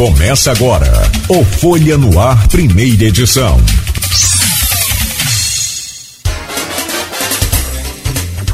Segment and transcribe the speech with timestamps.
[0.00, 0.86] Começa agora
[1.28, 3.58] o Folha no Ar, primeira edição.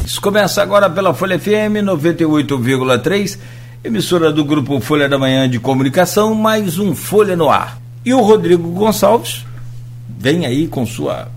[0.05, 3.37] Isso começa agora pela Folha FM 98,3,
[3.81, 7.79] emissora do grupo Folha da Manhã de Comunicação, mais um Folha no Ar.
[8.03, 9.45] E o Rodrigo Gonçalves
[10.19, 11.29] vem aí com sua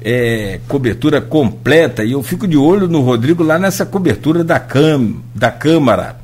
[0.00, 5.16] é, cobertura completa e eu fico de olho no Rodrigo lá nessa cobertura da, cam,
[5.34, 6.16] da Câmara.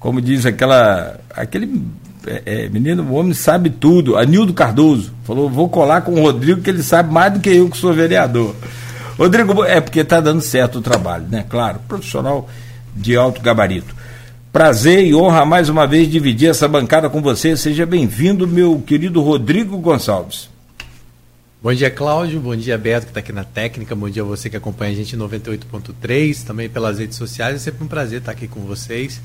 [0.00, 1.80] Como diz aquela aquele
[2.28, 4.16] é, é, menino, o homem sabe tudo.
[4.16, 7.68] Anildo Cardoso falou: vou colar com o Rodrigo, que ele sabe mais do que eu,
[7.68, 8.54] que sou vereador.
[9.18, 11.44] Rodrigo, é porque está dando certo o trabalho, né?
[11.48, 12.48] Claro, profissional
[12.94, 13.94] de alto gabarito.
[14.52, 17.56] Prazer e honra mais uma vez dividir essa bancada com você.
[17.56, 20.48] Seja bem-vindo, meu querido Rodrigo Gonçalves.
[21.60, 22.40] Bom dia, Cláudio.
[22.40, 23.94] Bom dia, Beto, que está aqui na técnica.
[23.94, 27.56] Bom dia a você que acompanha a gente em 98.3, também pelas redes sociais.
[27.56, 29.20] É sempre um prazer estar aqui com vocês.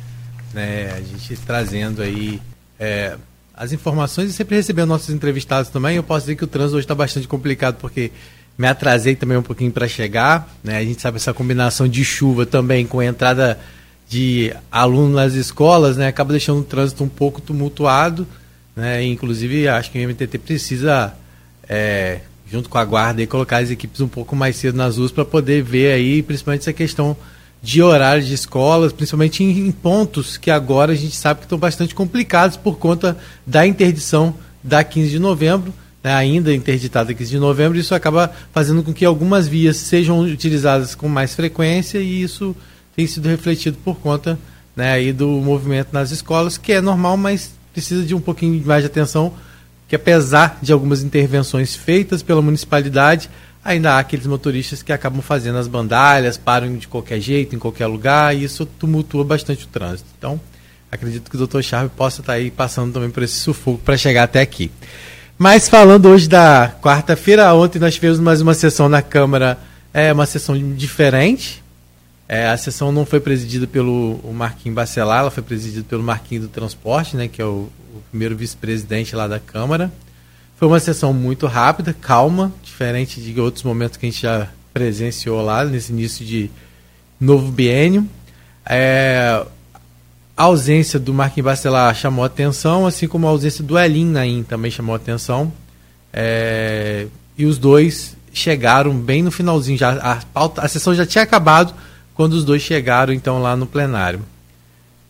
[0.53, 0.91] Né?
[0.91, 2.41] A gente trazendo aí
[2.83, 3.15] é,
[3.53, 5.95] as informações e sempre recebendo nossos entrevistados também.
[5.95, 8.11] Eu posso dizer que o trânsito hoje está bastante complicado porque
[8.57, 10.53] me atrasei também um pouquinho para chegar.
[10.61, 10.77] Né?
[10.77, 13.57] A gente sabe essa combinação de chuva também com a entrada
[14.09, 16.07] de alunos nas escolas, né?
[16.07, 18.27] acaba deixando o trânsito um pouco tumultuado.
[18.75, 19.05] Né?
[19.05, 21.13] Inclusive, acho que o MTT precisa
[21.69, 22.19] é,
[22.51, 25.63] junto com a guarda, colocar as equipes um pouco mais cedo nas ruas para poder
[25.63, 27.15] ver aí, principalmente essa questão
[27.63, 31.57] de horários de escolas, principalmente em, em, pontos que agora a gente sabe que estão
[31.57, 37.39] bastante complicados por conta da interdição da 15 de novembro, né, ainda interditada 15 de
[37.39, 42.53] novembro, isso acaba fazendo com que algumas vias sejam utilizadas com mais frequência e isso
[42.97, 44.37] tem sido refletido por conta
[44.75, 48.83] né, aí do movimento nas escolas, que é normal, mas precisa de um pouquinho mais
[48.83, 49.33] de atenção
[49.87, 53.29] que apesar de algumas intervenções feitas pela municipalidade,
[53.63, 57.87] ainda há aqueles motoristas que acabam fazendo as bandalhas, param de qualquer jeito, em qualquer
[57.87, 60.09] lugar, e isso tumultua bastante o trânsito.
[60.17, 60.39] Então,
[60.91, 61.61] acredito que o Dr.
[61.61, 64.69] Charme possa estar aí passando também por esse sufoco para chegar até aqui.
[65.37, 69.57] Mas falando hoje da quarta-feira, ontem nós tivemos mais uma sessão na Câmara,
[69.93, 71.63] é uma sessão diferente.
[72.27, 76.49] É, a sessão não foi presidida pelo Marquinhos Bacelar, ela foi presidida pelo Marquinhos do
[76.49, 79.91] Transporte, né, que é o, o primeiro vice-presidente lá da Câmara.
[80.55, 85.41] Foi uma sessão muito rápida, calma, diferente de outros momentos que a gente já presenciou
[85.41, 86.49] lá nesse início de
[87.19, 88.07] novo biênio.
[88.65, 89.45] É,
[90.35, 94.71] a ausência do Marquinhos Bacelar chamou atenção, assim como a ausência do Elin Naim também
[94.71, 95.51] chamou atenção.
[96.11, 101.23] É, e os dois chegaram bem no finalzinho, já a, pauta, a sessão já tinha
[101.23, 101.73] acabado
[102.15, 104.21] quando os dois chegaram então lá no plenário.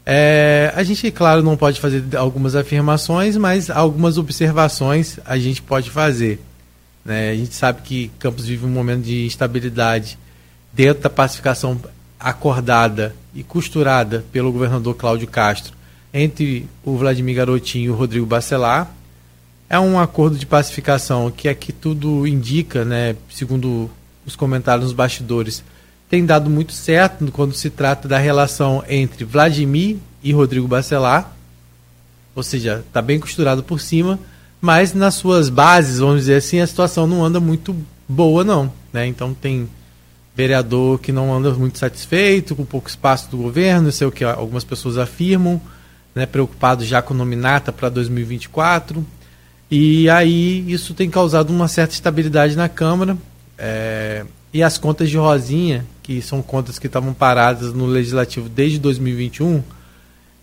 [0.06, 5.90] É, a gente, claro, não pode fazer algumas afirmações, mas algumas observações a gente pode
[5.90, 6.42] fazer.
[7.06, 7.32] Né?
[7.32, 10.18] A gente sabe que Campos vive um momento de instabilidade
[10.72, 11.80] dentro da pacificação
[12.20, 15.74] acordada e costurada pelo governador Cláudio Castro
[16.14, 18.92] entre o Vladimir Garotinho e o Rodrigo Bacelar.
[19.70, 23.90] É um acordo de pacificação que é que tudo indica, né, segundo
[24.26, 25.64] os comentários nos bastidores,
[26.14, 31.34] tem dado muito certo quando se trata da relação entre Vladimir e Rodrigo Bacelar,
[32.36, 34.20] ou seja, está bem costurado por cima,
[34.62, 37.76] mas nas suas bases, vamos dizer assim, a situação não anda muito
[38.08, 39.08] boa não, né?
[39.08, 39.68] Então tem
[40.36, 44.24] vereador que não anda muito satisfeito com pouco espaço do governo, isso é o que
[44.24, 45.60] algumas pessoas afirmam,
[46.14, 49.04] né, preocupado já com nominata para 2024.
[49.72, 53.18] E aí isso tem causado uma certa estabilidade na Câmara.
[53.58, 54.24] É,
[54.54, 59.64] e as contas de Rosinha, que são contas que estavam paradas no Legislativo desde 2021,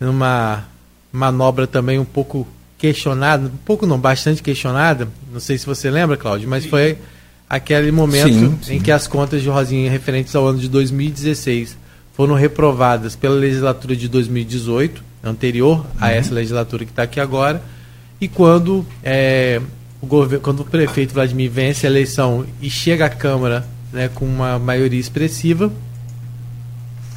[0.00, 0.64] numa
[1.12, 6.16] manobra também um pouco questionada, um pouco não, bastante questionada, não sei se você lembra,
[6.16, 6.98] Cláudio, mas foi
[7.48, 8.74] aquele momento sim, sim.
[8.76, 11.76] em que as contas de Rosinha referentes ao ano de 2016
[12.14, 16.10] foram reprovadas pela legislatura de 2018, anterior a uhum.
[16.12, 17.62] essa legislatura que está aqui agora,
[18.20, 19.60] e quando, é,
[20.00, 24.24] o governo, quando o prefeito Vladimir vence a eleição e chega à Câmara né, com
[24.24, 25.72] uma maioria expressiva,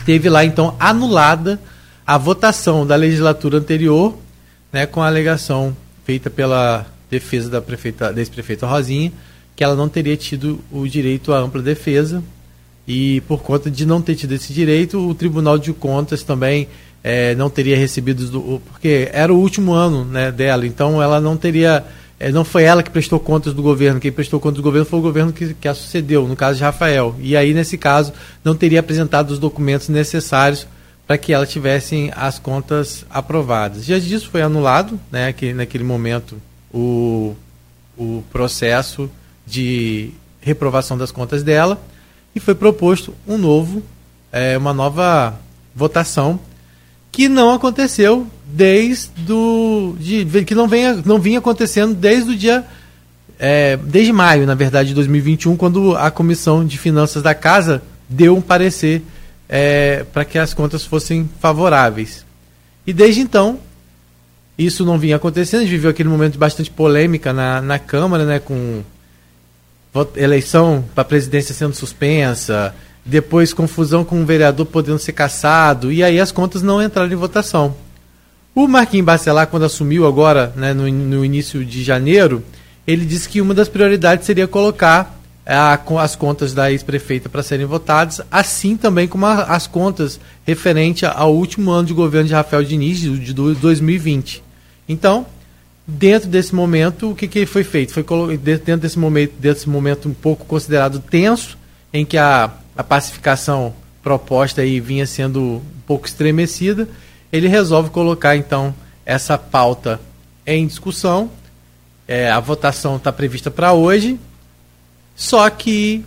[0.05, 1.59] teve lá então anulada
[2.05, 4.17] a votação da legislatura anterior,
[4.71, 5.75] né, com a alegação
[6.05, 9.11] feita pela defesa da prefeita, da ex-prefeita Rosinha,
[9.55, 12.23] que ela não teria tido o direito à ampla defesa
[12.87, 16.67] e por conta de não ter tido esse direito, o Tribunal de Contas também
[17.03, 21.37] é, não teria recebido, do, porque era o último ano né, dela, então ela não
[21.37, 21.85] teria
[22.19, 24.99] é, não foi ela que prestou contas do governo, quem prestou contas do governo foi
[24.99, 27.15] o governo que, que a sucedeu, no caso de Rafael.
[27.19, 28.13] E aí, nesse caso,
[28.43, 30.67] não teria apresentado os documentos necessários
[31.05, 33.85] para que ela tivesse as contas aprovadas.
[33.85, 36.41] Diante disso, foi anulado, né, que naquele momento,
[36.73, 37.35] o,
[37.97, 39.09] o processo
[39.45, 40.11] de
[40.41, 41.81] reprovação das contas dela
[42.35, 43.83] e foi proposto um novo,
[44.31, 45.39] é, uma nova
[45.75, 46.39] votação
[47.11, 52.63] que não aconteceu desde do, de, que não, venha, não vinha acontecendo desde o dia
[53.39, 58.37] é, desde maio, na verdade, de 2021, quando a Comissão de Finanças da Casa deu
[58.37, 59.01] um parecer
[59.49, 62.23] é, para que as contas fossem favoráveis.
[62.85, 63.59] E desde então,
[64.55, 68.23] isso não vinha acontecendo, a gente viveu aquele momento de bastante polêmica na, na Câmara,
[68.23, 68.83] né, com
[70.15, 72.73] eleição para a presidência sendo suspensa,
[73.03, 77.15] depois confusão com o vereador podendo ser caçado, e aí as contas não entraram em
[77.15, 77.75] votação.
[78.55, 82.43] O Marquinhos Bacelar, quando assumiu agora, né, no, no início de janeiro,
[82.85, 87.65] ele disse que uma das prioridades seria colocar a, as contas da ex-prefeita para serem
[87.65, 92.63] votadas, assim também como a, as contas referente ao último ano de governo de Rafael
[92.63, 94.43] Diniz, de, de 2020.
[94.87, 95.25] Então,
[95.87, 97.91] dentro desse momento, o que, que foi feito?
[97.91, 98.05] Foi
[98.37, 101.57] dentro desse momento, desse momento um pouco considerado tenso,
[101.91, 103.73] em que a, a pacificação
[104.03, 106.87] proposta aí vinha sendo um pouco estremecida,
[107.33, 109.99] ele resolve colocar então essa pauta
[110.45, 111.31] em discussão.
[112.07, 114.19] É, a votação está prevista para hoje,
[115.15, 116.05] só que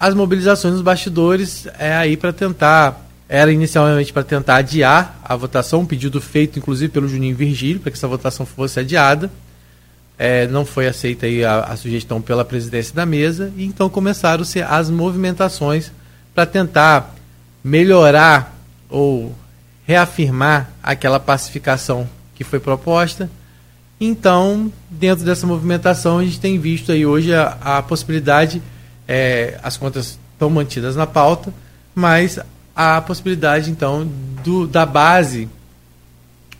[0.00, 5.80] as mobilizações nos bastidores é aí para tentar era inicialmente para tentar adiar a votação,
[5.80, 9.30] um pedido feito inclusive pelo Juninho Virgílio para que essa votação fosse adiada.
[10.18, 14.88] É, não foi aceita a, a, sugestão pela presidência da mesa e então começaram-se as
[14.88, 15.90] movimentações
[16.34, 17.14] para tentar
[17.64, 18.54] melhorar
[18.88, 19.34] ou
[19.92, 23.30] reafirmar aquela pacificação que foi proposta.
[24.00, 28.62] Então, dentro dessa movimentação, a gente tem visto aí hoje a, a possibilidade,
[29.06, 31.52] é, as contas estão mantidas na pauta,
[31.94, 32.38] mas
[32.74, 34.08] a possibilidade, então,
[34.42, 35.48] do, da base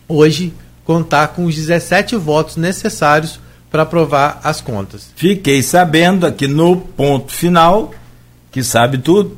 [0.07, 0.53] hoje
[0.85, 3.39] contar com os 17 votos necessários
[3.71, 5.11] para aprovar as contas.
[5.15, 7.91] Fiquei sabendo aqui no ponto final,
[8.51, 9.35] que sabe tudo,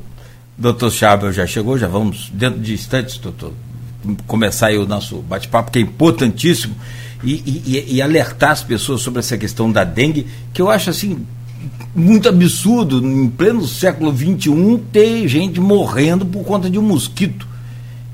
[0.57, 3.53] doutor Chabel já chegou, já vamos dentro de instantes, doutor,
[4.27, 6.75] começar aí o nosso bate-papo, que é importantíssimo,
[7.23, 7.33] e,
[7.65, 11.25] e, e, alertar as pessoas sobre essa questão da dengue, que eu acho assim
[11.95, 17.47] muito absurdo, em pleno século XXI, ter gente morrendo por conta de um mosquito,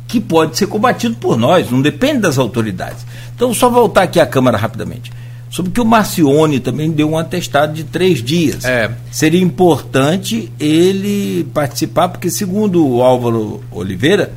[0.08, 3.06] que pode ser combatido por nós, não depende das autoridades.
[3.36, 5.12] Então, só voltar aqui à Câmara rapidamente.
[5.50, 8.64] Sobre que o Marcione também deu um atestado de três dias.
[8.64, 8.90] É.
[9.12, 14.32] Seria importante ele participar, porque, segundo o Álvaro Oliveira,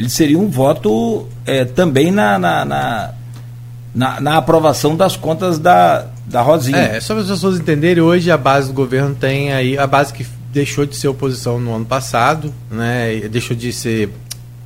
[0.00, 3.10] ele seria um voto é, também na, na, na,
[3.94, 6.78] na, na aprovação das contas da, da Rosinha.
[6.78, 10.14] É, só para as pessoas entenderem, hoje a base do governo tem aí, a base
[10.14, 14.08] que deixou de ser oposição no ano passado, né, deixou de ser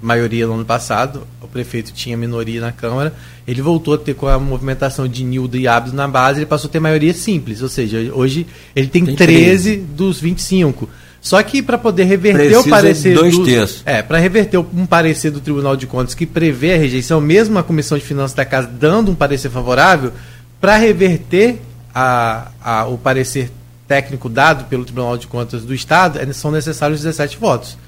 [0.00, 3.12] maioria no ano passado, o prefeito tinha minoria na Câmara,
[3.44, 6.68] ele voltou a ter com a movimentação de Nildo e Abdo na base, ele passou
[6.68, 8.46] a ter maioria simples, ou seja, hoje
[8.76, 10.88] ele tem, tem 13, 13 dos 25.
[11.24, 15.30] Só que para poder reverter Precisa o parecer dois dos, é, para reverter um parecer
[15.30, 18.68] do Tribunal de Contas que prevê a rejeição, mesmo a Comissão de Finanças da Casa
[18.68, 20.12] dando um parecer favorável,
[20.60, 21.62] para reverter
[21.94, 23.50] a, a, o parecer
[23.88, 27.78] técnico dado pelo Tribunal de Contas do Estado, é, são necessários 17 votos.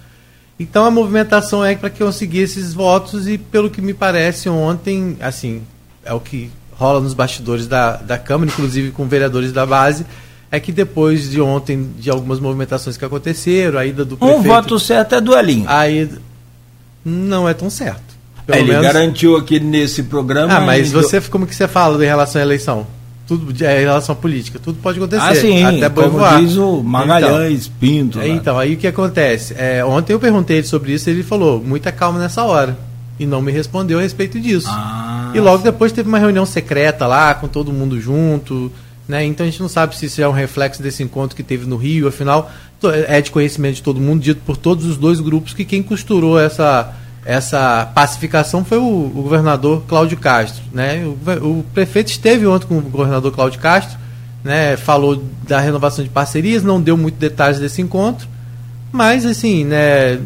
[0.59, 5.15] Então a movimentação é para que conseguir esses votos e pelo que me parece ontem,
[5.21, 5.61] assim,
[6.03, 10.07] é o que rola nos bastidores da, da Câmara, inclusive com vereadores da base,
[10.51, 14.41] é que depois de ontem, de algumas movimentações que aconteceram, a ida do prefeito...
[14.41, 15.65] Um voto certo é duelinho.
[15.69, 16.09] Aí
[17.05, 18.17] não é tão certo.
[18.47, 18.87] Pelo Ele menos...
[18.87, 20.55] garantiu aqui nesse programa.
[20.55, 22.87] Ah, mas você como que você fala em relação à eleição?
[23.27, 25.21] Tudo é em relação à política, tudo pode acontecer.
[25.21, 26.41] Ah, sim, até como voar.
[26.41, 28.21] diz o Magalhães, então, Pinto.
[28.21, 29.53] É, então, aí o que acontece?
[29.59, 32.79] É, ontem eu perguntei sobre isso e ele falou, muita calma nessa hora.
[33.19, 34.69] E não me respondeu a respeito disso.
[34.71, 38.71] Ah, e logo depois teve uma reunião secreta lá, com todo mundo junto.
[39.09, 39.25] Né?
[39.25, 41.77] Então a gente não sabe se isso é um reflexo desse encontro que teve no
[41.77, 42.09] Rio.
[42.09, 42.51] Afinal,
[43.09, 46.39] é de conhecimento de todo mundo, dito por todos os dois grupos, que quem costurou
[46.39, 46.95] essa
[47.25, 50.63] essa pacificação foi o, o governador Cláudio Castro.
[50.73, 51.05] Né?
[51.05, 53.99] O, o, prefeito esteve ontem com o governador Cláudio Castro,
[54.45, 54.77] né?
[54.77, 58.29] falou da renovação de parcerias, não deu muitos detalhes desse encontro,
[58.93, 60.21] mas assim, né,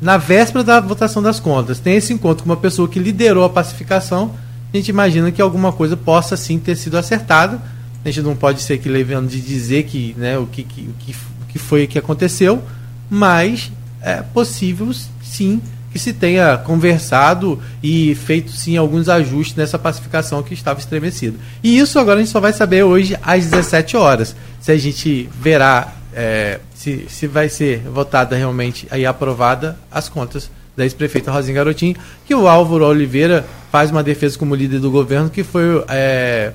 [0.00, 3.50] na véspera da votação das contas, tem esse encontro com uma pessoa que liderou a
[3.50, 4.32] pacificação,
[4.72, 7.60] a gente imagina que alguma coisa possa sim ter sido acertada.
[8.04, 11.46] A gente não pode ser que levando de dizer que, né, o que, que, o
[11.48, 12.62] que foi que aconteceu,
[13.10, 14.90] mas é possível
[15.22, 21.36] sim que se tenha conversado e feito sim alguns ajustes nessa pacificação que estava estremecida.
[21.62, 25.28] E isso agora a gente só vai saber hoje às 17 horas, se a gente
[25.40, 31.56] verá é, se, se vai ser votada realmente e aprovada as contas da ex-prefeita Rosinha
[31.56, 36.52] Garotinho, que o Álvaro Oliveira faz uma defesa como líder do governo, que foi, é,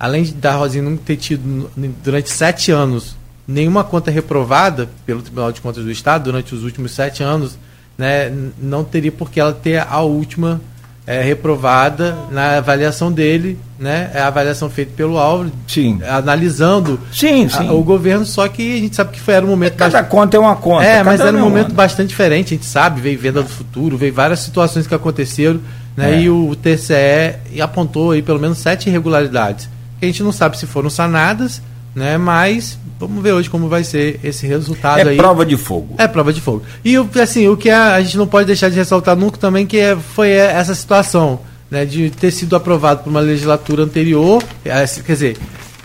[0.00, 1.70] além da Rosinha não ter tido
[2.02, 3.14] durante sete anos
[3.46, 7.58] nenhuma conta reprovada pelo Tribunal de Contas do Estado durante os últimos sete anos,
[7.98, 10.60] né, não teria por que ela ter a última
[11.06, 14.10] é, reprovada na avaliação dele, né?
[14.14, 15.98] É a avaliação feita pelo Álvaro, sim.
[16.08, 17.68] analisando sim, sim.
[17.68, 19.74] A, o governo, só que a gente sabe que foi, era um momento.
[19.74, 20.10] Cada bastante...
[20.10, 20.84] conta é uma conta.
[20.84, 24.12] É, mas era um momento bastante diferente, a gente sabe, veio venda do futuro, veio
[24.14, 25.60] várias situações que aconteceram,
[25.96, 26.14] né?
[26.14, 26.20] É.
[26.22, 29.68] E o TCE apontou aí pelo menos sete irregularidades.
[30.00, 31.62] Que a gente não sabe se foram sanadas,
[31.94, 32.18] né?
[32.18, 35.14] Mas Vamos ver hoje como vai ser esse resultado é aí.
[35.14, 35.94] É prova de fogo.
[35.96, 36.62] É prova de fogo.
[36.84, 39.78] E assim, o que a, a gente não pode deixar de ressaltar nunca também que
[39.78, 41.40] é, foi essa situação,
[41.70, 45.38] né, de ter sido aprovado por uma legislatura anterior, é, quer dizer,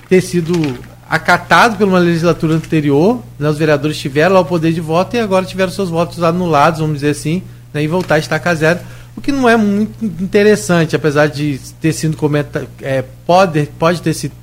[0.10, 0.78] ter sido
[1.10, 5.20] acatado por uma legislatura anterior, né, os vereadores tiveram lá o poder de voto e
[5.20, 7.42] agora tiveram seus votos anulados, vamos dizer assim,
[7.74, 8.80] né, e voltar a estacar zero,
[9.16, 14.14] o que não é muito interessante, apesar de ter sido comentado, é, pode, pode ter
[14.14, 14.34] sido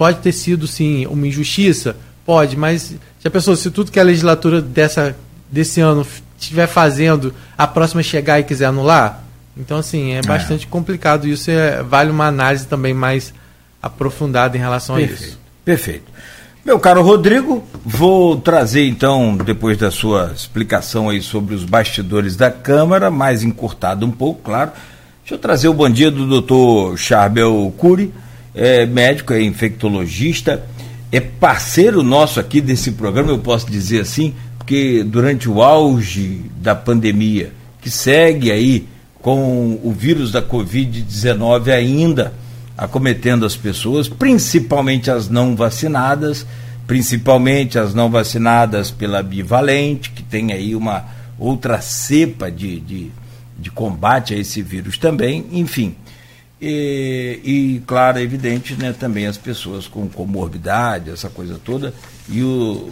[0.00, 1.94] Pode ter sido, sim, uma injustiça?
[2.24, 5.14] Pode, mas já pensou, se tudo que a legislatura dessa,
[5.52, 6.06] desse ano
[6.38, 9.22] estiver fazendo, a próxima chegar e quiser anular?
[9.54, 10.22] Então, assim, é, é.
[10.22, 11.28] bastante complicado.
[11.28, 13.34] Isso é, vale uma análise também mais
[13.82, 15.22] aprofundada em relação Perfeito.
[15.22, 15.38] a isso.
[15.66, 16.12] Perfeito.
[16.62, 22.50] Meu caro Rodrigo, vou trazer então, depois da sua explicação aí sobre os bastidores da
[22.50, 24.70] Câmara, mais encurtado um pouco, claro.
[25.22, 28.12] Deixa eu trazer o bom dia do doutor Charbel Cury,
[28.54, 30.62] é médico, é infectologista,
[31.10, 36.74] é parceiro nosso aqui desse programa, eu posso dizer assim, porque durante o auge da
[36.74, 38.86] pandemia, que segue aí
[39.22, 42.34] com o vírus da Covid-19 ainda
[42.80, 46.46] acometendo as pessoas, principalmente as não vacinadas,
[46.86, 51.04] principalmente as não vacinadas pela bivalente, que tem aí uma
[51.38, 53.10] outra cepa de, de,
[53.58, 55.94] de combate a esse vírus também, enfim.
[56.58, 61.92] E, e, claro, é evidente, né, também as pessoas com comorbidade, essa coisa toda,
[62.30, 62.88] e o,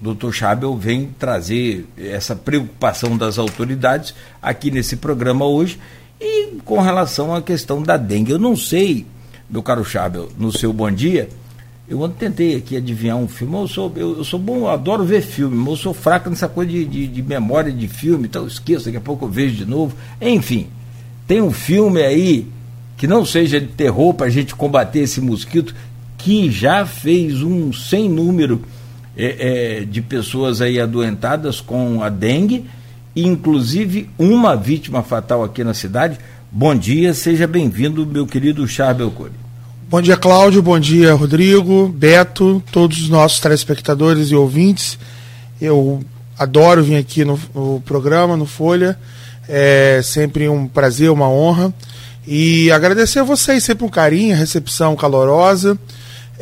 [0.00, 5.78] doutor Chabel vem trazer essa preocupação das autoridades aqui nesse programa hoje,
[6.20, 8.32] e com relação à questão da dengue.
[8.32, 9.06] Eu não sei,
[9.48, 11.28] meu caro Chabel, no seu bom dia,
[11.88, 15.22] eu tentei aqui adivinhar um filme, eu sou, eu, eu sou bom, eu adoro ver
[15.22, 18.84] filme, mas eu sou fraco nessa coisa de, de, de memória de filme, então esqueço,
[18.84, 20.68] daqui a pouco eu vejo de novo, enfim
[21.30, 22.44] tem um filme aí
[22.96, 25.72] que não seja de terror para a gente combater esse mosquito,
[26.18, 28.62] que já fez um sem número
[29.16, 32.64] é, é, de pessoas aí adoentadas com a dengue,
[33.14, 36.18] inclusive uma vítima fatal aqui na cidade.
[36.50, 39.32] Bom dia, seja bem-vindo, meu querido Charles Belcori.
[39.88, 40.62] Bom dia, Cláudio.
[40.62, 44.98] Bom dia, Rodrigo, Beto, todos os nossos telespectadores e ouvintes.
[45.60, 46.00] Eu
[46.38, 48.96] adoro vir aqui no, no programa, no Folha.
[49.48, 51.74] É sempre um prazer, uma honra.
[52.26, 55.76] E agradecer a vocês, sempre um carinho, recepção calorosa.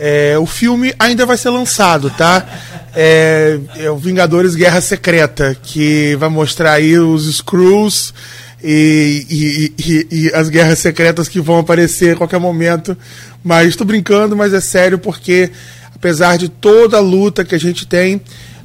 [0.00, 2.47] É, o filme ainda vai ser lançado, tá?
[2.95, 8.14] É, é, o Vingadores Guerra Secreta, que vai mostrar aí os Screws
[8.62, 12.97] e, e, e, e, as guerras secretas que vão aparecer a qualquer momento.
[13.43, 15.50] Mas estou brincando, mas é sério porque,
[15.93, 18.21] apesar de toda a luta que a gente tem,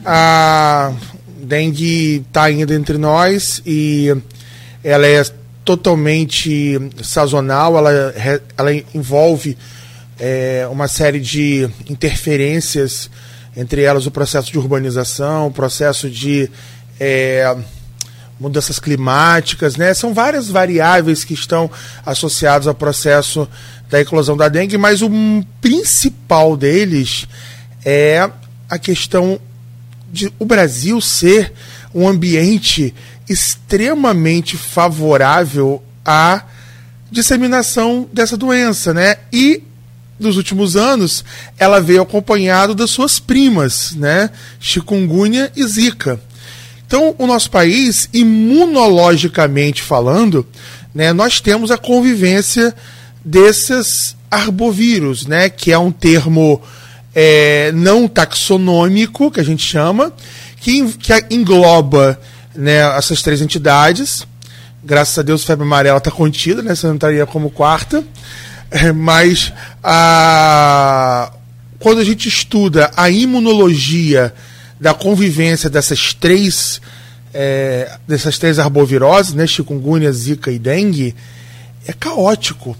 [0.05, 0.93] a
[1.41, 4.15] dengue está ainda entre nós e
[4.83, 5.23] ela é
[5.65, 8.13] totalmente sazonal, ela,
[8.55, 9.57] ela envolve
[10.19, 13.09] é, uma série de interferências,
[13.55, 16.49] entre elas o processo de urbanização, o processo de
[16.99, 17.55] é,
[18.39, 19.93] mudanças climáticas, né?
[19.93, 21.69] São várias variáveis que estão
[22.05, 23.47] associadas ao processo
[23.89, 25.09] da eclosão da dengue, mas o
[25.61, 27.27] principal deles
[27.85, 28.29] é
[28.69, 29.39] a questão
[30.11, 31.53] de o Brasil ser
[31.93, 32.93] um ambiente
[33.29, 36.43] extremamente favorável à
[37.09, 39.17] disseminação dessa doença, né?
[39.31, 39.63] E
[40.23, 41.23] nos últimos anos
[41.57, 44.29] ela veio acompanhado das suas primas, né?
[44.59, 46.19] Chikungunya e Zika.
[46.87, 50.45] Então, o nosso país, imunologicamente falando,
[50.93, 52.73] né, nós temos a convivência
[53.25, 56.61] desses arbovírus, né, que é um termo
[57.15, 60.13] é, não taxonômico, que a gente chama,
[60.59, 62.19] que, que engloba
[62.55, 64.27] né, essas três entidades.
[64.83, 66.75] Graças a Deus, febre amarela está contida, né?
[66.75, 68.03] Você não estaria como quarta.
[68.75, 69.53] É, mas
[69.83, 71.31] a,
[71.77, 74.33] quando a gente estuda a imunologia
[74.79, 76.81] da convivência dessas três
[77.31, 81.13] é, dessas três arboviroses, né, chikungunya, zika e dengue,
[81.87, 82.75] é caótico.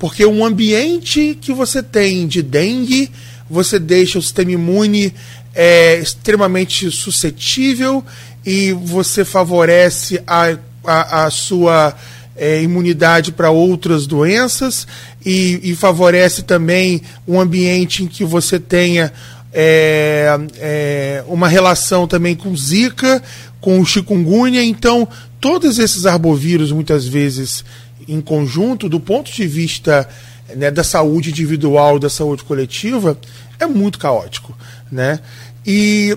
[0.00, 3.08] Porque um ambiente que você tem de dengue,
[3.48, 5.14] você deixa o sistema imune
[5.54, 8.04] é, extremamente suscetível
[8.44, 11.96] e você favorece a, a, a sua
[12.36, 14.86] é, imunidade para outras doenças
[15.24, 19.12] e, e, favorece também um ambiente em que você tenha
[19.52, 23.22] é, é, uma relação também com Zika,
[23.60, 24.62] com chikungunya.
[24.62, 25.08] Então,
[25.40, 27.64] todos esses arbovírus, muitas vezes
[28.06, 30.08] em conjunto, do ponto de vista
[30.54, 33.18] né, da saúde individual, da saúde coletiva,
[33.58, 34.56] é muito caótico.
[34.92, 35.18] Né?
[35.66, 36.16] E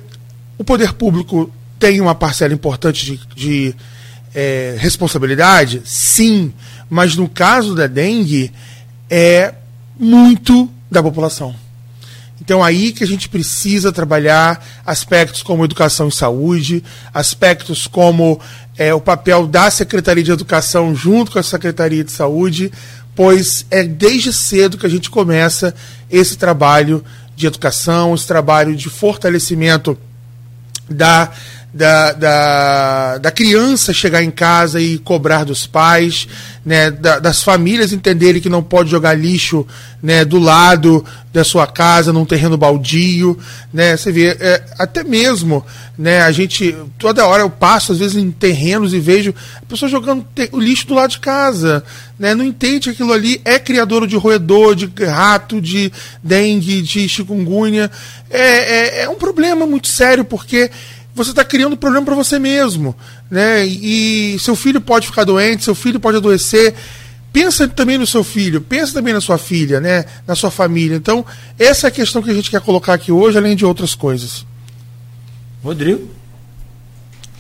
[0.57, 3.75] o poder público tem uma parcela importante de, de
[4.33, 5.81] é, responsabilidade?
[5.85, 6.53] Sim,
[6.89, 8.51] mas no caso da dengue,
[9.09, 9.53] é
[9.97, 11.55] muito da população.
[12.41, 16.83] Então aí que a gente precisa trabalhar aspectos como educação e saúde,
[17.13, 18.39] aspectos como
[18.77, 22.71] é, o papel da Secretaria de Educação junto com a Secretaria de Saúde,
[23.13, 25.75] pois é desde cedo que a gente começa
[26.09, 27.03] esse trabalho
[27.35, 29.97] de educação, esse trabalho de fortalecimento
[30.89, 31.31] da
[31.73, 36.27] da, da, da, criança chegar em casa e cobrar dos pais,
[36.65, 39.67] né, da, das famílias entenderem que não pode jogar lixo
[40.01, 43.37] né, do lado da sua casa, num terreno baldio.
[43.71, 45.63] Né, você vê, é, até mesmo
[45.95, 49.89] né, a gente, toda hora eu passo, às vezes, em terrenos e vejo a pessoa
[49.89, 51.83] jogando o lixo do lado de casa.
[52.17, 55.91] Né, não entende que aquilo ali é criador de roedor, de rato, de
[56.23, 57.91] dengue, de chikungunya.
[58.27, 60.71] É, é, é um problema muito sério, porque
[61.23, 62.95] você está criando problema para você mesmo.
[63.29, 63.65] Né?
[63.65, 66.73] E seu filho pode ficar doente, seu filho pode adoecer.
[67.31, 70.05] Pensa também no seu filho, pensa também na sua filha, né?
[70.25, 70.95] na sua família.
[70.95, 71.25] Então,
[71.57, 74.45] essa é a questão que a gente quer colocar aqui hoje, além de outras coisas.
[75.63, 76.09] Rodrigo?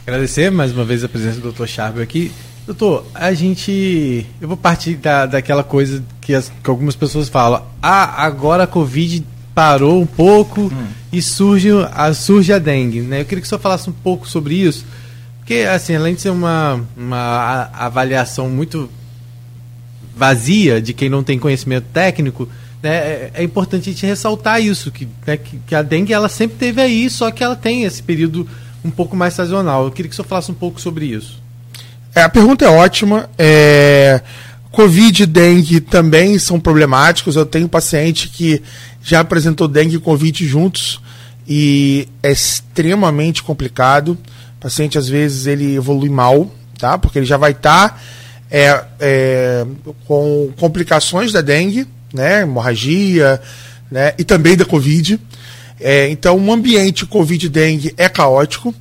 [0.05, 1.65] Agradecer mais uma vez a presença do Dr.
[1.65, 2.31] Charbel aqui.
[2.65, 4.25] Doutor, a gente.
[4.39, 7.63] Eu vou partir da, daquela coisa que, as, que algumas pessoas falam.
[7.81, 9.25] Ah, agora a Covid
[9.59, 10.87] parou um pouco hum.
[11.11, 13.01] e surge a, surge a dengue.
[13.01, 13.19] Né?
[13.19, 14.85] Eu queria que o senhor falasse um pouco sobre isso,
[15.39, 18.89] porque, assim, além de ser uma, uma avaliação muito
[20.15, 22.47] vazia de quem não tem conhecimento técnico,
[22.81, 26.29] né, é, é importante a gente ressaltar isso, que, né, que, que, a dengue ela
[26.29, 28.47] sempre teve aí, só que ela tem esse período
[28.85, 29.83] um pouco mais sazonal.
[29.83, 31.43] Eu queria que o senhor falasse um pouco sobre isso.
[32.15, 33.29] É, a pergunta é ótima.
[33.37, 34.21] É...
[34.71, 37.35] Covid e dengue também são problemáticos.
[37.35, 38.61] Eu tenho paciente que
[39.01, 41.01] já apresentou dengue e Covid juntos
[41.47, 44.17] e é extremamente complicado.
[44.57, 46.97] O paciente, às vezes, ele evolui mal, tá?
[46.97, 47.97] Porque ele já vai estar tá,
[48.51, 49.65] é, é,
[50.05, 52.41] com complicações da dengue, né?
[52.41, 53.41] Hemorragia,
[53.89, 54.13] né?
[54.17, 55.19] E também da Covid.
[55.79, 58.75] É, então, o um ambiente Covid e dengue é caótico.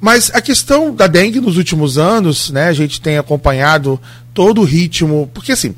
[0.00, 4.00] Mas a questão da dengue nos últimos anos, né, a gente tem acompanhado
[4.34, 5.74] todo o ritmo, porque assim,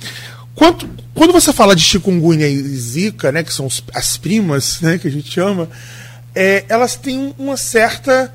[0.54, 5.08] quando, quando você fala de chikungunya e zika, né, que são as primas, né, que
[5.08, 5.68] a gente chama,
[6.34, 8.32] é, elas têm uma certa,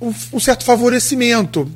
[0.00, 1.70] um, um certo favorecimento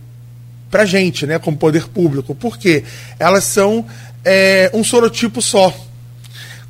[0.70, 2.84] para gente, né, como poder público, porque
[3.18, 3.86] elas são
[4.24, 5.74] é, um sorotipo só.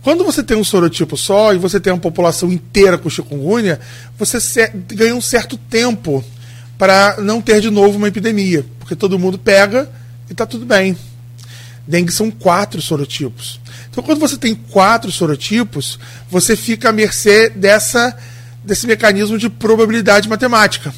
[0.03, 3.81] Quando você tem um sorotipo só e você tem uma população inteira com chikungunya,
[4.19, 4.39] você
[4.89, 6.25] ganha um certo tempo
[6.77, 9.91] para não ter de novo uma epidemia, porque todo mundo pega
[10.29, 10.97] e está tudo bem.
[11.87, 13.61] Dengue são quatro sorotipos.
[13.91, 15.99] Então, quando você tem quatro sorotipos,
[16.31, 18.17] você fica à mercê dessa,
[18.63, 20.95] desse mecanismo de probabilidade matemática.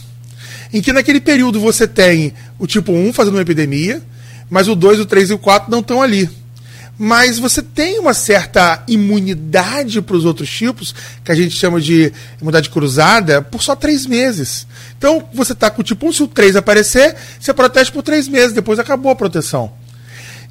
[0.72, 4.02] Em que naquele período você tem o tipo 1 fazendo uma epidemia,
[4.48, 6.28] mas o 2, o 3 e o 4 não estão ali
[7.02, 12.12] mas você tem uma certa imunidade para os outros tipos, que a gente chama de
[12.38, 14.66] imunidade cruzada, por só três meses.
[14.98, 18.28] Então, você está com o tipo 1, se o 3 aparecer, você protege por três
[18.28, 19.72] meses, depois acabou a proteção.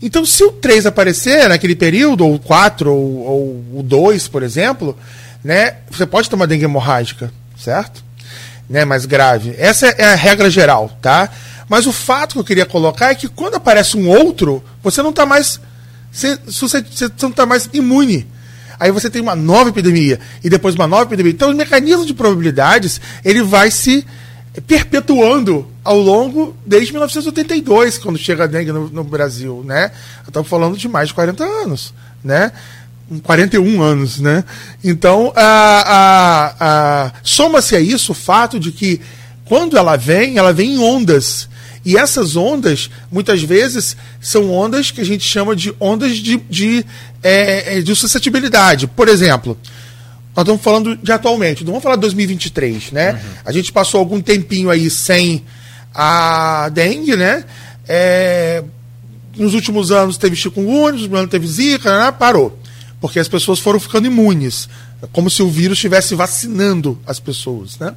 [0.01, 4.41] Então, se o 3 aparecer naquele período, ou o 4, ou, ou o 2, por
[4.41, 4.97] exemplo,
[5.43, 8.03] né, você pode ter uma dengue hemorrágica, certo?
[8.67, 9.53] Né, mais grave.
[9.55, 11.29] Essa é a regra geral, tá?
[11.67, 15.11] Mas o fato que eu queria colocar é que quando aparece um outro, você não
[15.11, 15.59] está mais
[16.19, 18.27] você, não está mais imune.
[18.79, 21.33] Aí você tem uma nova epidemia e depois uma nova epidemia.
[21.33, 24.05] Então, o mecanismo de probabilidades ele vai se
[24.65, 29.91] perpetuando ao longo desde 1982, quando chega a dengue no, no Brasil, né?
[30.25, 32.51] Estamos falando de mais de 40 anos, né?
[33.23, 34.43] 41 anos, né?
[34.83, 36.55] Então, a, a,
[37.07, 39.01] a, soma-se a isso o fato de que
[39.45, 41.49] quando ela vem, ela vem em ondas.
[41.85, 46.85] E essas ondas, muitas vezes, são ondas que a gente chama de ondas de, de,
[47.23, 48.87] é, é de suscetibilidade.
[48.87, 49.57] Por exemplo,
[50.35, 53.13] nós estamos falando de atualmente, não vamos falar de 2023, né?
[53.13, 53.19] Uhum.
[53.45, 55.43] A gente passou algum tempinho aí sem
[55.93, 57.43] a dengue, né?
[57.87, 58.63] É,
[59.35, 62.11] nos últimos anos teve chikungunya, nos últimos anos teve zika, né?
[62.11, 62.57] parou.
[63.01, 64.67] Porque as pessoas foram ficando imunes.
[65.13, 67.95] Como se o vírus estivesse vacinando as pessoas, né?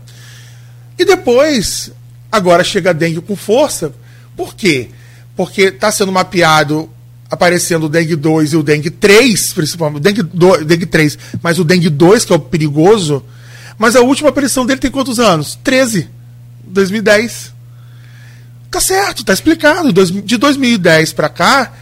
[0.96, 1.90] E depois
[2.32, 3.92] Agora chega a dengue com força.
[4.34, 4.88] Por quê?
[5.36, 6.90] Porque está sendo mapeado
[7.30, 11.58] aparecendo o dengue 2 e o dengue 3, principalmente, o dengue, 2, dengue 3, mas
[11.58, 13.22] o dengue 2, que é o perigoso,
[13.78, 15.58] Mas a última aparição dele tem quantos anos?
[15.64, 16.08] 13.
[16.66, 17.52] 2010.
[18.70, 19.92] Tá certo, tá explicado.
[19.92, 21.72] De 2010 para cá,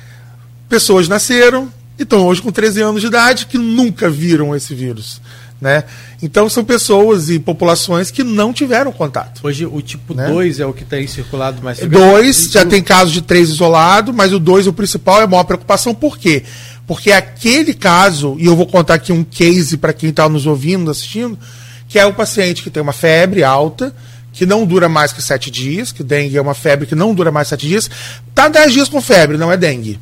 [0.69, 5.21] pessoas nasceram e estão hoje com 13 anos de idade que nunca viram esse vírus.
[5.61, 5.85] Né?
[6.23, 9.43] Então são pessoas e populações que não tiveram contato.
[9.45, 10.65] Hoje o tipo 2 né?
[10.65, 11.79] é o que tem circulado mais.
[11.79, 15.45] 2, já tem casos de 3 isolado, mas o 2, o principal, é a maior
[15.45, 15.95] preocupação.
[15.95, 16.45] Por quê?
[16.87, 20.91] Porque aquele caso, e eu vou contar aqui um case para quem está nos ouvindo,
[20.91, 21.39] assistindo,
[21.87, 23.95] que é o paciente que tem uma febre alta,
[24.33, 27.31] que não dura mais que 7 dias, que dengue é uma febre que não dura
[27.31, 27.91] mais 7 dias,
[28.35, 30.01] tá 10 dias com febre, não é dengue.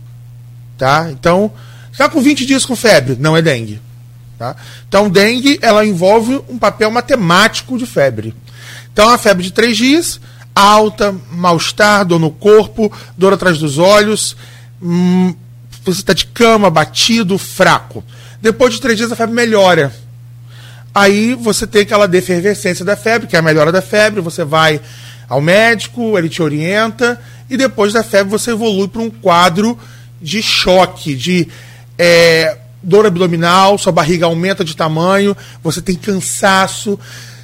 [0.77, 1.09] Tá?
[1.11, 1.51] Então,
[1.91, 3.81] está com 20 dias com febre, não é dengue.
[4.39, 4.55] Tá?
[4.89, 8.33] Então, dengue ela envolve um papel matemático de febre.
[8.93, 10.21] Então, a febre de três dias,
[10.55, 14.37] alta, mal-estar, dor no corpo, dor atrás dos olhos,
[14.81, 15.35] hum,
[15.85, 18.05] você está de cama, batido, fraco.
[18.41, 19.93] Depois de três dias, a febre melhora.
[20.95, 24.81] Aí você tem aquela defervescência da febre, que é a melhora da febre, você vai
[25.29, 27.21] ao médico, ele te orienta,
[27.51, 29.77] e depois da febre você evolui para um quadro
[30.23, 31.49] de choque, de.
[31.99, 36.99] É, dor abdominal, sua barriga aumenta de tamanho, você tem cansaço,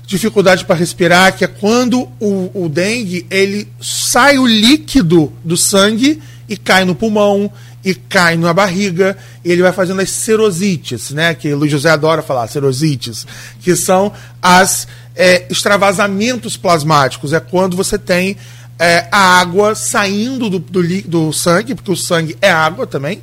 [0.07, 6.23] dificuldade para respirar, que é quando o, o dengue ele sai o líquido do sangue
[6.49, 7.51] e cai no pulmão
[7.85, 11.35] e cai na barriga, ele vai fazendo as serosites, né?
[11.35, 13.27] Que o Luiz José adora falar, serosites,
[13.61, 17.35] que são as é, extravasamentos plasmáticos.
[17.35, 18.39] É quando você tem
[18.79, 23.21] é, a água saindo do, do, do sangue, porque o sangue é água também,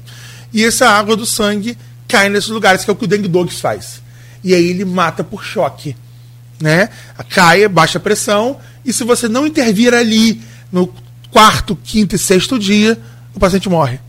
[0.54, 1.76] e essa água do sangue
[2.12, 4.02] cai nesses lugares, que é o que o dengue dogs faz.
[4.44, 5.96] E aí ele mata por choque.
[6.60, 6.90] Né?
[7.30, 10.94] Cai, baixa pressão, e se você não intervir ali no
[11.32, 13.00] quarto, quinto e sexto dia,
[13.34, 14.00] o paciente morre.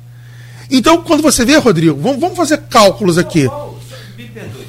[0.71, 3.47] Então, quando você vê, Rodrigo, vamos, fazer cálculos aqui.
[3.47, 3.79] Qual,
[4.17, 4.67] me perdoe,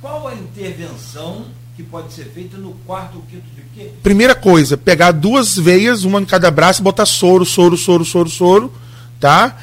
[0.00, 1.46] qual a intervenção
[1.76, 3.90] que pode ser feita no quarto ou quinto de quê?
[4.02, 8.72] Primeira coisa, pegar duas veias, uma em cada braço, botar soro, soro, soro, soro, soro,
[9.18, 9.56] tá?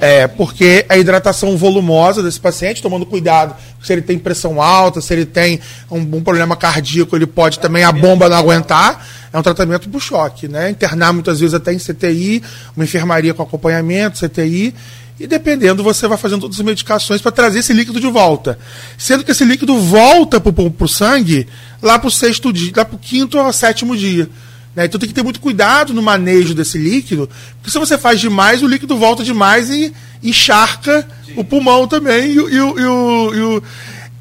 [0.00, 5.12] É, porque a hidratação volumosa desse paciente, tomando cuidado se ele tem pressão alta, se
[5.12, 9.06] ele tem um, um problema cardíaco, ele pode também a bomba não aguentar.
[9.32, 10.70] É um tratamento por choque, né?
[10.70, 12.42] Internar muitas vezes até em CTI,
[12.74, 14.74] uma enfermaria com acompanhamento, CTI,
[15.20, 18.58] e dependendo, você vai fazendo todas as medicações para trazer esse líquido de volta.
[18.96, 21.46] Sendo que esse líquido volta para o sangue
[21.82, 24.28] lá para o sexto dia, lá para o quinto ou sétimo dia.
[24.74, 24.84] Né?
[24.84, 28.62] Então tem que ter muito cuidado no manejo desse líquido, porque se você faz demais,
[28.62, 31.34] o líquido volta demais e encharca Sim.
[31.36, 32.32] o pulmão também.
[32.32, 33.62] E, e, e, o,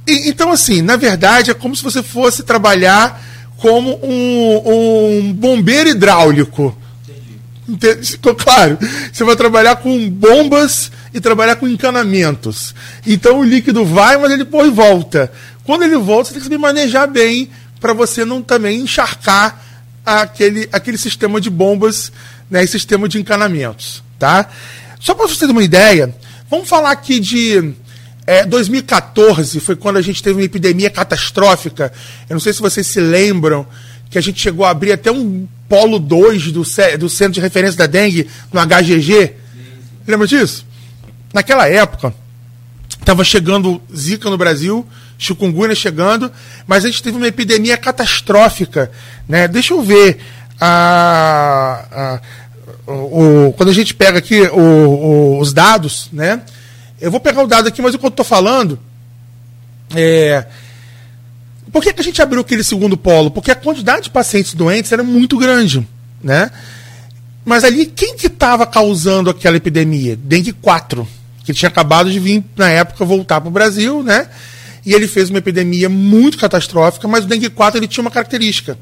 [0.08, 3.22] e, então, assim, na verdade, é como se você fosse trabalhar
[3.58, 6.76] como um, um bombeiro hidráulico.
[8.02, 8.78] Ficou claro?
[9.12, 12.74] Você vai trabalhar com bombas e trabalhar com encanamentos.
[13.06, 15.32] Então o líquido vai, mas ele depois volta.
[15.66, 17.50] Quando ele volta, você tem que saber manejar bem
[17.82, 19.62] para você não também encharcar
[20.08, 22.12] aquele, aquele sistema de bombas
[22.50, 24.02] né, e sistema de encanamentos.
[24.18, 24.50] Tá?
[25.00, 26.16] Só para você ter uma ideia,
[26.50, 27.74] vamos falar aqui de
[28.26, 31.92] é, 2014, foi quando a gente teve uma epidemia catastrófica.
[32.30, 33.68] Eu não sei se vocês se lembram
[34.10, 36.64] que a gente chegou a abrir até um polo 2 do,
[36.98, 39.34] do Centro de Referência da Dengue no HGG.
[40.08, 40.66] Lembra disso?
[41.34, 42.14] Naquela época,
[42.98, 44.88] estava chegando Zika no Brasil,
[45.18, 46.32] chikungunya chegando,
[46.66, 48.92] mas a gente teve uma epidemia catastrófica.
[49.28, 49.48] Né?
[49.48, 50.20] Deixa eu ver.
[50.60, 52.20] A,
[52.88, 56.42] a, o, quando a gente pega aqui o, o, os dados, né?
[57.00, 58.80] Eu vou pegar o dado aqui, mas enquanto estou falando,
[59.94, 60.46] é,
[61.72, 63.30] por que, que a gente abriu aquele segundo polo?
[63.30, 65.88] Porque a quantidade de pacientes doentes era muito grande,
[66.24, 66.50] né?
[67.46, 70.18] Mas ali, quem que estava causando aquela epidemia?
[70.18, 71.08] Dengue 4,
[71.44, 74.28] que tinha acabado de vir, na época, voltar para o Brasil, né?
[74.88, 78.80] E ele fez uma epidemia muito catastrófica, mas o dengue 4 ele tinha uma característica.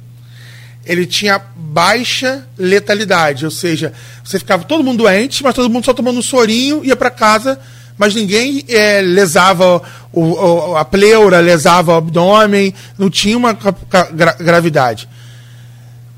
[0.85, 3.91] Ele tinha baixa letalidade, ou seja,
[4.23, 7.59] você ficava todo mundo doente, mas todo mundo só tomando um sorinho, ia para casa,
[7.97, 9.81] mas ninguém é, lesava
[10.13, 15.09] o, o, a pleura, lesava o abdômen, não tinha uma gra gravidade.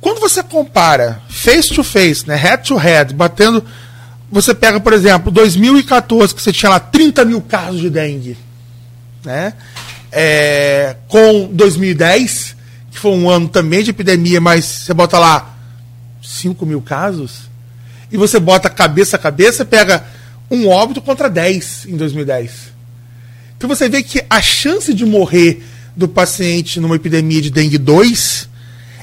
[0.01, 3.63] Quando você compara face to face, né, head to head, batendo,
[4.29, 8.47] você pega, por exemplo, 2014, que você tinha lá 30 mil casos de dengue
[9.27, 9.53] né?
[10.11, 12.55] É, com 2010,
[12.91, 15.55] que foi um ano também de epidemia, mas você bota lá
[16.23, 17.49] 5 mil casos,
[18.11, 20.05] e você bota cabeça a cabeça, pega
[20.49, 22.73] um óbito contra 10 em 2010.
[23.57, 25.63] Então você vê que a chance de morrer
[25.95, 28.47] do paciente numa epidemia de dengue 2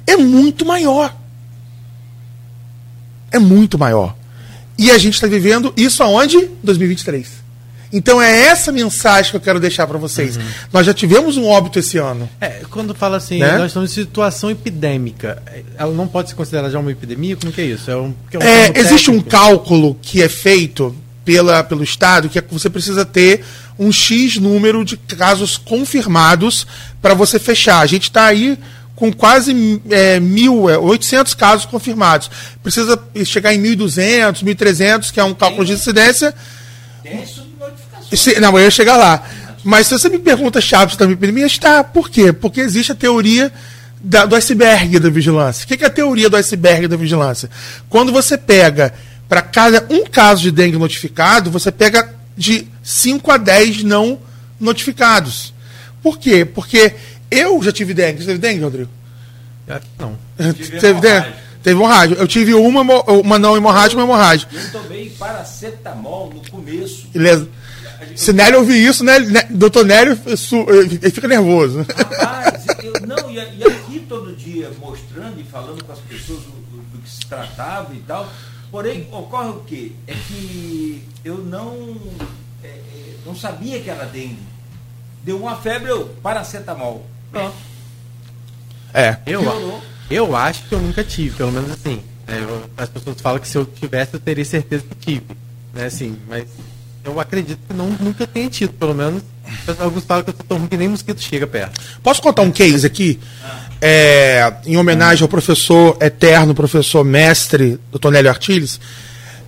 [0.06, 1.14] é muito maior.
[3.30, 4.16] É muito maior.
[4.78, 6.50] E a gente está vivendo isso aonde?
[6.62, 7.43] 2023.
[7.96, 10.36] Então é essa mensagem que eu quero deixar para vocês.
[10.36, 10.42] Uhum.
[10.72, 12.28] Nós já tivemos um óbito esse ano.
[12.40, 13.56] É, quando fala assim, né?
[13.56, 15.40] nós estamos em situação epidêmica,
[15.78, 17.36] ela não pode se considerar já uma epidemia?
[17.36, 17.88] Como que é isso?
[17.88, 20.92] É um, é um é, existe um cálculo que é feito
[21.24, 23.44] pela, pelo Estado que é que você precisa ter
[23.78, 26.66] um X número de casos confirmados
[27.00, 27.78] para você fechar.
[27.78, 28.58] A gente está aí
[28.96, 32.28] com quase é, mil, é, 800 casos confirmados.
[32.60, 36.34] Precisa chegar em 1.200, 1.300, que é um cálculo de incidência.
[37.04, 37.24] Tem
[38.40, 39.22] não, eu ia chegar lá.
[39.62, 41.82] Mas se você me pergunta, Chaves, da epidemia, está.
[41.82, 42.32] Por quê?
[42.32, 43.50] Porque existe a teoria
[44.00, 45.64] da, do iceberg da vigilância.
[45.64, 47.48] O que é a teoria do iceberg da vigilância?
[47.88, 48.92] Quando você pega,
[49.28, 54.18] para cada um caso de dengue notificado, você pega de 5 a 10 não
[54.60, 55.54] notificados.
[56.02, 56.44] Por quê?
[56.44, 56.94] Porque
[57.30, 58.20] eu já tive dengue.
[58.20, 58.90] Você teve dengue, Rodrigo?
[59.98, 60.18] Não.
[60.36, 61.44] Teve dengue?
[61.62, 62.16] Teve hemorrágia.
[62.16, 64.54] Eu tive uma, uma não hemorrágica, uma hemorrágica.
[64.54, 67.08] Eu tomei paracetamol no começo.
[67.10, 67.48] Beleza.
[68.14, 69.18] Se Nélio ouvir isso, né,
[69.50, 70.18] doutor Nélio
[70.68, 71.84] ele fica nervoso.
[71.96, 76.50] Rapaz, eu, não, e, e, aqui todo dia mostrando e falando com as pessoas do,
[76.50, 78.28] do, que se tratava e tal.
[78.70, 79.92] Porém, ocorre o quê?
[80.06, 81.96] É que eu não,
[82.62, 84.38] é, é não sabia que era dengue.
[85.22, 87.06] Deu uma febre, eu, paracetamol.
[87.30, 87.54] Pronto.
[88.92, 89.18] É.
[89.26, 89.42] Eu,
[90.10, 92.02] eu acho que eu nunca tive, pelo menos assim.
[92.26, 95.36] É, eu, as pessoas falam que se eu tivesse, eu teria certeza que tive.
[95.72, 96.46] Né, assim, mas
[97.04, 99.22] eu acredito que não, nunca tenha tido, pelo menos.
[99.78, 101.80] Alguns falam que eu tô tão ruim que nem mosquito chega perto.
[102.02, 103.20] Posso contar um case aqui?
[103.80, 108.80] É, em homenagem ao professor eterno, professor mestre, doutor Nélio Artiles.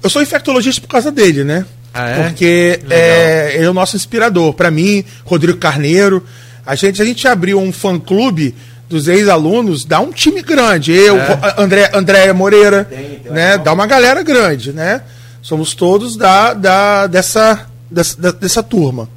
[0.02, 1.64] Eu sou infectologista por causa dele, né?
[1.94, 2.22] Ah, é?
[2.24, 4.52] Porque é, ele é o nosso inspirador.
[4.52, 6.22] Para mim, Rodrigo Carneiro.
[6.64, 8.54] A gente, a gente abriu um fã-clube
[8.88, 10.92] dos ex-alunos, dá um time grande.
[10.92, 11.54] Eu, é.
[11.56, 13.56] André, André Moreira, tem, tem né?
[13.56, 15.00] Dá uma galera grande, né?
[15.46, 19.08] Somos todos da, da, dessa, dessa, dessa turma.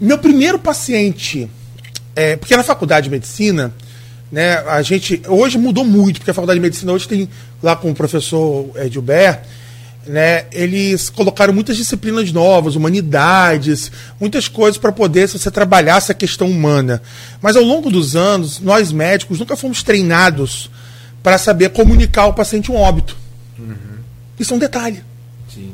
[0.00, 1.48] Meu primeiro paciente,
[2.16, 3.72] é, porque na faculdade de medicina,
[4.32, 7.28] né, a gente hoje mudou muito, porque a faculdade de medicina hoje tem
[7.62, 9.42] lá com o professor Edilber,
[10.08, 16.50] né, eles colocaram muitas disciplinas novas, humanidades, muitas coisas para poder você trabalhar essa questão
[16.50, 17.00] humana.
[17.40, 20.68] Mas ao longo dos anos, nós médicos nunca fomos treinados
[21.22, 23.16] para saber comunicar ao paciente um óbito.
[23.56, 23.95] Uhum.
[24.38, 25.02] Isso é um detalhe.
[25.52, 25.72] Sim.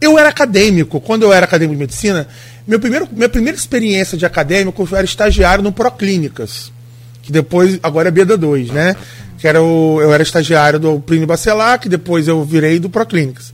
[0.00, 1.00] Eu era acadêmico.
[1.00, 2.28] Quando eu era acadêmico de medicina,
[2.66, 6.72] meu primeiro, minha primeira experiência de acadêmico eu era estagiário no Proclínicas.
[7.22, 8.96] Que depois, agora é BD2, né?
[9.38, 13.52] Que era o, eu era estagiário do Plínio Bacelar, que depois eu virei do Proclínicas.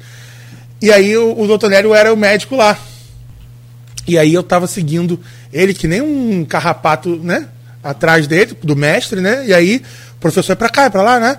[0.80, 2.78] E aí o, o doutor Nélio era o médico lá.
[4.06, 5.18] E aí eu tava seguindo
[5.52, 7.48] ele que nem um carrapato, né?
[7.82, 9.46] Atrás dele, do mestre, né?
[9.46, 9.82] E aí
[10.16, 11.38] o professor é pra cá, é pra lá, né?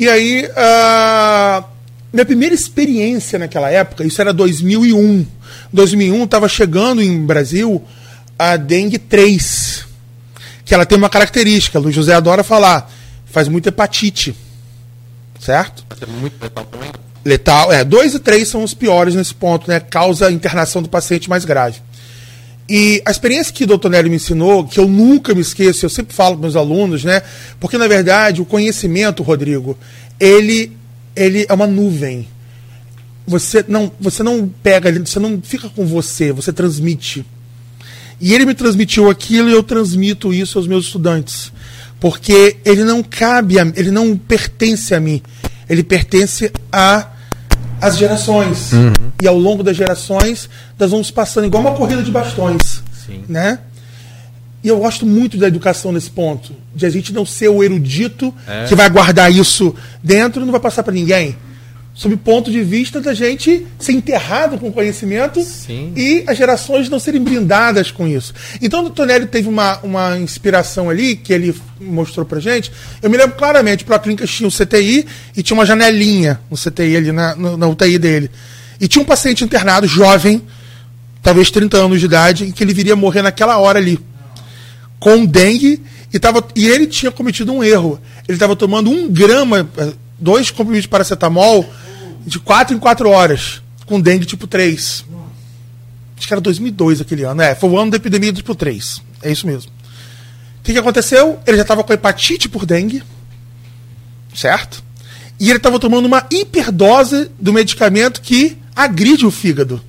[0.00, 1.62] E aí, uh,
[2.10, 5.26] minha primeira experiência naquela época, isso era 2001.
[5.70, 7.84] 2001 estava chegando em Brasil
[8.38, 9.84] a dengue 3,
[10.64, 12.90] que ela tem uma característica, o José adora falar,
[13.26, 14.34] faz muita hepatite,
[15.38, 15.84] certo?
[16.00, 16.90] É muito letal também?
[17.22, 19.80] Letal, é, 2 e 3 são os piores nesse ponto, né?
[19.80, 21.82] Causa internação do paciente mais grave.
[22.72, 25.90] E a experiência que o doutor Nelly me ensinou, que eu nunca me esqueço, eu
[25.90, 27.20] sempre falo para meus alunos, né?
[27.58, 29.76] Porque, na verdade, o conhecimento, Rodrigo,
[30.20, 30.70] ele,
[31.16, 32.28] ele é uma nuvem.
[33.26, 37.26] Você não, você não pega, você não fica com você, você transmite.
[38.20, 41.52] E ele me transmitiu aquilo e eu transmito isso aos meus estudantes.
[41.98, 45.20] Porque ele não cabe, a, ele não pertence a mim.
[45.68, 47.08] Ele pertence a
[47.80, 48.72] as gerações.
[48.72, 48.92] Uhum.
[49.22, 52.82] E ao longo das gerações, nós vamos passando igual uma corrida de bastões.
[53.06, 53.24] Sim.
[53.28, 53.58] Né?
[54.62, 56.54] E eu gosto muito da educação nesse ponto.
[56.74, 58.66] De a gente não ser o erudito é.
[58.66, 61.36] que vai guardar isso dentro e não vai passar para ninguém
[62.00, 65.92] sob o ponto de vista da gente ser enterrado com conhecimento Sim.
[65.94, 68.32] e as gerações não serem blindadas com isso.
[68.62, 72.72] Então o Tonelli teve uma, uma inspiração ali, que ele mostrou pra gente.
[73.02, 76.56] Eu me lembro claramente, para a clínica tinha o CTI e tinha uma janelinha no
[76.56, 78.30] CTI ali na, na UTI dele.
[78.80, 80.40] E tinha um paciente internado, jovem,
[81.22, 84.00] talvez 30 anos de idade, em que ele viria morrer naquela hora ali.
[84.98, 88.00] Com dengue, e, tava, e ele tinha cometido um erro.
[88.26, 91.70] Ele estava tomando um grama, eh, dois comprimidos de paracetamol
[92.26, 95.04] de 4 em 4 horas, com dengue tipo 3.
[96.16, 97.40] Acho que era 2002 aquele ano.
[97.40, 99.00] É, foi o ano da epidemia do tipo 3.
[99.22, 99.70] É isso mesmo.
[100.60, 101.40] O que, que aconteceu?
[101.46, 103.02] Ele já estava com hepatite por dengue,
[104.34, 104.82] certo?
[105.38, 109.82] E ele estava tomando uma hiperdose do medicamento que agride o fígado.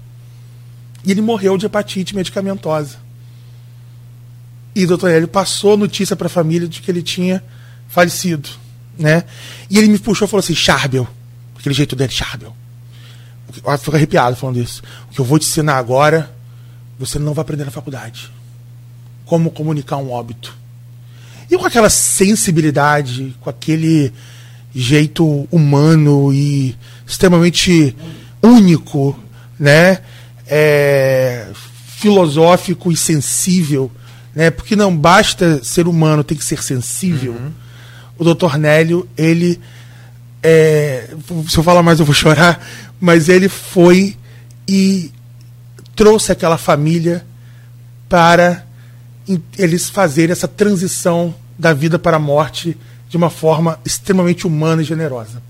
[1.04, 2.98] E ele morreu de hepatite medicamentosa.
[4.74, 7.44] E o doutor Hélio passou notícia para a família de que ele tinha
[7.90, 8.48] falecido.
[8.98, 9.26] Né?
[9.70, 11.06] E ele me puxou e falou assim: Charbel,
[11.62, 12.56] aquele jeito dele, Charbel.
[13.66, 14.82] Eu fico arrepiado falando isso.
[15.10, 16.34] O que eu vou te ensinar agora,
[17.00, 18.30] você não vai aprender na faculdade.
[19.26, 20.56] Como comunicar um óbito.
[21.50, 24.14] E com aquela sensibilidade, com aquele
[24.74, 27.96] jeito humano e extremamente
[28.42, 29.18] único,
[29.60, 30.00] né?
[30.48, 31.48] É,
[31.98, 33.92] filosófico e sensível,
[34.34, 34.50] né?
[34.50, 37.34] Porque não basta ser humano, tem que ser sensível.
[37.34, 37.52] Uhum.
[38.18, 39.60] O doutor Nélio, ele.
[40.44, 41.10] É,
[41.48, 42.66] se eu falar mais, eu vou chorar,
[43.00, 44.18] mas ele foi
[44.68, 45.12] e
[45.96, 47.26] trouxe aquela família
[48.10, 48.66] para
[49.58, 52.76] eles fazerem essa transição da vida para a morte
[53.08, 55.42] de uma forma extremamente humana e generosa.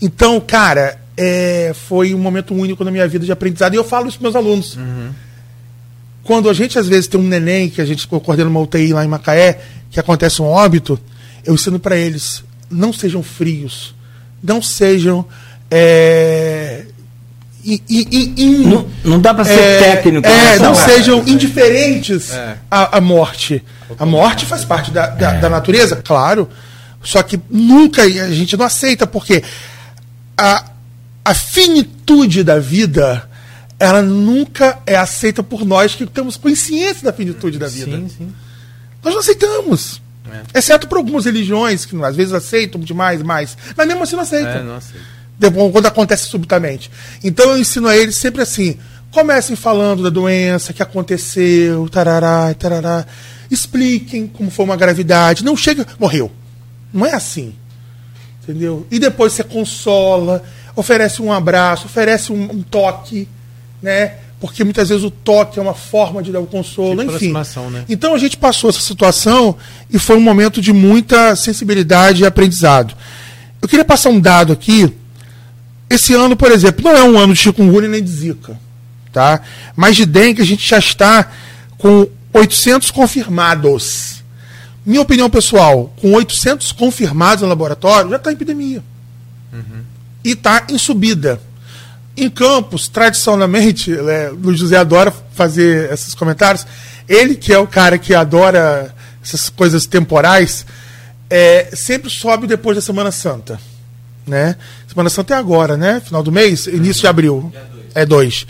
[0.00, 3.74] Então, cara, é, foi um momento único na minha vida de aprendizado.
[3.74, 4.76] E eu falo isso para meus alunos.
[4.76, 5.10] Uhum.
[6.24, 9.04] Quando a gente, às vezes, tem um neném, que a gente coordena uma UTI lá
[9.04, 10.98] em Macaé, que acontece um óbito,
[11.44, 13.94] eu ensino para eles: não sejam frios,
[14.42, 15.24] não sejam.
[15.70, 16.84] É,
[17.64, 20.26] in, in, in, não, não, dá para ser é, técnico.
[20.26, 22.56] É, não sejam indiferentes é.
[22.70, 23.62] à, à, morte.
[23.98, 26.48] A morte faz parte da, da, da, natureza, claro.
[27.02, 29.42] Só que nunca a gente não aceita, porque
[30.36, 30.64] a,
[31.24, 33.28] a finitude da vida
[33.78, 37.96] ela nunca é aceita por nós que temos consciência da finitude da vida.
[37.96, 38.32] Sim, sim.
[39.02, 40.01] Nós não aceitamos.
[40.30, 40.58] É.
[40.58, 43.56] Exceto por algumas religiões que às vezes aceitam demais, mais.
[43.76, 44.52] Mas mesmo assim não aceitam.
[44.52, 45.04] É, não aceito.
[45.72, 46.90] Quando acontece subitamente.
[47.24, 48.78] Então eu ensino a eles sempre assim:
[49.10, 53.06] comecem falando da doença que aconteceu, tarará, tarará.
[53.50, 55.44] Expliquem como foi uma gravidade.
[55.44, 56.30] Não chega, morreu.
[56.92, 57.54] Não é assim.
[58.42, 58.86] Entendeu?
[58.90, 60.42] E depois você consola,
[60.74, 63.28] oferece um abraço, oferece um, um toque
[63.82, 64.14] né?
[64.42, 67.32] Porque muitas vezes o toque é uma forma de dar o consolo, de enfim.
[67.70, 67.84] Né?
[67.88, 69.56] Então a gente passou essa situação
[69.88, 72.92] e foi um momento de muita sensibilidade e aprendizado.
[73.62, 74.92] Eu queria passar um dado aqui.
[75.88, 78.58] Esse ano, por exemplo, não é um ano de chikungunya nem de zika,
[79.12, 79.40] tá?
[79.76, 81.30] Mas de dengue a gente já está
[81.78, 84.24] com 800 confirmados.
[84.84, 88.82] Minha opinião pessoal, com 800 confirmados no laboratório, já está em epidemia.
[89.52, 89.84] Uhum.
[90.24, 91.40] E está em subida.
[92.16, 96.66] Em Campos, tradicionalmente, né, o José adora fazer esses comentários.
[97.08, 100.66] Ele, que é o cara que adora essas coisas temporais,
[101.30, 103.58] é, sempre sobe depois da Semana Santa.
[104.26, 104.56] Né?
[104.86, 106.00] Semana Santa é agora, né?
[106.04, 107.52] Final do mês, início de abril.
[107.94, 108.46] É dois.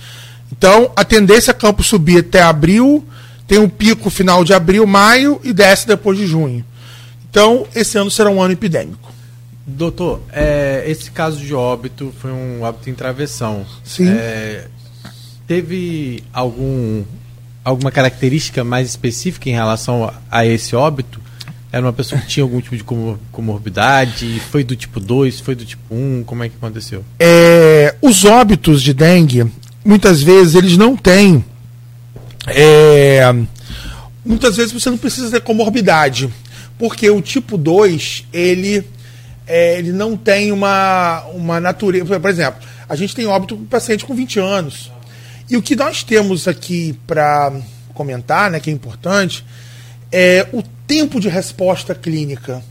[0.51, 3.07] Então, a tendência é Campos subir até abril,
[3.47, 6.65] tem um pico final de abril, maio e desce depois de junho.
[7.31, 9.11] Então, esse ano será um ano epidêmico.
[9.67, 13.65] Doutor, é, esse caso de óbito foi um óbito em travessão.
[13.85, 14.09] Sim.
[14.09, 14.67] É,
[15.47, 17.05] teve algum,
[17.65, 21.21] alguma característica mais específica em relação a, esse óbito?
[21.71, 22.85] Era uma pessoa que tinha algum tipo de
[23.31, 24.41] comorbidade?
[24.51, 25.41] Foi do tipo 2?
[25.41, 26.25] Foi do tipo 1?
[26.25, 27.05] Como é que aconteceu?
[27.19, 29.47] É, os óbitos de dengue,
[29.85, 31.43] muitas vezes, eles não têm.
[32.49, 33.23] É,
[34.25, 36.29] muitas vezes você não precisa ter comorbidade.
[36.77, 38.85] Porque o tipo 2, ele
[39.53, 42.19] é, ele não tem uma, uma natureza.
[42.19, 44.91] Por exemplo, a gente tem óbito com paciente com 20 anos.
[45.47, 47.53] E o que nós temos aqui para
[47.93, 49.45] comentar, né, que é importante,
[50.11, 52.65] é o tempo de resposta clínica.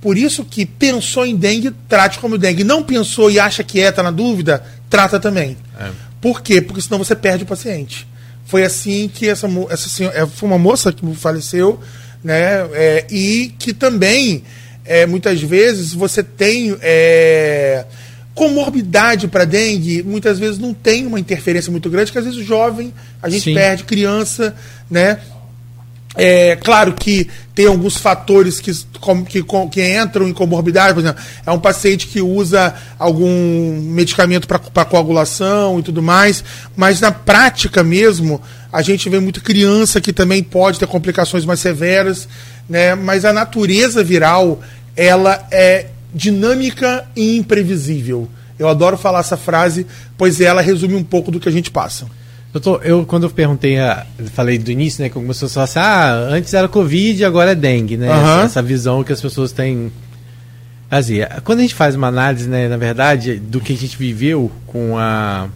[0.00, 2.62] Por isso que pensou em dengue, trate como dengue.
[2.62, 5.56] Não pensou e acha que é, está na dúvida, trata também.
[5.80, 5.90] É.
[6.20, 6.60] Por quê?
[6.60, 8.06] Porque senão você perde o paciente.
[8.44, 11.80] Foi assim que essa, essa senhora, é, foi uma moça que faleceu,
[12.22, 12.68] né?
[12.72, 14.44] É, e que também
[14.90, 17.84] é, muitas vezes você tem é,
[18.34, 22.42] comorbidade para dengue, muitas vezes não tem uma interferência muito grande, que às vezes o
[22.42, 23.54] jovem a gente Sim.
[23.54, 24.52] perde, criança,
[24.90, 25.20] né?
[26.16, 28.72] É claro que tem alguns fatores que,
[29.28, 34.84] que, que entram em comorbidade, por exemplo, é um paciente que usa algum medicamento para
[34.84, 36.42] coagulação e tudo mais,
[36.74, 41.60] mas na prática mesmo, a gente vê muita criança que também pode ter complicações mais
[41.60, 42.28] severas,
[42.68, 42.96] né?
[42.96, 44.60] mas a natureza viral
[44.96, 48.28] ela é dinâmica e imprevisível.
[48.58, 49.86] Eu adoro falar essa frase,
[50.18, 52.06] pois ela resume um pouco do que a gente passa.
[52.52, 55.78] Doutor, eu quando eu perguntei, a, falei do início, né, que algumas pessoas falam assim,
[55.78, 58.10] ah, antes era Covid, agora é dengue, né?
[58.10, 58.16] Uhum.
[58.16, 59.92] Essa, essa, visão que as pessoas têm.
[60.90, 64.50] Assim, quando a gente faz uma análise, né, na verdade, do que a gente viveu
[64.66, 65.48] com a,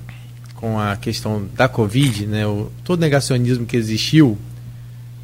[0.54, 4.38] com a questão da Covid, né, o, todo o negacionismo que existiu,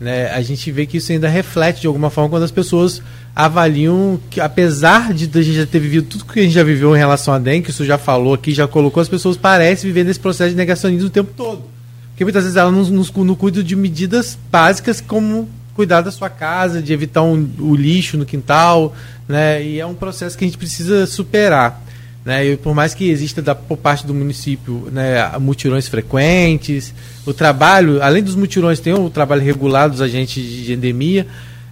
[0.00, 3.02] né, a gente vê que isso ainda reflete de alguma forma quando as pessoas
[3.36, 6.96] avaliam que, apesar de a gente já ter vivido tudo que a gente já viveu
[6.96, 10.04] em relação a dengue, que isso já falou aqui, já colocou, as pessoas parecem viver
[10.04, 11.62] nesse processo de negacionismo o tempo todo.
[12.10, 16.30] Porque muitas vezes elas não, não, não cuidam de medidas básicas como cuidar da sua
[16.30, 18.94] casa, de evitar um, o lixo no quintal,
[19.28, 19.62] né?
[19.62, 21.82] E é um processo que a gente precisa superar.
[22.22, 26.92] Né, e por mais que exista da, por parte do município né, mutirões frequentes,
[27.24, 31.26] o trabalho, além dos mutirões, tem o trabalho regular dos agentes de endemia.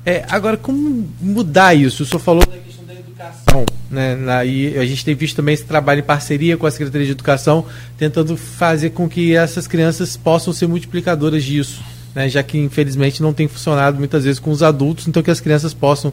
[0.06, 2.02] É, agora, como mudar isso?
[2.02, 5.52] O senhor falou da questão da educação, né, na, e a gente tem visto também
[5.52, 7.66] esse trabalho em parceria com a Secretaria de Educação,
[7.98, 11.82] tentando fazer com que essas crianças possam ser multiplicadoras disso,
[12.14, 15.40] né, já que infelizmente não tem funcionado muitas vezes com os adultos, então que as
[15.40, 16.10] crianças possam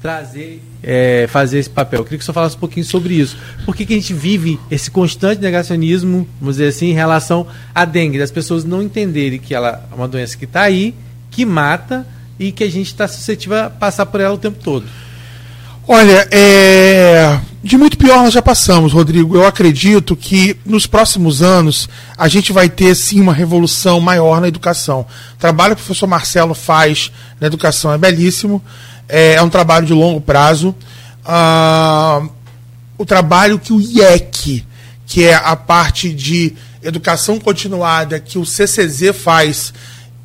[0.00, 2.00] trazer, é, fazer esse papel.
[2.00, 3.36] Eu queria que você falasse um pouquinho sobre isso.
[3.66, 7.84] Por que, que a gente vive esse constante negacionismo, vamos dizer assim, em relação à
[7.84, 10.94] dengue, das pessoas não entenderem que ela é uma doença que está aí,
[11.30, 12.06] que mata
[12.38, 14.86] e que a gente está suscetível a passar por ela o tempo todo?
[15.86, 17.38] Olha, é...
[17.62, 19.34] de muito pior nós já passamos, Rodrigo.
[19.34, 24.48] Eu acredito que nos próximos anos a gente vai ter sim uma revolução maior na
[24.48, 25.04] educação.
[25.34, 28.62] O trabalho que o professor Marcelo faz na educação é belíssimo
[29.10, 30.74] é, é um trabalho de longo prazo.
[31.24, 32.22] Ah,
[32.96, 34.64] o trabalho que o IEC,
[35.06, 39.74] que é a parte de educação continuada que o CCZ faz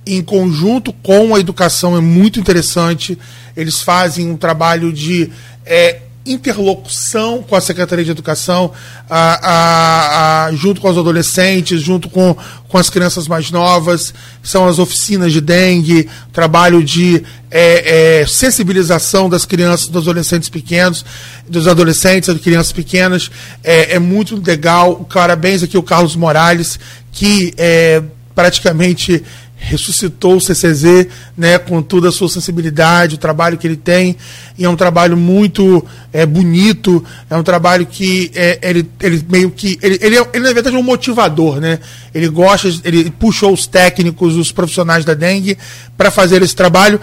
[0.06, 3.18] em conjunto com a educação é muito interessante.
[3.58, 5.32] Eles fazem um trabalho de
[5.66, 8.71] é, interlocução com a Secretaria de Educação,
[9.09, 12.36] a, a, a, junto com os adolescentes, junto com,
[12.67, 19.30] com as crianças mais novas, são as oficinas de dengue, trabalho de é, é, sensibilização
[19.30, 21.05] das crianças, dos adolescentes pequenos,
[21.47, 23.30] dos adolescentes, das crianças pequenas,
[23.63, 25.07] é, é muito legal.
[25.13, 26.80] Parabéns aqui ao Carlos Morales,
[27.11, 28.01] que é,
[28.34, 29.23] praticamente
[29.58, 34.16] ressuscitou o CCZ, né, com toda a sua sensibilidade, o trabalho que ele tem,
[34.58, 39.49] e é um trabalho muito é, bonito, é um trabalho que é, ele, ele meio
[39.49, 41.80] que, ele, ele, é, ele na verdade é um motivador, né,
[42.14, 45.58] ele gosta, ele puxou os técnicos, os profissionais da dengue
[45.97, 46.99] para fazer esse trabalho,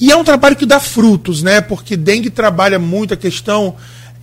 [0.00, 3.76] e é um trabalho que dá frutos, né, porque dengue trabalha muito a questão,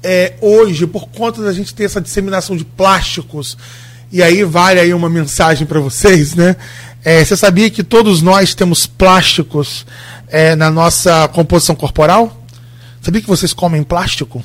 [0.04, 3.58] é, hoje, por conta da gente ter essa disseminação de plásticos,
[4.12, 6.56] e aí vale aí uma mensagem para vocês, né?
[7.10, 9.86] É, você sabia que todos nós temos plásticos
[10.28, 12.44] é, na nossa composição corporal?
[13.02, 14.44] Sabia que vocês comem plástico?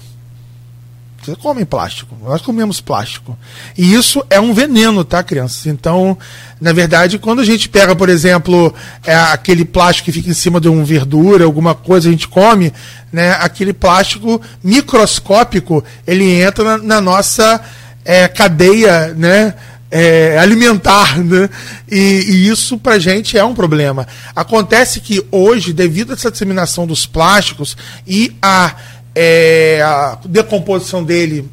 [1.21, 3.37] Vocês comem plástico, nós comemos plástico.
[3.77, 5.67] E isso é um veneno, tá, crianças?
[5.67, 6.17] Então,
[6.61, 8.73] na verdade, quando a gente pega, por exemplo,
[9.05, 12.73] é, aquele plástico que fica em cima de uma verdura, alguma coisa, a gente come,
[13.13, 17.61] né, aquele plástico microscópico, ele entra na, na nossa
[18.05, 19.53] é, cadeia, né?
[19.95, 21.51] É, alimentar, né?
[21.89, 24.09] E, e isso para gente é um problema.
[24.35, 27.77] Acontece que hoje, devido a essa disseminação dos plásticos
[28.07, 28.75] e a,
[29.15, 31.47] é, a decomposição dele,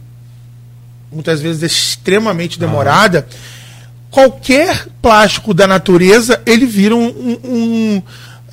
[1.11, 3.27] muitas vezes extremamente demorada,
[4.09, 8.03] qualquer plástico da natureza ele vira um, um, um,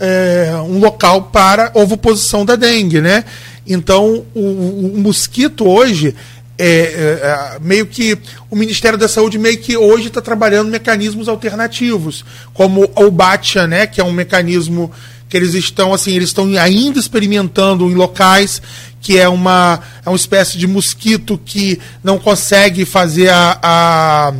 [0.00, 3.24] é, um local para ovoposição da dengue, né?
[3.64, 6.14] Então, o, o mosquito hoje
[6.58, 8.18] é, é, é, meio que
[8.50, 13.86] o Ministério da Saúde meio que hoje está trabalhando mecanismos alternativos, como o BATIA, né,
[13.86, 14.90] que é um mecanismo
[15.28, 18.62] que eles estão assim, eles estão ainda experimentando em locais
[19.00, 24.32] que é uma, é uma espécie de mosquito que não consegue fazer a, a,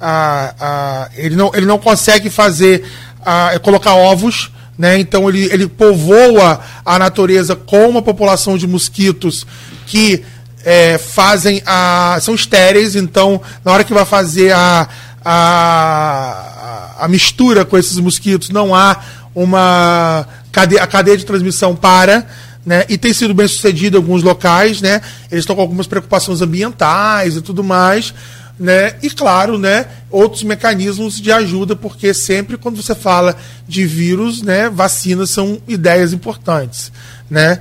[0.00, 2.84] a, a ele, não, ele não consegue fazer
[3.24, 4.98] a, colocar ovos né?
[4.98, 9.46] Então ele, ele povoa a natureza com uma população de mosquitos
[9.86, 10.24] que
[10.64, 12.18] é, fazem a.
[12.20, 14.88] são estéreis, então na hora que vai fazer a,
[15.24, 19.00] a, a mistura com esses mosquitos, não há
[19.34, 20.26] uma.
[20.50, 22.26] Cadeia, a cadeia de transmissão para.
[22.64, 25.02] Né, e tem sido bem sucedido em alguns locais, né?
[25.30, 28.14] Eles estão com algumas preocupações ambientais e tudo mais,
[28.58, 28.94] né?
[29.02, 33.36] E claro, né, outros mecanismos de ajuda, porque sempre quando você fala
[33.68, 36.90] de vírus, né, vacinas são ideias importantes,
[37.28, 37.60] né?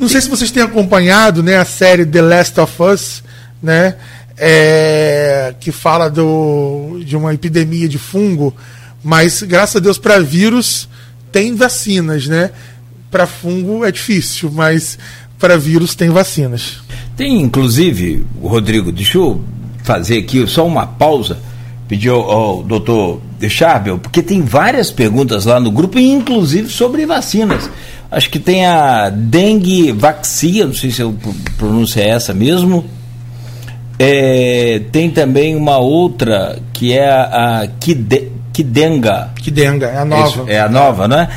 [0.00, 3.22] Não sei se vocês têm acompanhado né, a série The Last of Us,
[3.62, 3.96] né?
[4.38, 8.54] É, que fala do, de uma epidemia de fungo,
[9.02, 10.86] mas graças a Deus para vírus
[11.32, 12.50] tem vacinas, né?
[13.10, 14.98] Para fungo é difícil, mas
[15.38, 16.80] para vírus tem vacinas.
[17.16, 19.42] Tem inclusive, Rodrigo, deixa eu
[19.82, 21.38] fazer aqui só uma pausa,
[21.88, 27.70] pedir ao, ao doutor Charbel, porque tem várias perguntas lá no grupo, inclusive sobre vacinas.
[28.10, 31.10] Acho que tem a dengue vaxia, não sei se a
[31.58, 32.84] pronúncia é essa mesmo.
[33.98, 39.30] É, tem também uma outra que é a, a Kide, Kidenga.
[39.36, 40.44] Kidenga, é a nova.
[40.50, 41.28] É, é a nova, né?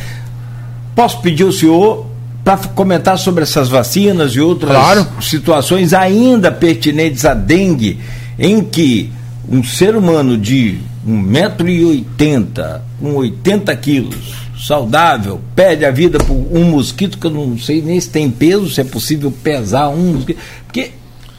[0.95, 2.05] Posso pedir ao senhor
[2.43, 5.07] para comentar sobre essas vacinas e outras claro.
[5.21, 7.99] situações ainda pertinentes à dengue,
[8.37, 9.11] em que
[9.49, 17.17] um ser humano de 1,80m, com 80 quilos, saudável, perde a vida por um mosquito,
[17.17, 20.39] que eu não sei nem se tem peso, se é possível pesar um mosquito.
[20.65, 20.91] Porque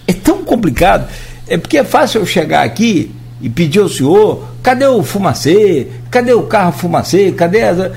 [0.06, 1.08] é tão complicado.
[1.46, 3.10] É porque é fácil eu chegar aqui
[3.40, 5.88] e pedir ao senhor, cadê o fumacê?
[6.10, 7.32] Cadê o carro fumacê?
[7.32, 7.90] Cadê a...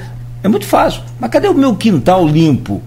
[0.44, 1.02] É muito fácil.
[1.20, 2.82] Mas cadê o meu quintal limpo?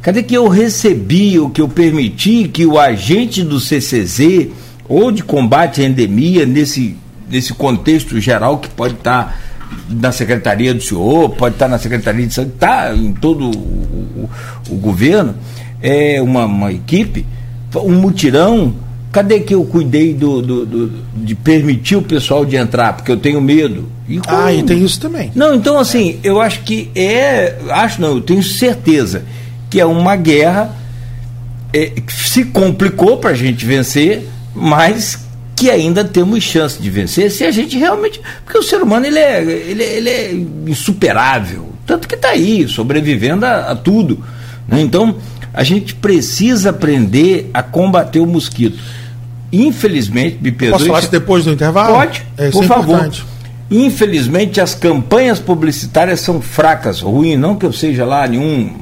[0.00, 4.48] Cadê que eu recebi, o que eu permiti que o agente do CCZ
[4.88, 6.96] ou de combate à endemia, nesse,
[7.28, 9.49] nesse contexto geral que pode estar
[9.88, 14.30] na secretaria do senhor, pode estar na secretaria de saúde, está em todo o, o,
[14.70, 15.34] o, governo,
[15.82, 17.26] é uma, uma equipe,
[17.74, 18.74] um mutirão.
[19.12, 22.92] Cadê que eu cuidei do, do, do, de permitir o pessoal de entrar?
[22.92, 23.88] Porque eu tenho medo.
[24.08, 24.20] E.
[24.28, 25.32] Ah, e tem isso também.
[25.34, 27.56] Não, então assim, eu acho que é.
[27.70, 29.24] Acho não, eu tenho certeza
[29.68, 30.76] que é uma guerra
[31.72, 35.26] é, que se complicou para a gente vencer, mas
[35.60, 38.18] que ainda temos chance de vencer se a gente realmente.
[38.46, 40.32] Porque o ser humano ele é, ele, é, ele é
[40.66, 44.24] insuperável, tanto que está aí, sobrevivendo a, a tudo.
[44.66, 44.80] Né?
[44.80, 45.16] Então,
[45.52, 48.78] a gente precisa aprender a combater o mosquito.
[49.52, 50.78] Infelizmente, me perdoe.
[50.78, 51.94] Posso falar isso depois do intervalo?
[51.94, 52.94] Pode, é, por é favor.
[52.94, 53.26] Importante.
[53.70, 57.02] Infelizmente, as campanhas publicitárias são fracas.
[57.02, 58.76] Ruim, não que eu seja lá nenhum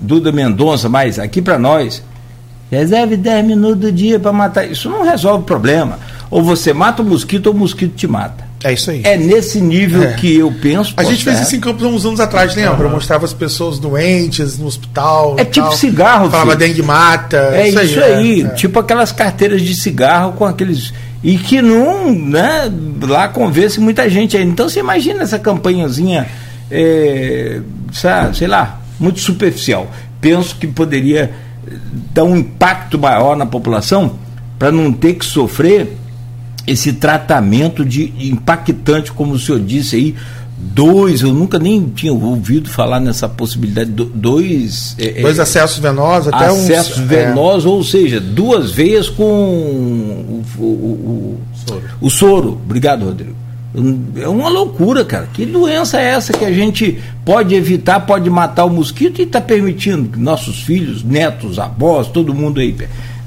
[0.00, 2.02] Duda Mendonça, mas aqui para nós,
[2.70, 4.64] reserve 10 minutos do dia para matar.
[4.64, 5.98] Isso não resolve o problema.
[6.34, 8.44] Ou você mata o mosquito ou o mosquito te mata.
[8.64, 9.02] É isso aí.
[9.04, 10.14] É nesse nível é.
[10.14, 10.92] que eu penso.
[10.96, 12.88] A gente fez isso em Campos uns anos atrás, lembra?
[12.88, 12.94] Uhum.
[12.94, 15.36] Mostrava as pessoas doentes no hospital.
[15.38, 15.76] É tipo tal.
[15.76, 16.28] cigarro.
[16.28, 17.36] Falava dengue mata.
[17.52, 18.14] É isso, isso aí.
[18.14, 18.42] aí.
[18.42, 20.92] É, tipo aquelas carteiras de cigarro com aqueles.
[21.22, 22.68] E que não, né?
[23.00, 24.42] Lá convence muita gente aí.
[24.42, 26.26] Então você imagina essa campanhazinha,
[26.68, 27.60] é,
[28.32, 29.88] sei lá, muito superficial.
[30.20, 31.32] Penso que poderia
[32.12, 34.18] dar um impacto maior na população
[34.58, 35.96] para não ter que sofrer
[36.66, 40.14] esse tratamento de impactante, como o senhor disse aí,
[40.56, 44.96] dois, eu nunca nem tinha ouvido falar nessa possibilidade, dois...
[44.98, 47.26] É, é, dois acessos venosos, até Acessos uns, é.
[47.26, 47.68] venosos, é.
[47.68, 51.82] ou seja, duas veias com o, o, o, soro.
[52.00, 52.60] o soro.
[52.64, 53.36] Obrigado, Rodrigo.
[54.16, 55.28] É uma loucura, cara.
[55.32, 59.40] Que doença é essa que a gente pode evitar, pode matar o mosquito e está
[59.40, 62.74] permitindo que nossos filhos, netos, avós, todo mundo aí.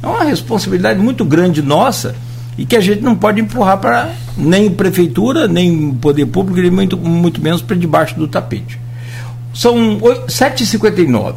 [0.01, 2.15] É uma responsabilidade muito grande nossa
[2.57, 6.97] e que a gente não pode empurrar para nem prefeitura, nem poder público, nem muito,
[6.97, 8.79] muito menos para debaixo do tapete.
[9.53, 11.35] São 7h59.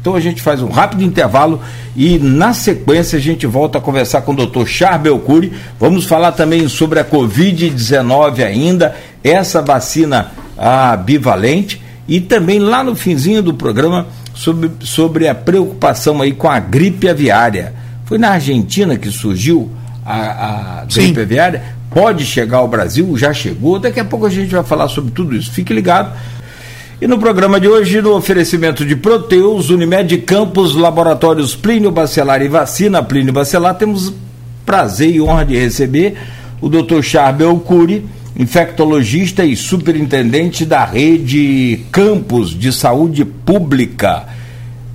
[0.00, 1.60] Então a gente faz um rápido intervalo
[1.94, 4.66] e na sequência a gente volta a conversar com o Dr.
[4.66, 5.52] Charbel Cury.
[5.78, 12.96] Vamos falar também sobre a Covid-19 ainda, essa vacina a bivalente e também lá no
[12.96, 17.72] finzinho do programa sobre, sobre a preocupação aí com a gripe aviária.
[18.04, 19.70] Foi na Argentina que surgiu
[20.04, 23.78] a, a gripe aviária, pode chegar ao Brasil, já chegou.
[23.78, 25.52] Daqui a pouco a gente vai falar sobre tudo isso.
[25.52, 26.12] Fique ligado.
[27.00, 32.48] E no programa de hoje, no oferecimento de Proteus, Unimed Campos, Laboratórios Plínio Bacelar e
[32.48, 34.12] Vacina Plínio Bacelar, temos
[34.64, 36.16] prazer e honra de receber
[36.60, 37.02] o Dr.
[37.02, 44.24] Charbel Cury, infectologista e superintendente da rede Campos de Saúde Pública.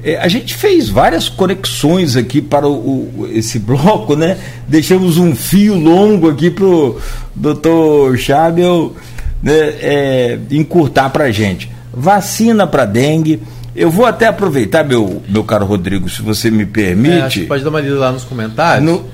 [0.07, 4.37] É, a gente fez várias conexões aqui para o, o, esse bloco, né?
[4.67, 6.99] Deixamos um fio longo aqui para o
[7.35, 8.95] doutor Chabel
[9.43, 13.41] né, é, encurtar para a gente vacina para dengue.
[13.75, 17.15] Eu vou até aproveitar, meu, meu caro Rodrigo, se você me permite.
[17.15, 18.85] É, acho que pode dar uma lida lá nos comentários.
[18.85, 19.05] No,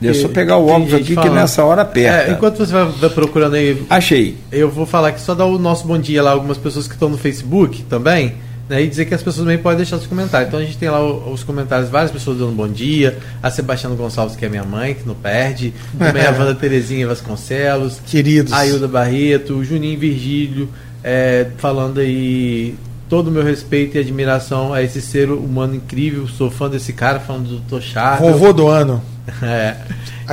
[0.00, 1.30] Deixa eu pegar o óculos aqui falando.
[1.30, 2.30] que nessa hora aperta.
[2.30, 3.82] É, enquanto você vai, procurando aí.
[3.90, 4.36] Achei.
[4.52, 7.08] Eu vou falar que só dar o nosso bom dia lá, algumas pessoas que estão
[7.08, 8.34] no Facebook também.
[8.68, 10.48] Né, e dizer que as pessoas também podem deixar os comentários.
[10.48, 13.18] Então a gente tem lá os comentários, várias pessoas dando bom dia.
[13.42, 15.72] A Sebastiana Gonçalves, que é minha mãe, que não perde.
[15.98, 18.00] Também a Wanda Terezinha Vasconcelos.
[18.06, 18.52] Queridos.
[18.52, 20.68] A Ilda Barreto, o Juninho Virgílio
[21.02, 22.74] é, falando aí
[23.08, 26.28] todo o meu respeito e admiração a esse ser humano incrível.
[26.28, 27.82] Sou fã desse cara, falando do Dr.
[27.82, 28.32] Charles.
[28.32, 29.02] Vovô do ano.
[29.42, 29.76] é.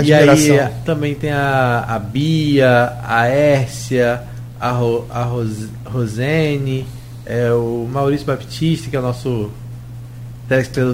[0.04, 4.24] E aí também tem a, a Bia, a Ércia,
[4.60, 6.86] a, Ro, a Ros, Rosene,
[7.26, 9.50] é, o Maurício Baptista, que é o nosso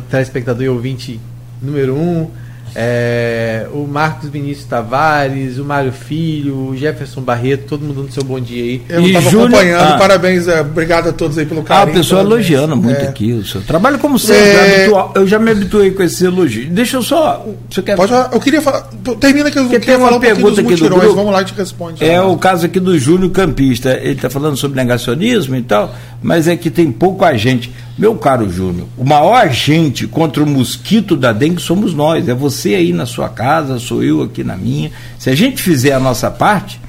[0.09, 1.19] telespectador, e ouvinte
[1.61, 2.29] número um.
[2.73, 8.23] É, o Marcos Vinícius Tavares, o Mário Filho, o Jefferson Barreto, todo mundo dando seu
[8.23, 8.81] bom dia aí.
[8.87, 9.97] Eu estava acompanhando, ah.
[9.97, 11.87] parabéns, é, obrigado a todos aí pelo carinho.
[11.87, 13.07] Ah, a pessoa elogiando muito é.
[13.07, 14.89] aqui o seu trabalho, como sempre, é...
[15.15, 16.69] eu já me habituei com esse elogio.
[16.69, 17.45] Deixa eu só.
[17.69, 17.97] Você quer...
[17.97, 18.89] Pode, eu queria falar.
[19.19, 21.13] Termina que eu queria falar uma pergunta aqui do grupo.
[21.13, 22.05] Vamos lá, a gente responde.
[22.05, 23.99] É o caso aqui do Júnior Campista.
[24.01, 27.71] Ele está falando sobre negacionismo e tal, mas é que tem pouco agente.
[27.97, 32.27] Meu caro Júnior, o maior agente contra o mosquito da dengue somos nós.
[32.29, 34.91] É você aí na sua casa, sou eu aqui na minha.
[35.17, 36.79] Se a gente fizer a nossa parte,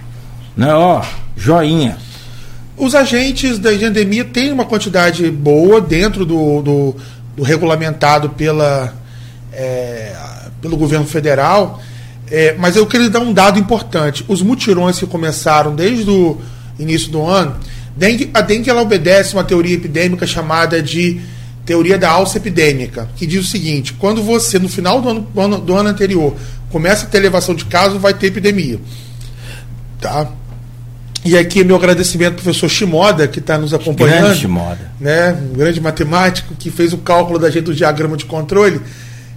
[0.57, 1.03] né, ó,
[1.37, 1.97] joinha.
[2.77, 6.97] Os agentes da endemia têm uma quantidade boa dentro do, do,
[7.37, 8.93] do regulamentado pela,
[9.53, 10.15] é,
[10.61, 11.81] pelo governo federal.
[12.31, 14.25] É, mas eu queria dar um dado importante.
[14.27, 16.39] Os mutirões que começaram desde o
[16.79, 17.57] início do ano,
[17.97, 21.21] dengue, a dengue ela obedece uma teoria epidêmica chamada de
[21.65, 25.41] teoria da alça epidêmica, que diz o seguinte: quando você, no final do ano, do
[25.41, 26.35] ano, do ano anterior,
[26.71, 28.81] começa a ter elevação de casos, vai ter epidemia.
[30.01, 30.29] Tá?
[31.25, 34.25] E aqui meu agradecimento ao professor Shimoda, que está nos acompanhando.
[34.25, 34.93] Grande Shimoda.
[34.99, 38.81] Né, um grande matemático que fez o cálculo da gente do diagrama de controle,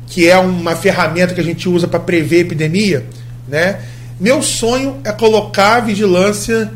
[0.08, 3.06] que é uma ferramenta que a gente usa para prever epidemia.
[3.48, 3.80] Né?
[4.20, 6.72] Meu sonho é colocar a vigilância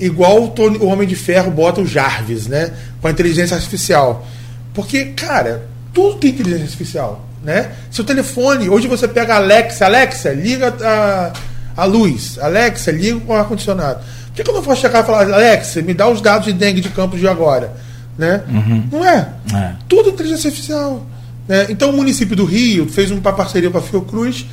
[0.00, 2.72] igual o, Tony, o Homem de Ferro bota o Jarvis, né?
[3.00, 4.26] Com a inteligência artificial.
[4.74, 7.26] Porque, cara, tudo tem inteligência artificial.
[7.42, 7.70] Né?
[7.90, 11.32] Seu telefone, hoje você pega a Alexa, Alexa, liga a,
[11.74, 14.00] a luz, Alexa, liga o ar-condicionado.
[14.26, 16.52] Por que, que eu não posso chegar e falar, Alexa, me dá os dados de
[16.52, 17.72] dengue de campos de agora?
[18.18, 18.42] Né?
[18.48, 18.88] Uhum.
[18.92, 19.28] Não é?
[19.54, 19.72] é?
[19.88, 21.06] Tudo inteligência artificial.
[21.48, 21.66] Né?
[21.70, 24.44] Então o município do Rio fez uma parceria com a Fiocruz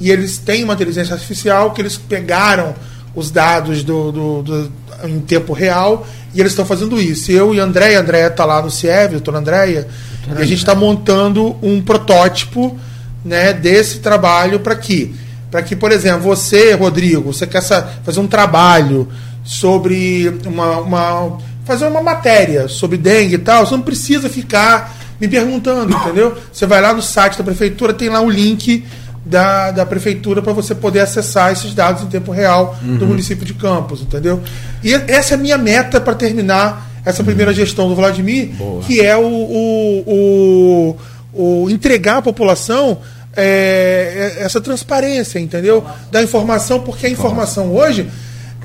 [0.00, 2.74] e eles têm uma inteligência artificial que eles pegaram
[3.16, 4.72] os dados do, do, do
[5.04, 7.32] em tempo real e eles estão fazendo isso.
[7.32, 9.88] Eu e Andréia, Andréia está lá no CIEV, doutora Andréia,
[10.28, 12.78] e a gente está montando um protótipo
[13.24, 15.14] né, desse trabalho para que,
[15.50, 19.08] para que, por exemplo, você, Rodrigo, você quer fazer um trabalho
[19.42, 25.26] sobre uma, uma fazer uma matéria sobre dengue e tal, você não precisa ficar me
[25.26, 26.36] perguntando, entendeu?
[26.52, 28.84] Você vai lá no site da prefeitura, tem lá o link
[29.26, 32.96] da, da prefeitura para você poder acessar esses dados em tempo real uhum.
[32.96, 34.40] do município de Campos, entendeu?
[34.84, 37.26] E essa é a minha meta para terminar essa uhum.
[37.26, 38.82] primeira gestão do Vladimir, Boa.
[38.82, 40.96] que é o, o,
[41.34, 42.98] o, o entregar à população
[43.36, 45.84] é, é essa transparência, entendeu?
[46.10, 48.08] Da informação, porque a informação hoje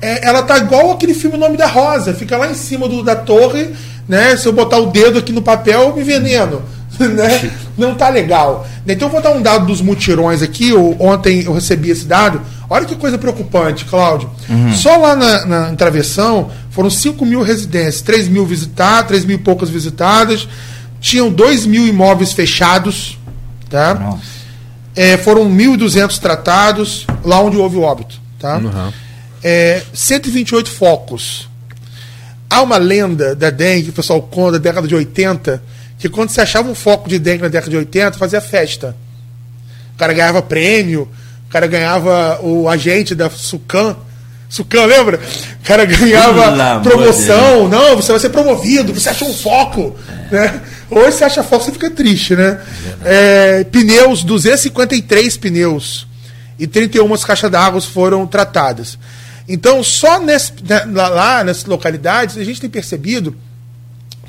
[0.00, 3.16] é, ela tá igual aquele filme Nome da Rosa, fica lá em cima do, da
[3.16, 3.70] torre,
[4.08, 4.36] né?
[4.36, 6.62] Se eu botar o dedo aqui no papel, eu me veneno.
[6.98, 7.50] né?
[7.76, 8.66] Não tá legal.
[8.86, 10.72] Então eu vou dar um dado dos mutirões aqui.
[10.98, 12.40] Ontem eu recebi esse dado.
[12.68, 14.30] Olha que coisa preocupante, Cláudio.
[14.48, 14.72] Uhum.
[14.74, 19.40] Só lá na, na travessão foram 5 mil residências, 3 mil visitadas, 3 mil e
[19.40, 20.48] poucas visitadas.
[21.00, 23.18] Tinham 2 mil imóveis fechados.
[23.68, 24.18] Tá?
[24.94, 28.20] É, foram 1.200 tratados lá onde houve o óbito.
[28.38, 28.58] Tá?
[28.58, 28.92] Uhum.
[29.42, 31.48] É, 128 focos.
[32.50, 35.62] Há uma lenda da dengue o pessoal conta da década de 80
[36.02, 38.96] que quando você achava um foco de dengue na década de 80, fazia festa.
[39.94, 41.08] O cara ganhava prêmio,
[41.46, 43.94] o cara ganhava o agente da Sucan.
[44.48, 45.20] Sucan, lembra?
[45.60, 47.68] O cara ganhava promoção.
[47.68, 49.96] Não, você vai ser promovido, você achou um foco.
[50.32, 50.34] É.
[50.34, 50.60] Né?
[50.90, 52.60] Hoje você acha foco, você fica triste, né?
[53.04, 56.08] É, pneus, 253 pneus
[56.58, 58.98] e 31 caixas d'água foram tratadas.
[59.48, 63.36] Então, só nesse, né, lá nessas localidades, a gente tem percebido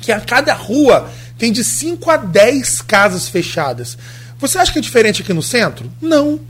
[0.00, 3.98] que a cada rua tem de 5 a 10 casas fechadas.
[4.38, 5.90] Você acha que é diferente aqui no centro?
[6.00, 6.40] Não.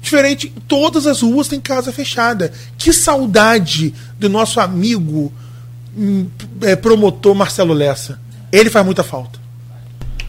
[0.00, 2.52] Diferente, todas as ruas têm casa fechada.
[2.76, 5.32] Que saudade do nosso amigo
[5.96, 6.26] hum,
[6.60, 8.18] é, promotor Marcelo Lessa.
[8.50, 9.40] Ele faz muita falta.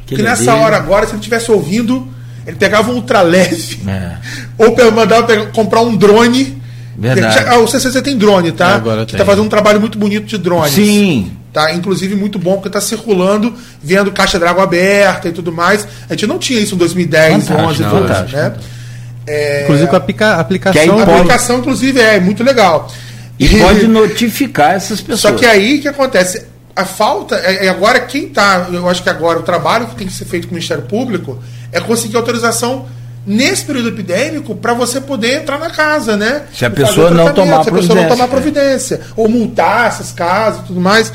[0.06, 2.08] Que, que nessa hora agora, se ele estivesse ouvindo,
[2.46, 3.82] ele pegava um ultraleve.
[3.90, 4.18] É.
[4.58, 6.62] Ou mandava pegar, comprar um drone.
[6.98, 7.46] Verdade.
[7.48, 8.76] Ah, o CCC tem drone, tá?
[8.76, 10.70] Agora que tá fazendo um trabalho muito bonito de drone.
[10.70, 11.32] Sim.
[11.52, 11.72] Tá?
[11.74, 15.88] Inclusive, muito bom, porque está circulando, vendo caixa de água aberta e tudo mais.
[16.10, 18.36] A gente não tinha isso em 2010, fantástico, 11, 12.
[18.36, 18.54] Né?
[19.28, 19.64] É...
[19.64, 21.00] Inclusive com a aplica aplicação.
[21.00, 22.92] A aplicação, inclusive, é muito legal.
[23.40, 25.20] E, e pode notificar essas pessoas.
[25.20, 26.46] Só que aí o que acontece?
[26.76, 30.08] A falta, é, é agora quem está, eu acho que agora o trabalho que tem
[30.08, 31.42] que ser feito com o Ministério Público
[31.72, 32.88] é conseguir autorização
[33.26, 36.44] nesse período epidêmico para você poder entrar na casa, né?
[36.54, 40.62] Se a pessoa não tomar se a pessoa não tomar providência, ou multar essas casas
[40.62, 41.12] e tudo mais.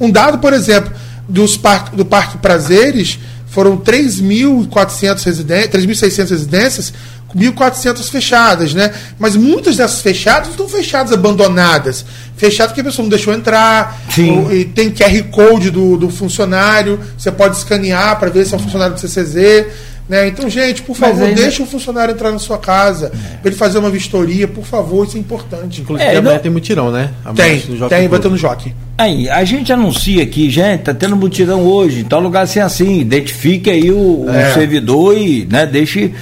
[0.00, 0.92] Um dado, por exemplo,
[1.28, 6.92] dos par do Parque Prazeres, foram 3.400 residências, 3.600 residências,
[7.36, 8.92] 1.400 fechadas, né?
[9.18, 12.04] Mas muitas dessas fechadas não estão fechadas, abandonadas.
[12.36, 16.98] Fechadas porque a pessoa não deixou entrar, ou, e tem QR Code do, do funcionário,
[17.18, 19.66] você pode escanear para ver se é um funcionário do CCZ.
[20.10, 20.26] Né?
[20.26, 21.40] Então, gente, por favor, ainda...
[21.40, 23.36] deixe o funcionário entrar na sua casa, é.
[23.36, 25.82] para ele fazer uma vistoria, por favor, isso é importante.
[25.82, 26.42] Inclusive, é, amanhã não...
[26.42, 27.10] tem mutirão, né?
[27.24, 28.74] Amanhã tem, tem, vai ter no Jockey.
[28.98, 32.98] Aí, a gente anuncia aqui, gente, tá tendo mutirão hoje, em tal lugar assim, assim,
[32.98, 34.50] identifique aí o, é.
[34.50, 36.12] o servidor e, né, deixe...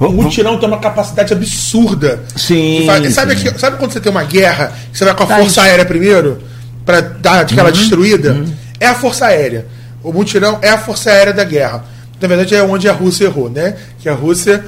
[0.00, 2.22] O mutirão tem uma capacidade absurda.
[2.34, 2.86] Sim.
[2.86, 3.58] sabe, sim.
[3.58, 5.60] sabe quando você tem uma guerra, que você vai com a tá Força isso.
[5.60, 6.38] Aérea primeiro,
[6.82, 8.32] para dar aquela uhum, destruída?
[8.32, 8.46] Uhum.
[8.80, 9.66] É a Força Aérea.
[10.02, 11.92] O mutirão é a Força Aérea da guerra.
[12.24, 13.74] Na verdade, é onde a Rússia errou, né?
[13.98, 14.64] Que a Rússia.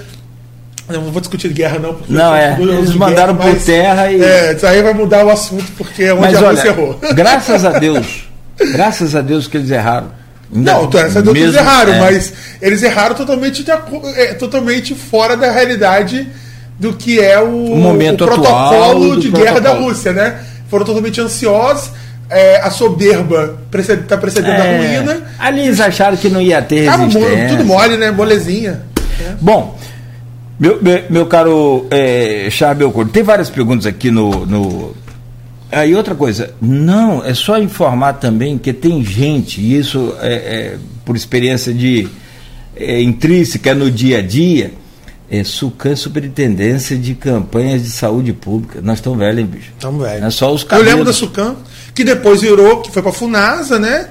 [0.88, 1.94] Eu não vou discutir guerra, não.
[1.94, 2.54] Porque não, é.
[2.60, 4.22] Eles mandaram guerra, por terra e.
[4.22, 7.00] É, isso aí vai mudar o assunto, porque é onde mas, a Rússia olha, errou.
[7.14, 8.28] Graças a Deus,
[8.72, 10.08] graças a Deus que eles erraram.
[10.52, 12.00] Não, o torcedores mesmo- erraram, é.
[12.00, 16.28] mas eles erraram totalmente, de é, totalmente fora da realidade
[16.78, 19.88] do que é o, O momento o atual protocolo do de guerra da protocolo.
[19.88, 20.40] Rússia, né?
[20.68, 21.90] Foram totalmente ansiosos,
[22.30, 25.22] é, a soberba está precedendo a É, ruína.
[25.38, 27.48] ali eles acharam que não ia ter Tava resistência.
[27.48, 28.10] tudo mole, né?
[28.10, 28.82] Molezinha.
[29.40, 29.78] Bom,
[30.58, 34.94] meu, meu, meu caro é, Charles Belcorto, tem várias perguntas aqui no, no.
[35.70, 40.76] Aí outra coisa, não, é só informar também que tem gente, e isso é, é
[41.04, 42.08] por experiência de
[42.76, 44.72] é, intrínseca no dia a dia,
[45.30, 48.80] é SUCAM Superintendência de Campanhas de Saúde Pública.
[48.80, 49.72] Nós estamos velhos, hein, bicho?
[49.80, 50.24] Tamo velho.
[50.24, 50.90] É só os Eu cabelos.
[50.90, 51.56] lembro da Sucam,
[51.96, 54.06] que depois virou, que foi pra Funasa, né?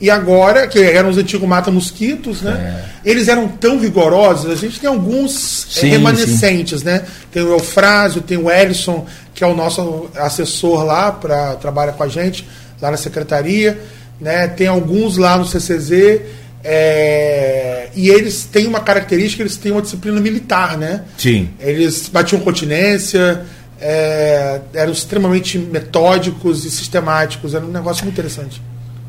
[0.00, 2.84] E agora, que eram os antigos mata-mosquitos, né?
[3.04, 7.04] Eles eram tão rigorosos, a gente tem alguns eh, Sim, remanescentes, né?
[7.32, 12.02] Tem o Eufrásio, tem o Ellison, que é o nosso assessor lá, para trabalha com
[12.02, 12.46] a gente,
[12.82, 13.80] lá na secretaria,
[14.20, 14.48] né?
[14.48, 16.20] Tem alguns lá no CCZ,
[16.64, 21.02] é, e eles têm uma característica, eles têm uma disciplina militar, né?
[21.16, 21.50] Sim.
[21.60, 23.44] Eles batiam continência,
[23.80, 27.54] é, eram extremamente metódicos e sistemáticos.
[27.54, 28.60] Era um negócio muito interessante.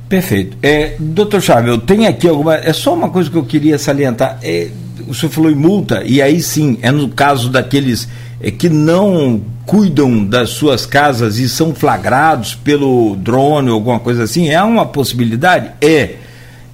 [0.08, 0.58] Perfeito.
[0.64, 2.56] É, doutor Chávez, eu tenho aqui alguma.
[2.56, 4.40] É só uma coisa que eu queria salientar.
[4.42, 4.70] É,
[5.08, 8.08] o senhor falou em multa, e aí sim, é no caso daqueles
[8.42, 14.24] é, que não cuidam das suas casas e são flagrados pelo drone ou alguma coisa
[14.24, 15.72] assim, é uma possibilidade?
[15.82, 16.16] É.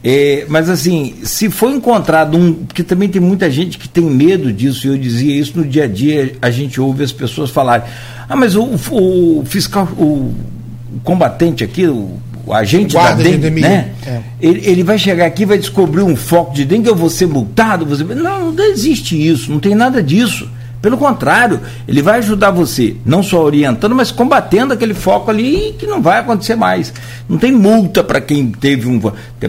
[0.07, 2.53] É, mas assim, se for encontrado um.
[2.53, 5.85] Porque também tem muita gente que tem medo disso, e eu dizia isso no dia
[5.85, 7.87] a dia, a gente ouve as pessoas falarem.
[8.29, 10.31] Ah, mas o, o fiscal, o,
[10.93, 13.67] o combatente aqui, o, o agente Guarda da de dengue, endemia.
[13.67, 13.91] né?
[14.05, 14.21] É.
[14.39, 17.25] Ele, ele vai chegar aqui e vai descobrir um foco de dengue, eu vou ser
[17.25, 18.03] multado, você.
[18.03, 20.47] Não, não existe isso, não tem nada disso.
[20.86, 25.88] Pelo contrário, ele vai ajudar você, não só orientando, mas combatendo aquele foco ali que
[25.88, 26.93] não vai acontecer mais.
[27.27, 29.01] Não tem multa para quem teve um.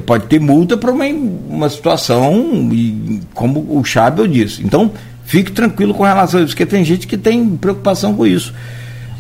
[0.07, 4.63] Pode ter multa para uma, uma situação, e, como o Chabel disse.
[4.65, 4.91] Então,
[5.27, 8.55] fique tranquilo com relação a isso, porque tem gente que tem preocupação com isso.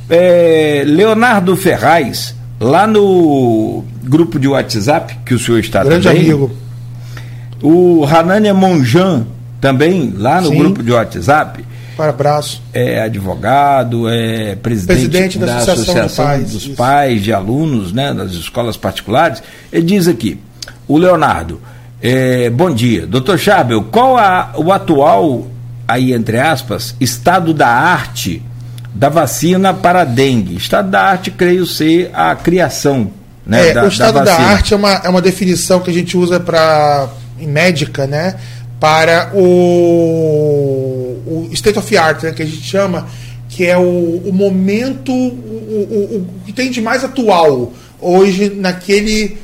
[0.08, 6.50] É, Leonardo Ferraz, lá no grupo de WhatsApp, que o senhor está Grande também, amigo.
[7.60, 9.26] o Hanania Monjan,
[9.60, 10.58] também, lá no Sim.
[10.58, 11.62] grupo de WhatsApp,
[11.96, 12.60] Para abraço.
[12.74, 16.74] é advogado, é presidente, Presidente da Associação de Pais, dos isso.
[16.74, 19.42] pais de alunos né, das escolas particulares.
[19.72, 20.38] Ele diz aqui,
[20.86, 21.60] o Leonardo,
[22.02, 23.06] é, bom dia.
[23.06, 25.46] Doutor Chabel, qual a- o atual,
[25.88, 28.42] aí entre aspas, estado da arte
[28.94, 30.54] da vacina para a dengue?
[30.56, 33.10] Estado da arte, creio ser a criação
[33.46, 34.48] né, É, da, o estado da, vacina.
[34.48, 38.34] arte é uma, é uma definição que a gente usa para em médica, né?
[38.80, 43.06] Para o, o state of art, né, que a gente chama,
[43.48, 49.36] que é o, o momento, o, o- o que tem de mais atual hoje naquele,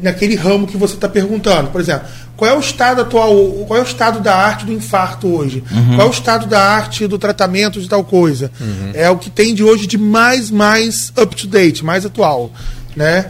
[0.00, 1.70] naquele ramo que você está perguntando.
[1.70, 2.06] Por exemplo,
[2.36, 3.34] qual é o estado atual,
[3.66, 5.64] qual é o estado da arte do infarto hoje?
[5.96, 8.50] Qual é o estado da arte do tratamento de tal coisa?
[8.94, 12.50] É o que tem de hoje de mais, mais up to date, mais atual,
[12.94, 13.26] né?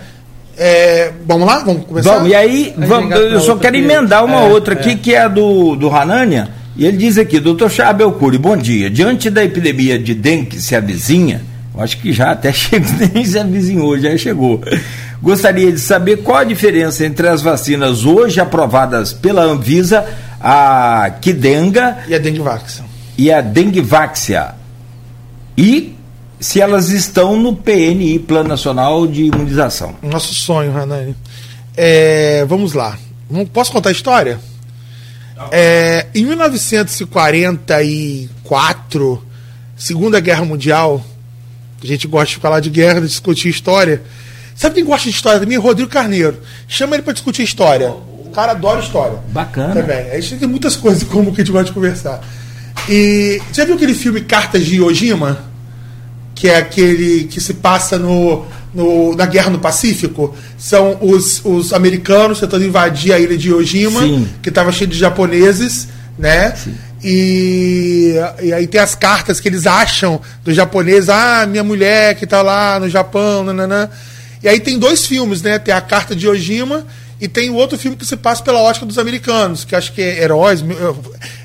[0.58, 1.58] É, vamos lá?
[1.62, 2.14] Vamos começar?
[2.14, 4.78] Vamos, e aí, vamos, eu só quero que- emendar uma é, outra é.
[4.78, 8.56] aqui, que é a do, do Hanania, e ele diz aqui, doutor Chabel Cury, bom
[8.56, 8.90] dia.
[8.90, 11.42] Diante da epidemia de dengue que se avizinha,
[11.74, 14.60] eu acho que já até chegou, nem se avizinhou, já chegou.
[15.22, 20.04] Gostaria de saber qual a diferença entre as vacinas hoje aprovadas pela Anvisa,
[20.40, 22.82] a Kidenga E a Dengvax.
[23.16, 24.54] e a Denguevaxia.
[25.56, 25.94] E
[26.38, 29.94] se elas estão no PNI, Plano Nacional de Imunização.
[30.02, 31.16] Nosso sonho, Hanani.
[31.74, 32.98] É, vamos lá.
[33.54, 34.38] Posso contar a história?
[35.52, 39.22] É, em 1944,
[39.76, 41.04] Segunda Guerra Mundial,
[41.82, 44.02] a gente gosta de falar de guerra, de discutir história.
[44.54, 45.58] Sabe quem gosta de história também?
[45.58, 46.40] Rodrigo Carneiro.
[46.66, 47.90] Chama ele para discutir história.
[47.90, 49.18] O cara adora história.
[49.28, 49.82] Bacana.
[49.82, 50.10] Também.
[50.10, 52.22] A gente tem muitas coisas comum que a gente gosta de conversar.
[52.88, 55.44] E já viu aquele filme Cartas de Iwo Jima?
[56.36, 61.72] Que é aquele que se passa no, no- na Guerra no Pacífico, são os, os
[61.72, 64.28] americanos tentando invadir a ilha de Iwo Jima, Sim.
[64.42, 66.54] que estava cheio de japoneses, né?
[67.02, 72.24] E, e aí tem as cartas que eles acham dos japoneses, ah, minha mulher que
[72.24, 73.88] está lá no Japão, nananã.
[74.42, 75.58] E aí tem dois filmes, né?
[75.58, 76.86] Tem a Carta de Iwo Jima
[77.20, 80.02] e tem o outro filme que se passa pela ótica dos americanos, que acho que
[80.02, 80.62] é Heróis,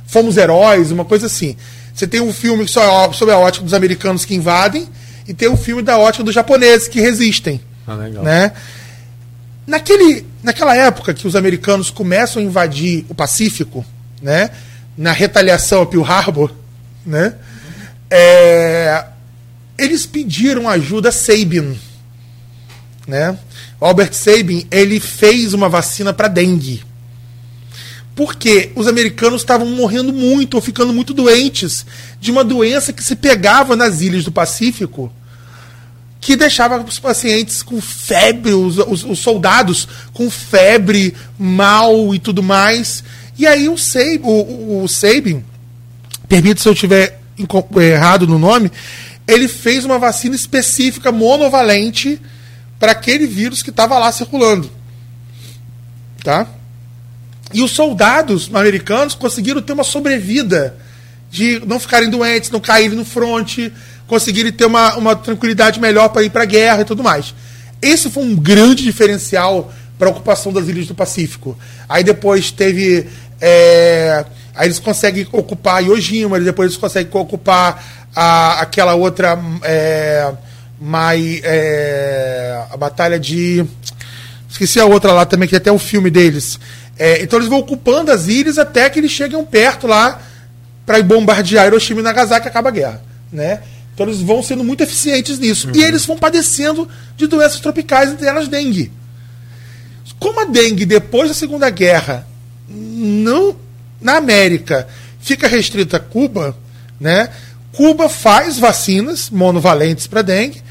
[0.05, 1.55] Fomos Heróis, uma coisa assim.
[1.93, 4.87] Você tem um filme só sobre a ótica dos americanos que invadem
[5.27, 7.61] e tem um filme da ótica dos japoneses que resistem.
[7.85, 8.23] Ah, legal.
[8.23, 8.51] Né?
[9.67, 13.85] Naquele, naquela época que os americanos começam a invadir o Pacífico,
[14.21, 14.49] né?
[14.97, 16.51] na retaliação a Pearl Harbor,
[17.05, 17.35] né?
[18.09, 19.05] É,
[19.77, 21.79] eles pediram ajuda a Sabin.
[23.07, 23.37] né?
[23.79, 26.83] O Albert Sabin, ele fez uma vacina para dengue.
[28.21, 31.83] Porque os americanos estavam morrendo muito ou ficando muito doentes
[32.19, 35.11] de uma doença que se pegava nas ilhas do Pacífico,
[36.19, 42.43] que deixava os pacientes com febre, os, os, os soldados com febre, mal e tudo
[42.43, 43.03] mais.
[43.39, 45.43] E aí o Sabin, o, o Sabin
[46.27, 47.19] permite se eu estiver
[47.75, 48.71] errado no nome,
[49.27, 52.21] ele fez uma vacina específica monovalente
[52.77, 54.69] para aquele vírus que estava lá circulando.
[56.23, 56.47] Tá?
[57.53, 60.75] E os soldados americanos conseguiram ter uma sobrevida
[61.29, 63.71] de não ficarem doentes, não caírem no fronte,
[64.05, 67.33] conseguirem ter uma, uma tranquilidade melhor para ir para a guerra e tudo mais.
[67.81, 71.57] Esse foi um grande diferencial para a ocupação das ilhas do Pacífico.
[71.87, 73.07] Aí depois teve.
[73.39, 79.39] É, aí eles conseguem ocupar Yojima, depois eles conseguem ocupar a, aquela outra.
[79.63, 80.31] É,
[80.83, 83.63] Mai, é, a batalha de.
[84.51, 86.59] Esqueci a outra lá também, que até o filme deles.
[86.99, 90.21] É, então eles vão ocupando as ilhas até que eles cheguem perto lá
[90.85, 93.01] para bombardear Hiroshima e Nagasaki e acaba a guerra.
[93.31, 93.61] Né?
[93.93, 95.67] Então eles vão sendo muito eficientes nisso.
[95.67, 95.75] Uhum.
[95.75, 98.91] E eles vão padecendo de doenças tropicais, entre elas dengue.
[100.19, 102.27] Como a dengue, depois da Segunda Guerra,
[102.69, 103.55] não,
[103.99, 104.87] na América,
[105.19, 106.55] fica restrita a Cuba,
[106.99, 107.29] né?
[107.71, 110.61] Cuba faz vacinas monovalentes para dengue,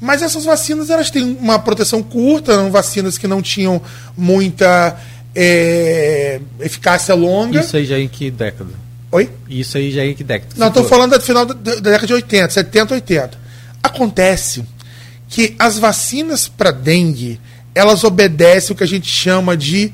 [0.00, 3.80] mas essas vacinas elas têm uma proteção curta, eram vacinas que não tinham
[4.16, 4.96] muita
[5.34, 7.60] é, eficácia longa.
[7.60, 8.70] Isso aí já é em que década?
[9.10, 9.30] Oi?
[9.48, 10.52] Isso aí já é em que década?
[10.56, 13.38] Não, estou falando do final da, da, década de 80, 70, 80.
[13.82, 14.64] Acontece
[15.28, 17.40] que as vacinas para dengue,
[17.74, 19.92] elas obedecem o que a gente chama de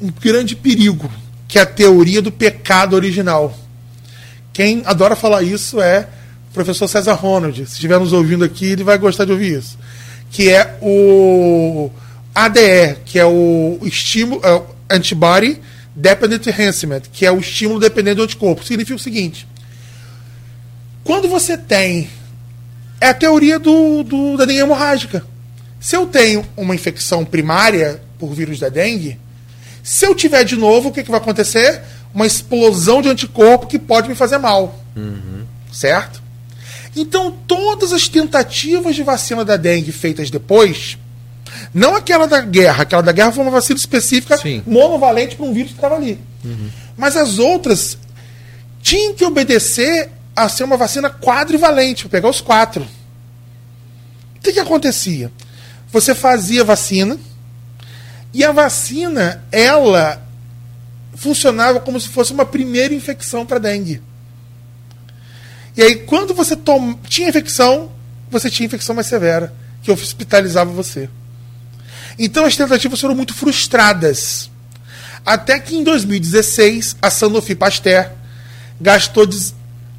[0.00, 1.10] um grande perigo,
[1.46, 3.56] que é a teoria do pecado original.
[4.52, 6.08] Quem adora falar isso é
[6.52, 7.56] professor César Ronald.
[7.66, 9.78] Se estiver nos ouvindo aqui, ele vai gostar de ouvir isso.
[10.30, 11.90] Que é o
[12.34, 15.60] ADE, que é o estímulo, é antibody
[15.94, 18.64] dependent enhancement, que é o estímulo dependente do anticorpo.
[18.64, 19.46] Significa o seguinte:
[21.04, 22.08] quando você tem
[23.00, 25.24] é a teoria do, do, da dengue hemorrágica.
[25.80, 29.18] Se eu tenho uma infecção primária por vírus da dengue,
[29.82, 31.80] se eu tiver de novo, o que, que vai acontecer?
[32.12, 34.78] Uma explosão de anticorpo que pode me fazer mal.
[34.94, 35.46] Uhum.
[35.72, 36.22] Certo?
[36.94, 40.98] Então, todas as tentativas de vacina da dengue feitas depois,
[41.72, 44.62] não aquela da guerra, aquela da guerra foi uma vacina específica Sim.
[44.66, 46.18] monovalente para um vírus que estava ali.
[46.44, 46.70] Uhum.
[46.96, 47.96] Mas as outras
[48.82, 52.82] tinham que obedecer a ser uma vacina quadrivalente, para pegar os quatro.
[54.36, 55.30] O que, que acontecia?
[55.92, 57.18] Você fazia vacina
[58.32, 60.22] e a vacina, ela
[61.14, 64.00] funcionava como se fosse uma primeira infecção para dengue.
[65.76, 66.94] E aí, quando você tom...
[67.08, 67.90] tinha infecção,
[68.30, 69.52] você tinha infecção mais severa,
[69.82, 71.08] que hospitalizava você.
[72.18, 74.50] Então as tentativas foram muito frustradas.
[75.24, 78.10] Até que em 2016, a Sanofi Pasteur
[78.80, 79.28] gastou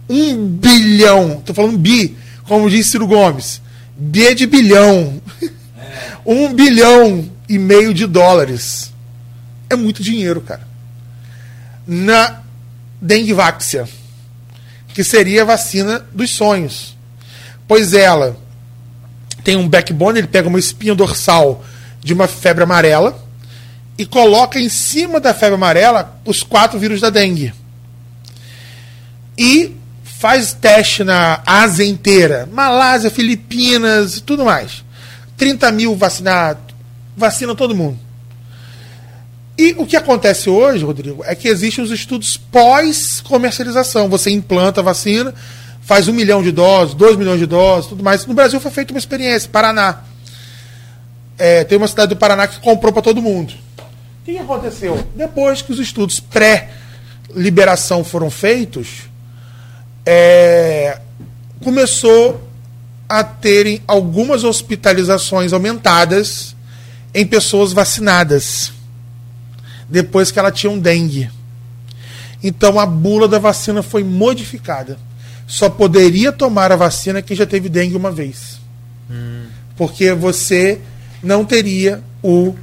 [0.09, 3.61] um bilhão, estou falando bi, como disse Ciro Gomes,
[3.95, 5.21] B de bilhão.
[5.41, 5.49] É.
[6.25, 8.91] um bilhão e meio de dólares.
[9.69, 10.67] É muito dinheiro, cara.
[11.87, 12.41] Na
[13.01, 13.87] Dengvaxia,
[14.93, 16.95] que seria a vacina dos sonhos.
[17.67, 18.37] Pois ela
[19.43, 21.63] tem um backbone, ele pega uma espinha dorsal
[22.01, 23.17] de uma febre amarela
[23.97, 27.53] e coloca em cima da febre amarela os quatro vírus da dengue.
[29.37, 34.83] E faz teste na Ásia inteira, Malásia, Filipinas e tudo mais.
[35.37, 36.63] 30 mil vacinados,
[37.17, 37.97] vacina todo mundo.
[39.61, 44.09] E o que acontece hoje, Rodrigo, é que existem os estudos pós-comercialização.
[44.09, 45.33] Você implanta a vacina,
[45.81, 48.25] faz um milhão de doses, dois milhões de doses, tudo mais.
[48.25, 50.03] No Brasil foi feita uma experiência, Paraná
[51.41, 53.55] é, tem uma cidade do Paraná que comprou para todo mundo.
[54.21, 55.07] O que aconteceu?
[55.15, 59.09] Depois que os estudos pré-liberação foram feitos,
[60.05, 60.99] é,
[61.63, 62.47] começou
[63.09, 66.55] a terem algumas hospitalizações aumentadas
[67.11, 68.71] em pessoas vacinadas,
[69.91, 71.29] depois que ela tinha um dengue.
[72.41, 74.97] Então a bula da vacina foi modificada.
[75.45, 78.59] Só poderia tomar a vacina quem já teve dengue uma vez.
[79.09, 79.43] Hum.
[79.75, 80.79] Porque você
[81.21, 82.55] não teria o,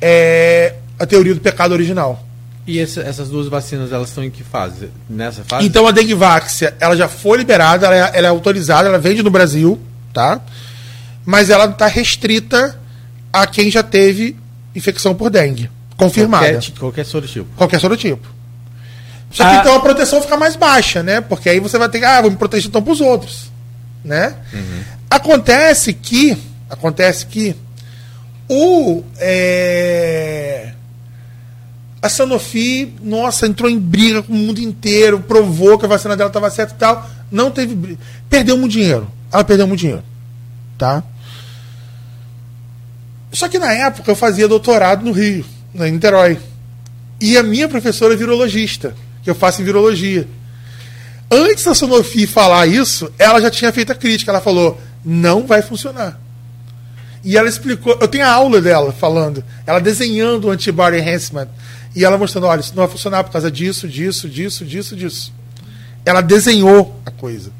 [0.00, 2.26] é, a teoria do pecado original.
[2.66, 4.88] E essa, essas duas vacinas, elas estão em que fase?
[5.10, 5.66] Nessa fase?
[5.66, 9.30] Então a Dengvaxia, ela já foi liberada, ela é, ela é autorizada, ela vende no
[9.30, 9.80] Brasil,
[10.12, 10.40] tá?
[11.24, 12.78] Mas ela está restrita
[13.32, 14.36] a quem já teve
[14.74, 16.52] infecção por dengue, confirmada.
[16.52, 17.48] Qualquer, qualquer sorotipo.
[17.56, 18.28] Qualquer sorotipo.
[19.30, 19.60] Só que ah.
[19.60, 21.20] então a proteção fica mais baixa, né?
[21.20, 23.50] Porque aí você vai ter que, ah, vou me proteger então para os outros,
[24.04, 24.34] né?
[24.52, 24.82] Uhum.
[25.10, 26.36] Acontece que,
[26.68, 27.56] acontece que
[28.48, 29.02] O.
[29.18, 30.72] É,
[32.02, 36.28] a Sanofi, nossa, entrou em briga com o mundo inteiro, provou que a vacina dela
[36.28, 37.08] estava certa e tal.
[37.30, 37.98] Não teve briga.
[38.28, 39.08] Perdeu muito dinheiro.
[39.32, 40.02] Ela perdeu muito dinheiro.
[40.76, 41.04] Tá?
[43.32, 46.38] Só que na época eu fazia doutorado no Rio, em Niterói.
[47.20, 50.26] E a minha professora é virologista, que eu faço em virologia.
[51.30, 54.30] Antes da Sanofi falar isso, ela já tinha feito a crítica.
[54.30, 56.20] Ela falou: não vai funcionar.
[57.24, 61.48] E ela explicou, eu tenho a aula dela falando, ela desenhando o antibody enhancement.
[61.94, 65.32] E ela mostrando, olha, isso não vai funcionar por causa disso, disso, disso, disso, disso.
[66.04, 67.52] Ela desenhou a coisa.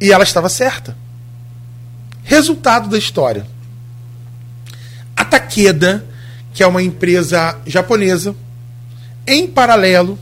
[0.00, 0.96] E ela estava certa.
[2.22, 3.46] Resultado da história.
[5.14, 6.04] A Takeda,
[6.52, 8.34] que é uma empresa japonesa,
[9.26, 10.18] em paralelo,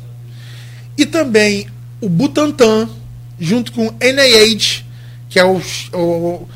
[0.97, 1.67] e também
[2.01, 2.89] o Butantan,
[3.39, 4.85] junto com o NIH,
[5.29, 5.61] que é o,
[5.93, 6.49] o,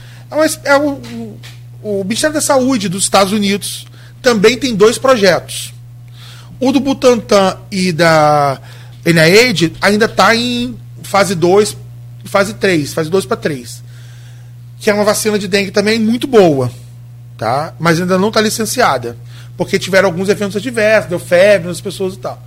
[0.64, 1.38] é o,
[1.82, 3.86] o Ministério da Saúde dos Estados Unidos,
[4.22, 5.72] também tem dois projetos.
[6.60, 8.60] O do Butantan e da
[9.04, 11.76] NIH ainda está em fase 2,
[12.24, 13.82] fase 3, fase 2 para 3.
[14.78, 16.70] Que é uma vacina de dengue também muito boa
[17.36, 17.74] tá?
[17.78, 19.16] Mas ainda não está licenciada,
[19.56, 22.42] porque tiveram alguns eventos adversos, deu febre nas pessoas e tal.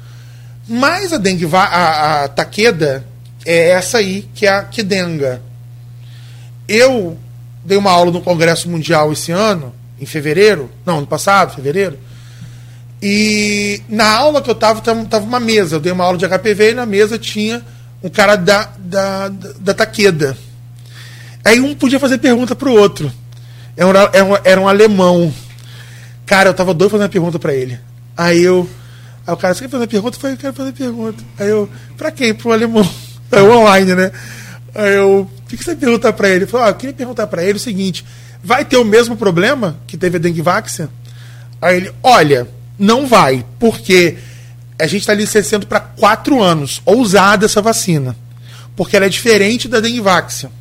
[0.68, 3.06] Mas a dengue, a, a taqueda
[3.46, 5.42] é essa aí, que é a Kidenga.
[6.68, 7.18] Eu
[7.64, 11.98] dei uma aula no Congresso Mundial esse ano, em fevereiro, não, ano passado, fevereiro.
[13.02, 15.76] E na aula que eu estava, estava uma mesa.
[15.76, 17.64] Eu dei uma aula de HPV e na mesa tinha
[18.04, 20.38] um cara da, da, da, da taqueda.
[21.46, 23.12] Aí um podia fazer pergunta para o outro.
[23.76, 25.34] Era, era, um, era um alemão.
[26.28, 27.80] Cara, eu tava doido fazendo uma pergunta para ele.
[28.16, 28.70] Aí eu.
[29.26, 30.18] Aí o cara, você quer fazer pergunta?
[30.18, 31.24] Eu falei, eu quero fazer pergunta.
[31.40, 32.34] Aí eu, pra quem?
[32.34, 32.84] Pro alemão.
[33.32, 34.12] Aí eu online, né?
[34.76, 36.44] Aí eu, o que, você vai perguntar pra ele?
[36.44, 38.06] Eu falei, ah, eu queria perguntar pra ele o seguinte:
[38.44, 40.90] vai ter o mesmo problema que teve a dengue vaxia?
[41.62, 42.46] Aí ele, olha,
[42.78, 44.18] não vai, porque
[44.78, 48.16] a gente está licenciando para quatro anos, ousada essa vacina.
[48.76, 50.52] Porque ela é diferente da dengue vaxia.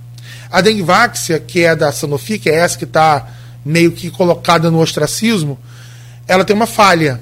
[0.51, 3.27] A Dengvaxia, que é da Sanofi, que é essa que está
[3.67, 5.59] meio que colocada no ostracismo,
[6.29, 7.21] ela tem uma falha.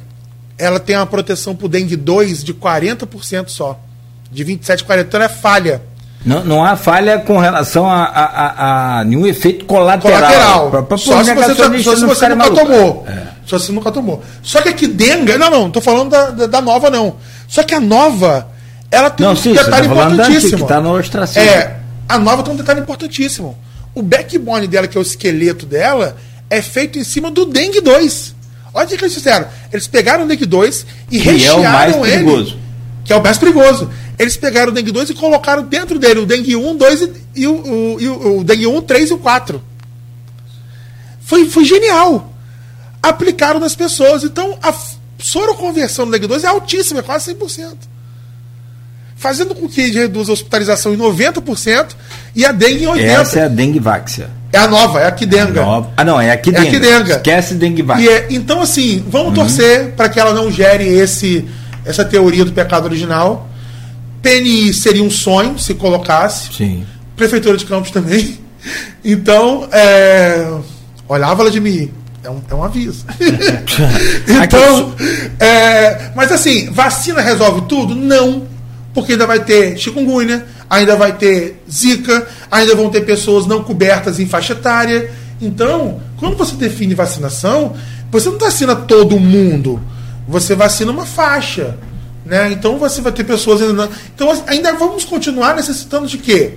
[0.59, 3.81] Ela tem uma proteção para o dengue 2 de 40% só.
[4.31, 5.01] De 27% a 40%.
[5.01, 5.83] Então ela é falha.
[6.25, 10.21] Não, não há falha com relação a, a, a, nenhum efeito colateral.
[10.21, 10.71] Colateral.
[10.71, 13.05] Pra, pra, só, se você, só, se você nunca tomou.
[13.09, 13.27] É.
[13.45, 14.23] Só se você nunca tomou.
[14.43, 15.37] Só que aqui dengue.
[15.37, 17.17] Não, não, não tô falando da, da, da, nova, não.
[17.49, 18.49] Só que a nova,
[18.91, 20.59] ela tem não, um sim, detalhe tá importantíssimo.
[20.59, 21.43] Que tá no ostracismo.
[21.43, 21.77] É,
[22.09, 23.57] a nova tem um detalhe importantíssimo.
[23.95, 26.17] O backbone dela, que é o esqueleto dela,
[26.51, 28.35] é feito em cima do Dengue 2.
[28.73, 29.47] Olha o que eles fizeram.
[29.73, 32.05] Eles pegaram o Dengue 2 e que rechearam é o mais ele.
[32.05, 32.59] Perigoso.
[33.05, 33.91] Que é o mais perigoso.
[34.19, 37.47] Eles pegaram o Dengue 2 e colocaram dentro dele o Dengue 1, 2 e, e,
[37.47, 39.63] o, o, e o, o Dengue 1, 3 e o 4.
[41.21, 42.33] Foi, foi genial.
[43.03, 44.25] Aplicaram nas pessoas.
[44.25, 44.75] Então, a
[45.19, 47.95] soroconversão do Dengue 2 é altíssima, é quase 100%
[49.25, 51.95] fazendo com que ele reduza a hospitalização em 90%
[52.35, 53.01] e a dengue em 80%.
[53.01, 54.29] Essa é a dengue váxia.
[54.55, 55.63] É a nova, é a Kidenga.
[55.63, 55.91] Nova...
[55.97, 56.65] Ah, não, é a Kidenga.
[56.65, 57.17] É a Kidenga.
[57.17, 58.11] Esquece dengue váxia.
[58.11, 59.35] É, então, assim, vamos uhum.
[59.35, 61.45] torcer para que ela não gere esse,
[61.85, 63.49] essa teoria do pecado original.
[64.23, 66.53] PNI seria um sonho se colocasse.
[66.53, 66.87] Sim.
[67.17, 68.39] Prefeitura de Campos também.
[69.05, 70.51] Então, é...
[71.07, 71.91] olhava ela de mim.
[72.23, 73.05] É um, é um aviso.
[74.43, 74.95] então,
[75.39, 76.11] é...
[76.17, 77.95] mas assim, vacina resolve tudo?
[77.95, 78.47] Não
[78.95, 84.19] porque ainda vai ter chikungunya, ainda vai ter zika, ainda vão ter pessoas não cobertas
[84.19, 85.11] em faixa etária.
[85.41, 87.75] Então, quando você define vacinação,
[88.11, 89.81] você não vacina todo mundo,
[90.27, 91.77] você vacina uma faixa.
[92.25, 92.53] Né?
[92.53, 93.73] Então você vai ter pessoas ainda.
[93.75, 93.89] Não...
[94.15, 96.55] Então ainda vamos continuar necessitando de quê?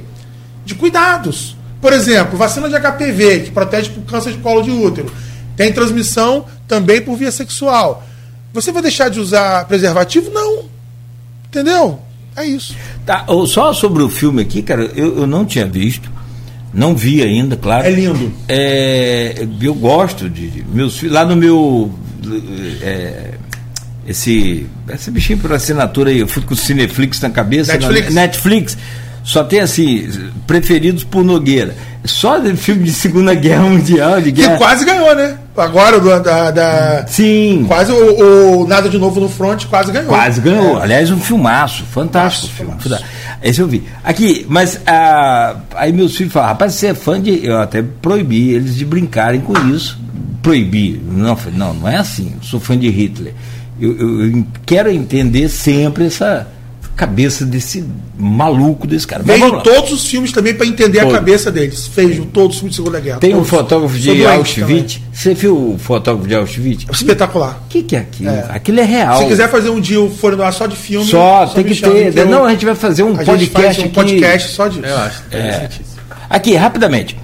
[0.63, 1.57] De cuidados.
[1.81, 5.11] Por exemplo, vacina de HPV, que protege por câncer de colo de útero.
[5.55, 8.03] Tem transmissão também por via sexual.
[8.53, 10.31] Você vai deixar de usar preservativo?
[10.31, 10.65] Não.
[11.47, 11.99] Entendeu?
[12.37, 12.75] É isso.
[13.05, 16.09] Tá, só sobre o filme aqui, cara, eu, eu não tinha visto.
[16.73, 17.87] Não vi ainda, claro.
[17.87, 18.31] É lindo.
[18.47, 20.63] É, eu gosto de.
[20.71, 21.15] Meus filhos.
[21.15, 21.91] Lá no meu.
[22.81, 23.31] É,
[24.07, 24.67] esse.
[24.87, 27.73] Esse bichinho por assinatura aí, eu fui com o Cineflix na cabeça.
[27.73, 28.13] Netflix.
[28.13, 28.77] Na, Netflix.
[29.27, 30.09] Só tem assim,
[30.47, 31.75] preferidos por Nogueira.
[32.05, 34.53] Só de filme de Segunda Guerra Mundial, de guerra.
[34.53, 35.37] Que quase ganhou, né?
[35.57, 37.65] Agora, do, da, da, Sim.
[37.67, 40.07] Quase o, o, Nada de Novo no Front quase ganhou.
[40.07, 40.79] Quase ganhou.
[40.79, 40.83] É.
[40.83, 41.83] Aliás, um filmaço.
[41.91, 42.73] Fantástico filme.
[42.79, 43.03] Filmaço.
[43.43, 43.83] Esse eu vi.
[44.01, 47.45] Aqui, mas ah, aí meus filhos falam, rapaz, você é fã de.
[47.45, 49.99] Eu até proibi eles de brincarem com isso.
[50.41, 51.01] Proibi.
[51.05, 52.31] Não, não, não é assim.
[52.37, 53.33] Eu sou fã de Hitler.
[53.77, 56.47] Eu, eu, eu quero entender sempre essa
[56.97, 57.85] cabeça desse
[58.17, 59.21] maluco desse cara.
[59.21, 61.11] Vejo todos os filmes também para entender Todo.
[61.11, 61.87] a cabeça deles.
[61.95, 63.19] Vejo todos os filmes de Segunda Guerra.
[63.19, 63.45] Tem todos.
[63.45, 64.99] um fotógrafo de Auschwitz.
[65.13, 66.87] Você viu o fotógrafo de Auschwitz?
[66.91, 67.61] Espetacular.
[67.65, 68.31] O que, que é aquilo?
[68.31, 68.47] É.
[68.49, 69.19] Aquilo é real.
[69.19, 71.75] Se quiser fazer um dia o Fora do só de filme, só, só tem que
[71.75, 72.17] ter.
[72.17, 73.83] Eu, não, a gente vai fazer um podcast.
[73.83, 74.83] um podcast só disso.
[74.83, 75.23] Eu acho.
[75.31, 75.69] É.
[76.27, 77.15] Aqui, rapidamente.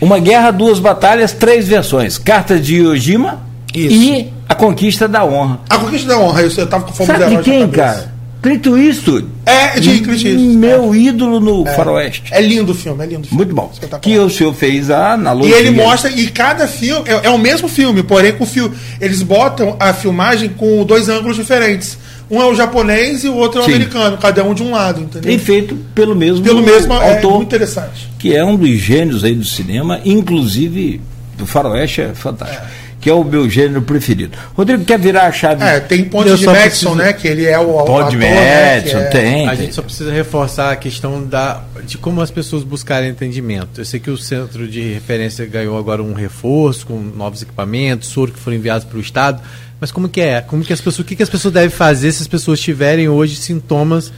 [0.00, 2.16] Uma guerra, duas batalhas, três versões.
[2.16, 3.42] Carta de Yojima
[3.74, 3.96] Isso.
[3.96, 5.58] e a conquista da honra.
[5.68, 8.17] A conquista da honra, eu, eu tava com fome Sabe de quem, cara?
[8.42, 9.26] Clint Eastwood.
[9.44, 10.56] É, de Clint Eastwood.
[10.56, 10.96] Meu é.
[10.96, 11.74] ídolo no é.
[11.74, 12.24] faroeste.
[12.30, 13.36] É lindo o filme, é lindo o filme.
[13.36, 13.72] Muito bom.
[14.00, 15.56] Que o senhor fez a analogia.
[15.56, 19.22] E ele mostra, e cada filme, é, é o mesmo filme, porém com fio, eles
[19.22, 21.98] botam a filmagem com dois ângulos diferentes.
[22.30, 23.72] Um é o japonês e o outro é o Sim.
[23.72, 25.32] americano, cada um de um lado, entendeu?
[25.32, 27.30] E feito pelo mesmo pelo mesmo é, autor.
[27.30, 28.08] É muito interessante.
[28.18, 31.00] Que é um dos gênios aí do cinema, inclusive
[31.38, 32.62] do faroeste, é fantástico.
[32.62, 34.36] É que é o meu gênero preferido.
[34.54, 35.62] Rodrigo quer virar a chave.
[35.62, 36.94] É, tem Ponte de Madison, preciso...
[36.94, 37.12] né?
[37.12, 39.06] Que ele é o Ponte de Madison, né, é...
[39.06, 39.48] tem.
[39.48, 43.80] A gente só precisa reforçar a questão da, de como as pessoas buscarem entendimento.
[43.80, 48.32] Eu sei que o centro de referência ganhou agora um reforço com novos equipamentos, soro
[48.32, 49.40] que foram enviados para o Estado.
[49.80, 50.40] Mas como que é?
[50.40, 53.08] Como que as pessoas, o que, que as pessoas devem fazer se as pessoas tiverem
[53.08, 54.12] hoje sintomas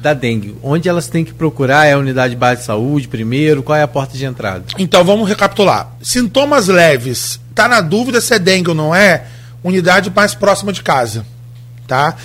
[0.00, 0.56] da dengue?
[0.62, 1.86] Onde elas têm que procurar?
[1.86, 3.62] É a unidade base de saúde primeiro?
[3.62, 4.64] Qual é a porta de entrada?
[4.78, 5.92] Então vamos recapitular.
[6.02, 9.24] Sintomas leves está na dúvida se é dengue ou não é,
[9.64, 11.26] unidade mais próxima de casa,
[11.86, 12.16] tá?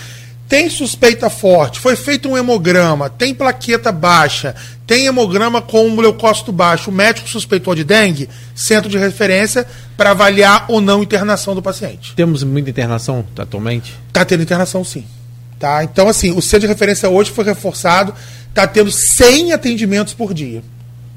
[0.48, 4.54] Tem suspeita forte, foi feito um hemograma, tem plaqueta baixa,
[4.86, 9.66] tem hemograma com leucócito baixo, o médico suspeitou de dengue, centro de referência
[9.98, 12.14] para avaliar ou não internação do paciente.
[12.16, 13.98] Temos muita internação atualmente?
[14.10, 15.06] Está tendo internação sim.
[15.60, 15.84] Tá?
[15.84, 18.14] Então, assim, o centro de referência hoje foi reforçado,
[18.50, 20.62] está tendo 100 atendimentos por dia,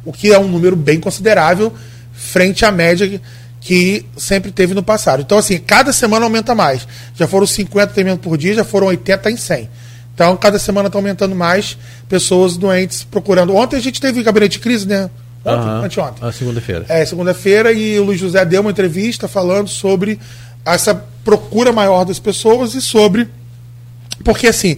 [0.04, 1.72] o que é um número bem considerável
[2.12, 3.20] frente à média
[3.60, 5.22] que sempre teve no passado.
[5.22, 6.86] Então, assim, cada semana aumenta mais.
[7.16, 9.68] Já foram 50 atendimentos por dia, já foram 80 em 100.
[10.14, 11.76] Então, cada semana está aumentando mais
[12.08, 13.54] pessoas doentes procurando.
[13.54, 15.10] Ontem a gente teve gabinete de crise, né?
[15.44, 15.84] Ontem, uhum.
[15.84, 16.28] anteontem.
[16.28, 16.86] A segunda-feira.
[16.88, 20.18] É, segunda-feira, e o Luiz José deu uma entrevista falando sobre
[20.64, 23.28] essa procura maior das pessoas e sobre.
[24.24, 24.76] Porque, assim,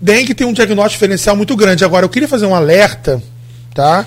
[0.00, 1.84] dengue tem um diagnóstico diferencial muito grande.
[1.84, 3.22] Agora, eu queria fazer um alerta,
[3.74, 4.06] tá?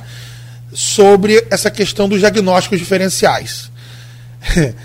[0.73, 3.71] Sobre essa questão dos diagnósticos diferenciais.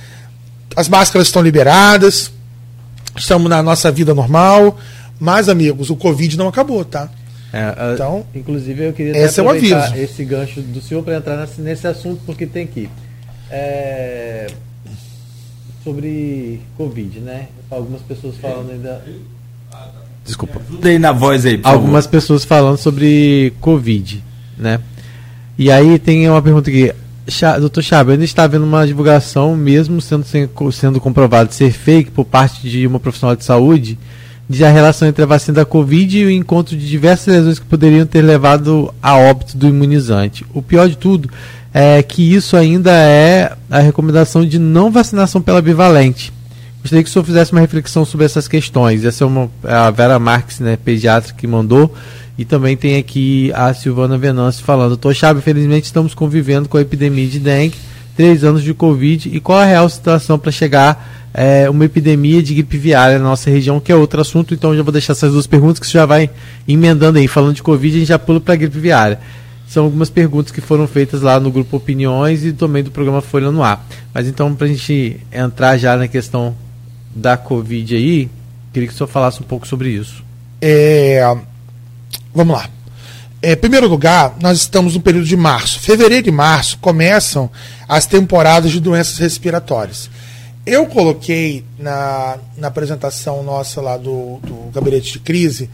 [0.74, 2.32] As máscaras estão liberadas,
[3.14, 4.78] estamos na nossa vida normal,
[5.20, 7.10] mas, amigos, o Covid não acabou, tá?
[7.52, 9.94] É, então, inclusive, eu queria esse é aviso.
[9.94, 12.88] esse gancho do senhor para entrar nesse, nesse, assunto, porque tem que.
[13.50, 14.46] É,
[15.84, 17.48] sobre Covid, né?
[17.70, 19.04] Algumas pessoas falando ainda.
[20.24, 20.60] Desculpa.
[20.80, 21.60] Dei na voz aí.
[21.62, 22.20] Algumas favor.
[22.20, 24.22] pessoas falando sobre Covid,
[24.56, 24.80] né?
[25.58, 26.92] E aí tem uma pergunta aqui.
[27.60, 30.24] Doutor Chabo, ainda está havendo uma divulgação, mesmo sendo,
[30.72, 33.96] sendo comprovado ser fake por parte de uma profissional de saúde,
[34.48, 37.66] de a relação entre a vacina da Covid e o encontro de diversas lesões que
[37.66, 40.44] poderiam ter levado a óbito do imunizante.
[40.52, 41.30] O pior de tudo
[41.72, 46.32] é que isso ainda é a recomendação de não vacinação pela bivalente.
[46.82, 49.04] Gostaria que o senhor fizesse uma reflexão sobre essas questões.
[49.04, 51.94] Essa é uma, é a Vera Marques, né, pediatra, que mandou.
[52.36, 56.80] E também tem aqui a Silvana Venâncio falando: Tô Chave, infelizmente estamos convivendo com a
[56.80, 57.76] epidemia de dengue,
[58.16, 59.30] três anos de Covid.
[59.32, 63.48] E qual a real situação para chegar é, uma epidemia de gripe viária na nossa
[63.48, 64.52] região, que é outro assunto?
[64.52, 66.30] Então já vou deixar essas duas perguntas que você já vai
[66.66, 67.28] emendando aí.
[67.28, 69.20] Falando de Covid, a gente já pula para a gripe viária.
[69.68, 73.52] São algumas perguntas que foram feitas lá no grupo Opiniões e também do programa Folha
[73.52, 73.86] no Ar.
[74.12, 76.54] Mas então, para a gente entrar já na questão
[77.14, 78.30] da Covid aí,
[78.72, 80.24] queria que o senhor falasse um pouco sobre isso.
[80.60, 81.22] É,
[82.34, 82.68] Vamos lá.
[83.42, 85.80] É, em primeiro lugar, nós estamos no período de março.
[85.80, 87.50] Fevereiro e março começam
[87.88, 90.08] as temporadas de doenças respiratórias.
[90.64, 95.68] Eu coloquei na, na apresentação nossa lá do, do gabinete de crise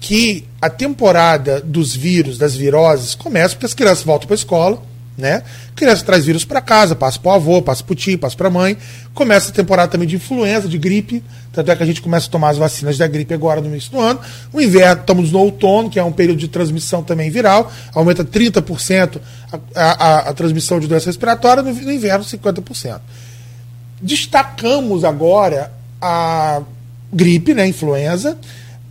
[0.00, 4.82] que a temporada dos vírus, das viroses, começa porque as crianças voltam para a escola,
[5.18, 5.42] né?
[5.74, 8.46] Criança traz vírus para casa, passa para o avô, passa para o tio, passa para
[8.46, 8.78] a mãe.
[9.12, 11.24] Começa a temporada também de influenza, de gripe.
[11.52, 13.90] Tanto é que a gente começa a tomar as vacinas da gripe agora no início
[13.90, 14.20] do ano.
[14.52, 17.70] O inverno, estamos no outono, que é um período de transmissão também viral.
[17.92, 19.20] Aumenta 30%
[19.74, 23.00] a, a, a, transmissão de doença respiratória, no, no inverno 50%.
[24.00, 26.62] Destacamos agora a
[27.12, 28.38] gripe, né, influenza,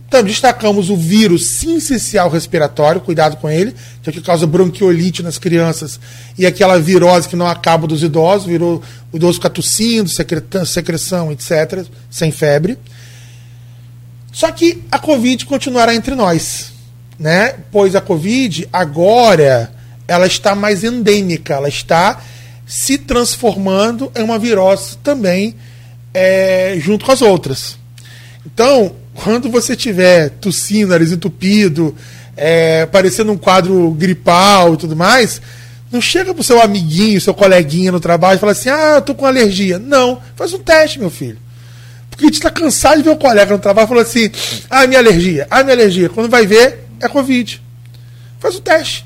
[0.08, 5.22] então, destacamos o vírus sincicial respiratório, cuidado com ele, que é o que causa bronquiolite
[5.22, 6.00] nas crianças,
[6.38, 8.82] e aquela virose que não acaba dos idosos, virou
[9.12, 10.08] o idoso fica tossindo,
[10.64, 12.78] secreção, etc., sem febre.
[14.32, 16.72] Só que a Covid continuará entre nós,
[17.18, 17.56] né?
[17.70, 19.70] Pois a Covid agora
[20.06, 22.22] ela está mais endêmica, ela está
[22.66, 25.54] se transformando em uma virose também
[26.14, 27.76] é, junto com as outras.
[28.46, 31.94] Então, quando você tiver tossindo, nariz entupido,
[32.36, 35.42] é, parecendo um quadro gripal e tudo mais,
[35.90, 39.14] não chega pro seu amiguinho, seu coleguinha no trabalho e fala assim: ah, eu tô
[39.14, 39.78] com alergia.
[39.78, 41.38] Não, faz um teste, meu filho.
[42.08, 44.30] Porque a gente está cansado de ver o colega no trabalho falando assim:
[44.70, 46.08] ah, minha alergia, ah, minha alergia.
[46.08, 47.60] Quando vai ver, é Covid.
[48.38, 49.04] Faz o teste.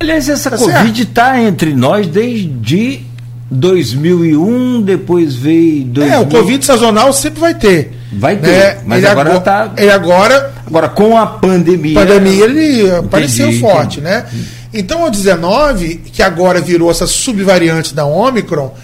[0.00, 3.04] Aliás, essa tá Covid está entre nós desde
[3.50, 5.84] 2001, depois veio.
[5.84, 6.14] 2000...
[6.14, 7.97] É, o Covid sazonal sempre vai ter.
[8.12, 8.82] Vai ter, né?
[8.86, 9.72] mas ele agora está.
[9.76, 10.52] Ele agora.
[10.66, 11.94] Agora, com a pandemia.
[11.94, 14.26] Pandemia, ele entendi, apareceu forte, né?
[14.72, 18.74] Então, o 19, que agora virou essa subvariante da Omicron,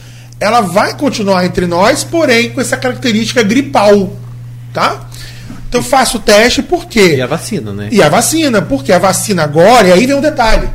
[0.41, 4.17] ela vai continuar entre nós, porém com essa característica gripal,
[4.73, 5.09] tá?
[5.69, 7.89] Então faço o teste porque e a vacina, né?
[7.91, 10.69] E a vacina, porque a vacina agora, e aí vem um detalhe,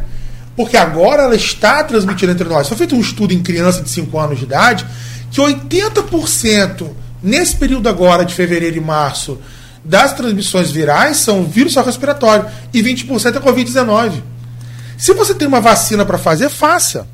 [0.56, 2.68] porque agora ela está transmitindo entre nós.
[2.68, 4.86] Foi feito um estudo em criança de 5 anos de idade
[5.32, 6.88] que 80%
[7.22, 9.40] nesse período agora de fevereiro e março
[9.84, 14.22] das transmissões virais são vírus respiratório e 20% é Covid-19.
[14.98, 17.08] Se você tem uma vacina para fazer, faça.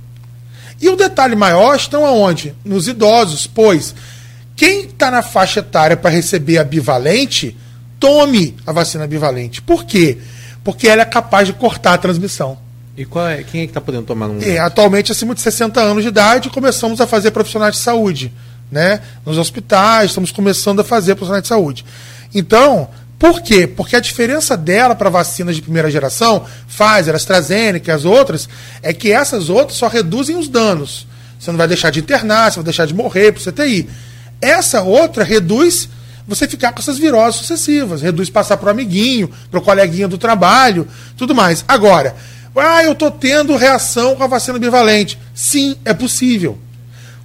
[0.81, 2.53] E o detalhe maior estão aonde?
[2.65, 3.93] Nos idosos, pois
[4.55, 7.55] quem está na faixa etária para receber a bivalente,
[7.99, 9.61] tome a vacina bivalente.
[9.61, 10.17] Por quê?
[10.63, 12.57] Porque ela é capaz de cortar a transmissão.
[12.97, 16.03] E é, quem é que está podendo tomar no é, Atualmente, acima de 60 anos
[16.03, 18.31] de idade, começamos a fazer profissionais de saúde.
[18.71, 19.01] Né?
[19.25, 21.85] Nos hospitais, estamos começando a fazer profissionais de saúde.
[22.33, 23.65] Então, por quê?
[23.65, 28.49] Porque a diferença dela para vacinas de primeira geração, Pfizer, AstraZeneca e as outras,
[28.81, 31.07] é que essas outras só reduzem os danos.
[31.39, 33.87] Você não vai deixar de internar, você vai deixar de morrer para CTI.
[34.41, 35.87] Essa outra reduz
[36.27, 40.17] você ficar com essas viroses sucessivas, reduz passar para o amiguinho, para o coleguinha do
[40.17, 41.63] trabalho, tudo mais.
[41.67, 42.15] Agora,
[42.55, 45.19] ah, eu estou tendo reação com a vacina bivalente.
[45.33, 46.57] Sim, é possível.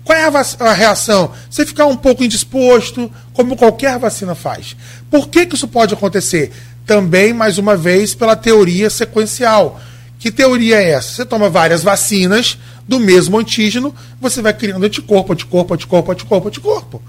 [0.05, 1.32] Qual é a, reação?
[1.48, 4.77] Você ficar um pouco indisposto, como qualquer vacina faz.
[5.10, 6.52] Por que, que isso pode acontecer?
[6.86, 9.81] Também, mais uma vez, pela teoria sequencial.
[10.18, 11.14] Que teoria é essa?
[11.14, 17.02] Você toma várias vacinas do mesmo antígeno, você vai criando anticorpo, anticorpo, anticorpo, anticorpo, anticorpo.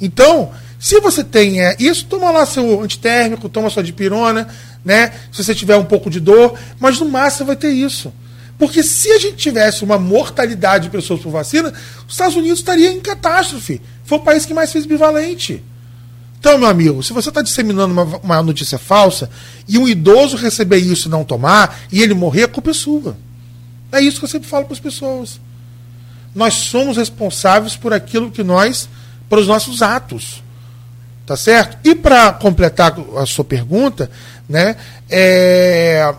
[0.00, 4.48] Então, se você tem é, isso, toma lá seu antitérmico, toma sua dipirona,
[4.84, 5.12] né?
[5.32, 8.12] Se você tiver um pouco de dor, mas no máximo vai ter isso.
[8.58, 11.72] Porque se a gente tivesse uma mortalidade de pessoas por vacina,
[12.06, 13.80] os Estados Unidos estaria em catástrofe.
[14.04, 15.62] Foi o país que mais fez bivalente.
[16.38, 19.28] Então, meu amigo, se você está disseminando uma, uma, notícia falsa
[19.68, 23.16] e um idoso receber isso e não tomar, e ele morrer, a culpa é sua.
[23.92, 25.40] É isso que eu sempre falo para as pessoas.
[26.34, 28.88] Nós somos responsáveis por aquilo que nós,
[29.28, 30.42] pelos nossos atos.
[31.26, 31.76] Tá certo?
[31.82, 34.08] E para completar a sua pergunta,
[34.48, 34.76] né,
[35.10, 36.14] é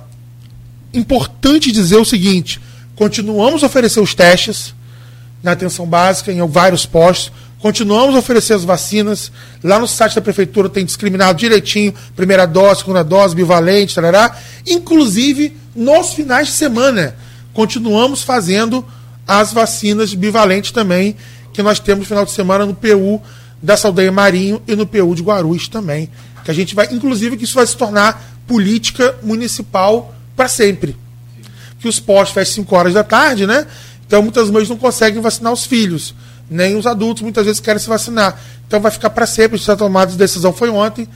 [0.97, 2.59] importante dizer o seguinte:
[2.95, 4.73] continuamos a oferecer os testes
[5.41, 9.31] na atenção básica em vários postos, continuamos a oferecer as vacinas.
[9.63, 14.35] Lá no site da prefeitura tem discriminado direitinho: primeira dose, segunda dose, bivalente, tarará.
[14.65, 17.15] Inclusive, nos finais de semana,
[17.53, 18.85] continuamos fazendo
[19.27, 21.15] as vacinas bivalentes também,
[21.53, 23.21] que nós temos no final de semana no PU
[23.61, 26.09] da Saldanha Marinho e no PU de Guarulhos também.
[26.45, 30.95] Que a gente vai, inclusive, que isso vai se tornar política municipal para sempre.
[31.79, 33.67] Que os postos fecham 5 horas da tarde, né?
[34.05, 36.15] Então muitas mães não conseguem vacinar os filhos,
[36.49, 38.39] nem os adultos muitas vezes querem se vacinar.
[38.65, 39.55] Então vai ficar para sempre.
[39.55, 41.07] A gente está tomando a decisão foi ontem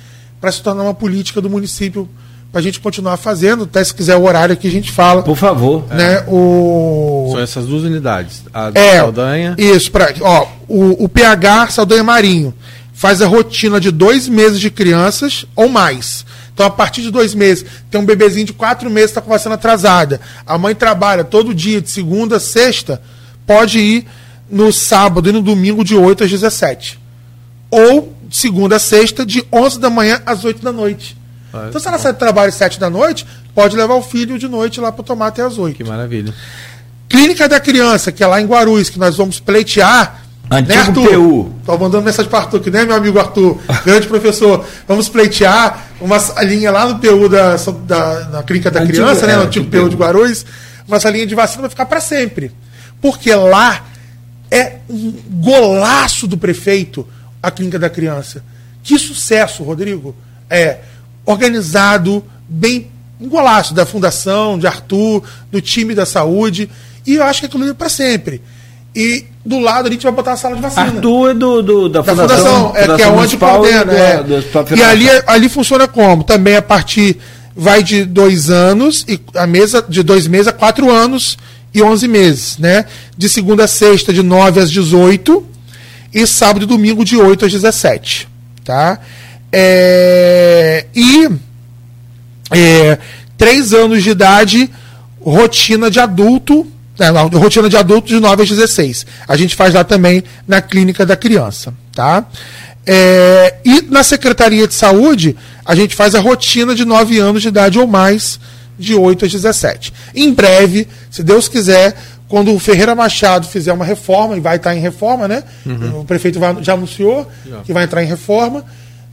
[0.41, 2.09] para se tornar uma política do município
[2.51, 3.63] para a gente continuar fazendo.
[3.63, 5.23] Até se quiser o horário aqui a gente fala.
[5.23, 5.85] Por favor.
[5.87, 6.25] Né, é.
[6.27, 7.29] o...
[7.31, 8.43] São essas duas unidades.
[8.53, 9.55] A é, Saldanha.
[9.57, 12.53] Isso, pra, ó, o, o PH Saldanha Marinho
[12.93, 16.25] faz a rotina de dois meses de crianças ou mais.
[16.53, 19.29] Então, a partir de dois meses, tem um bebezinho de quatro meses que está com
[19.29, 20.19] vacina atrasada.
[20.45, 23.01] A mãe trabalha todo dia, de segunda a sexta,
[23.45, 24.05] pode ir
[24.49, 26.99] no sábado e no domingo, de 8 às 17.
[27.69, 31.17] Ou de segunda a sexta, de 11 da manhã às 8 da noite.
[31.53, 33.25] Ah, então, se ela sai do trabalho às 7 da noite,
[33.55, 35.77] pode levar o filho de noite lá para tomar até às 8.
[35.77, 36.33] Que maravilha.
[37.07, 40.20] Clínica da Criança, que é lá em Guarulhos, que nós vamos pleitear
[40.51, 41.07] Antigo né?
[41.07, 41.53] PU.
[41.65, 44.65] Tô mandando mensagem para Arthur, que nem meu amigo Arthur, grande professor.
[44.85, 49.33] Vamos pleitear uma salinha lá no PU da, da, na Clínica da Antigo, Criança, né?
[49.33, 50.45] É, no antigo PU de Guarulhos.
[50.85, 52.51] Uma salinha de vacina vai ficar para sempre.
[52.99, 53.85] Porque lá
[54.51, 57.07] é um golaço do prefeito
[57.41, 58.43] a Clínica da Criança.
[58.83, 60.13] Que sucesso, Rodrigo.
[60.49, 60.79] É
[61.25, 62.91] organizado, bem
[63.21, 66.69] um golaço da fundação, de Arthur, do time da saúde.
[67.05, 68.41] E eu acho que aquilo é para sempre.
[68.95, 70.83] E do lado ali a gente vai botar a sala de vacina.
[70.83, 73.93] Arthur é do, do, da, da Fundação, fundação é, que é onde coordena.
[73.93, 74.17] É.
[74.23, 76.23] Do, do, e ali, ali funciona como?
[76.23, 77.17] Também a partir
[77.55, 81.37] vai de dois anos e a mesa de dois meses a quatro anos
[81.73, 82.85] e onze meses, né?
[83.17, 85.45] De segunda a sexta de nove às dezoito
[86.13, 88.27] e sábado e domingo de oito às dezessete,
[88.63, 88.99] tá?
[89.51, 91.29] É, e
[92.51, 92.97] é,
[93.37, 94.69] três anos de idade,
[95.21, 96.67] rotina de adulto,
[97.01, 99.05] né, rotina de adulto de 9 a 16.
[99.27, 102.25] A gente faz lá também na clínica da criança, tá?
[102.85, 107.47] É, e na Secretaria de Saúde, a gente faz a rotina de 9 anos de
[107.47, 108.39] idade ou mais,
[108.77, 109.93] de 8 a 17.
[110.13, 111.95] Em breve, se Deus quiser,
[112.27, 115.43] quando o Ferreira Machado fizer uma reforma, e vai estar em reforma, né?
[115.65, 116.01] Uhum.
[116.01, 117.29] O prefeito já anunciou
[117.65, 118.63] que vai entrar em reforma.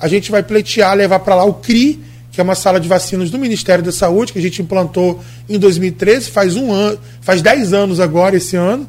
[0.01, 2.01] A gente vai pleitear, levar para lá o CRI,
[2.39, 5.59] que é uma sala de vacinas do Ministério da Saúde, que a gente implantou em
[5.59, 8.89] 2013, faz um ano, faz 10 anos agora, esse ano.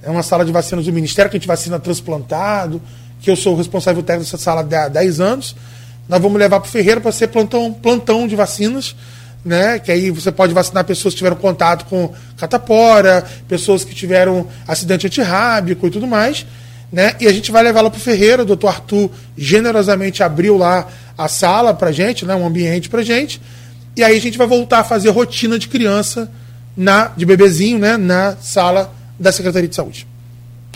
[0.00, 2.80] É uma sala de vacinas do Ministério, que a gente vacina transplantado,
[3.20, 5.56] que eu sou o responsável técnico dessa sala há 10 anos.
[6.08, 8.94] Nós vamos levar para o Ferreira para ser plantão, plantão de vacinas
[9.44, 9.80] né?
[9.80, 15.08] Que aí você pode vacinar pessoas que tiveram contato com catapora, pessoas que tiveram acidente
[15.08, 16.46] antirrábico e tudo mais,
[16.92, 17.16] né?
[17.20, 20.86] E a gente vai levar lá para o Ferreira, o doutor Arthur generosamente abriu lá
[21.16, 22.34] a sala para gente, né?
[22.34, 23.40] Um ambiente para gente,
[23.96, 26.30] e aí a gente vai voltar a fazer rotina de criança
[26.76, 27.96] na de bebezinho, né?
[27.96, 30.06] Na sala da Secretaria de Saúde.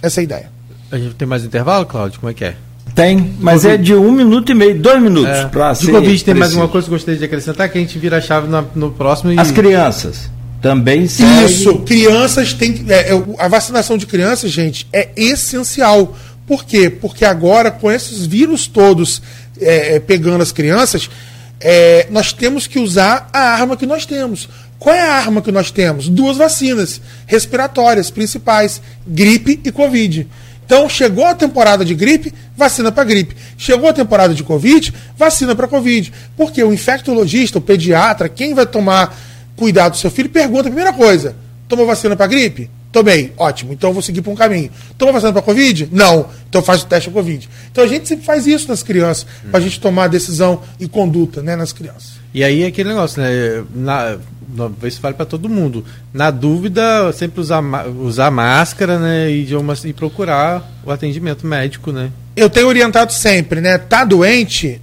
[0.02, 0.50] Essa é a ideia.
[0.90, 2.20] A gente tem mais intervalo, Cláudio?
[2.20, 2.56] Como é que é?
[2.94, 5.46] Tem, mas é de um minuto e meio, dois minutos é.
[5.46, 5.86] para ser.
[5.86, 8.16] De Covid tem mais uma coisa que eu gostaria de acrescentar, que a gente vira
[8.16, 9.32] a chave no, no próximo.
[9.32, 9.38] E...
[9.38, 11.44] As crianças também segue.
[11.44, 12.84] Isso, crianças têm.
[12.88, 16.16] É, é, a vacinação de crianças, gente, é essencial.
[16.46, 16.88] Por quê?
[16.90, 19.22] Porque agora, com esses vírus todos
[19.60, 21.10] é, é pegando as crianças,
[21.60, 24.48] é, nós temos que usar a arma que nós temos.
[24.78, 26.08] Qual é a arma que nós temos?
[26.08, 30.26] Duas vacinas respiratórias principais: gripe e Covid.
[30.64, 33.34] Então, chegou a temporada de gripe, vacina para gripe.
[33.56, 36.12] Chegou a temporada de Covid, vacina para Covid.
[36.36, 39.16] Porque o infectologista, o pediatra, quem vai tomar
[39.56, 41.34] cuidado do seu filho, pergunta a primeira coisa:
[41.66, 42.70] tomou vacina para gripe?
[42.90, 44.70] Tomei, ótimo, então vou seguir por um caminho.
[44.96, 45.90] Tomou vacina para Covid?
[45.92, 47.48] Não, então faz o teste para Covid.
[47.70, 49.50] Então a gente sempre faz isso nas crianças, hum.
[49.50, 52.12] para a gente tomar decisão e conduta né, nas crianças.
[52.32, 53.64] E aí aquele negócio, né?
[53.74, 54.16] Na,
[54.84, 55.84] isso vale para todo mundo.
[56.12, 57.62] Na dúvida, sempre usar,
[58.00, 59.30] usar máscara, né?
[59.30, 62.10] E, uma, e procurar o atendimento médico, né?
[62.34, 63.76] Eu tenho orientado sempre, né?
[63.76, 64.80] Tá doente,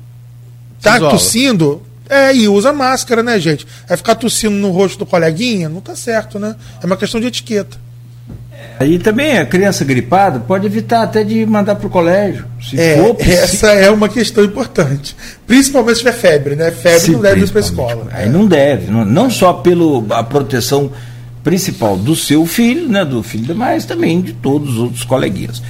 [0.82, 3.66] tá tossindo, é, e usa máscara, né, gente?
[3.88, 5.68] Vai ficar tossindo no rosto do coleguinha?
[5.68, 6.56] Não tá certo, né?
[6.82, 7.85] É uma questão de etiqueta.
[8.82, 12.46] E também a criança gripada pode evitar até de mandar para o colégio.
[12.76, 15.16] é, for, essa é uma questão importante.
[15.48, 16.72] Principalmente se tiver febre, né?
[16.72, 18.08] Febre se não deve ir para a escola.
[18.12, 18.30] Aí é.
[18.30, 20.92] não deve, não, não só pela proteção
[21.44, 25.62] principal do seu filho, né, do filho, mas também de todos os outros coleguinhas.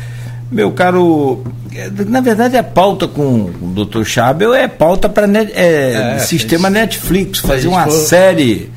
[0.50, 1.44] Meu caro,
[1.76, 4.04] é, na verdade a pauta com o Dr.
[4.06, 7.92] Chabel é pauta para é, é, sistema Netflix, fazer uma for...
[7.92, 8.72] série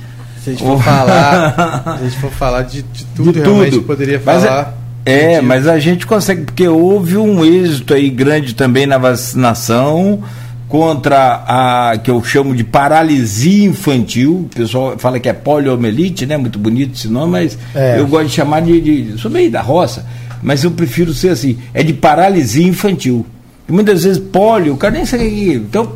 [0.49, 3.87] se a gente for falar, a gente for falar de, de tudo, de realmente tudo.
[3.87, 4.75] poderia falar.
[5.05, 10.23] É, é mas a gente consegue, porque houve um êxito aí grande também na vacinação
[10.69, 14.49] contra a que eu chamo de paralisia infantil.
[14.53, 16.37] O pessoal fala que é poliomielite, né?
[16.37, 17.99] Muito bonito esse nome, mas é.
[17.99, 19.19] eu gosto de chamar de, de.
[19.19, 20.07] Sou meio da roça,
[20.43, 23.25] mas eu prefiro ser assim, é de paralisia infantil.
[23.69, 25.53] E muitas vezes polio, o cara nem sabe o que.
[25.55, 25.93] Então,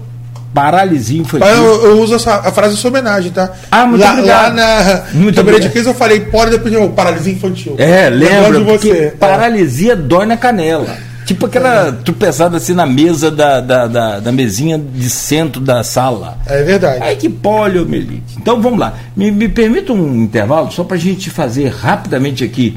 [0.55, 1.49] paralisia infantil.
[1.49, 3.51] Eu, eu uso essa, a frase em sua homenagem, tá?
[3.71, 4.43] Ah, muito lá, obrigado.
[4.43, 7.75] Lá na muito de crise eu falei, pode depois de paralisia infantil.
[7.79, 8.91] É, lembra, de você.
[8.91, 9.11] É.
[9.11, 10.97] paralisia dói na canela.
[11.25, 11.93] Tipo aquela é.
[11.93, 16.37] tropeçada assim na mesa da, da, da, da, mesinha de centro da sala.
[16.47, 17.03] É verdade.
[17.03, 18.37] Aí que poliomielite.
[18.37, 18.95] Então vamos lá.
[19.17, 22.77] Me, me permita um intervalo só para a gente fazer rapidamente aqui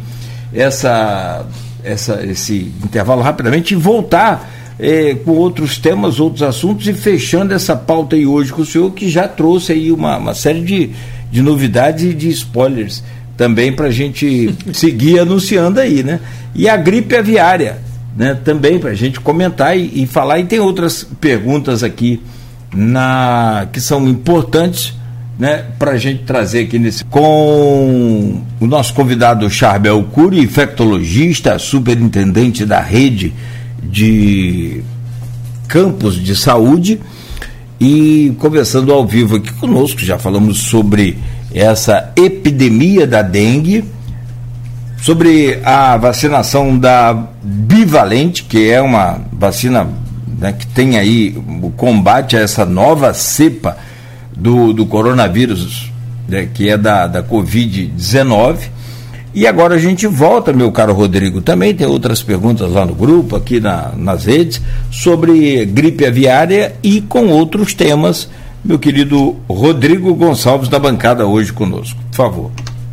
[0.54, 1.44] essa,
[1.84, 4.50] essa, esse intervalo rapidamente e voltar
[4.80, 8.92] é, com outros temas, outros assuntos e fechando essa pauta aí hoje com o senhor,
[8.92, 10.90] que já trouxe aí uma, uma série de,
[11.32, 13.04] de novidades e de spoilers
[13.38, 16.20] também para a gente seguir anunciando aí, né?
[16.54, 17.78] E a gripe aviária,
[18.16, 18.38] né?
[18.44, 20.40] Também para a gente comentar e, e, falar.
[20.40, 22.22] E tem outras perguntas aqui
[22.74, 24.94] na que são importantes,
[25.38, 25.66] né?
[25.78, 32.80] Para a gente trazer aqui nesse com o nosso convidado Charbel Cury, infectologista, superintendente da
[32.80, 33.34] rede
[33.82, 34.84] de
[35.68, 37.00] campos de saúde
[37.80, 41.18] e conversando ao vivo aqui conosco, já falamos sobre
[41.54, 43.86] essa epidemia da dengue,
[45.02, 49.88] sobre a vacinação da bivalente, que é uma vacina
[50.40, 53.78] né, que tem aí o combate a essa nova cepa
[54.36, 55.92] do, do coronavírus,
[56.28, 58.75] né, que é da, da Covid-19
[59.36, 61.42] e agora a gente volta, meu caro Rodrigo.
[61.42, 67.02] Também tem outras perguntas lá no grupo, aqui na, nas redes, sobre gripe aviária e
[67.02, 68.30] com outros temas.
[68.64, 72.00] Meu querido Rodrigo Gonçalves da bancada hoje conosco.
[72.12, 72.52] Por favor.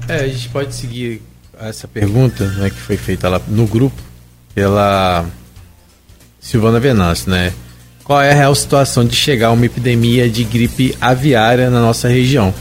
[0.09, 1.23] É, a gente pode seguir
[1.59, 4.03] essa pergunta né, que foi feita lá no grupo
[4.55, 5.25] pela
[6.41, 7.53] Silvana Venâncio, né?
[8.05, 12.53] qual é a real situação de chegar uma epidemia de gripe aviária na nossa região.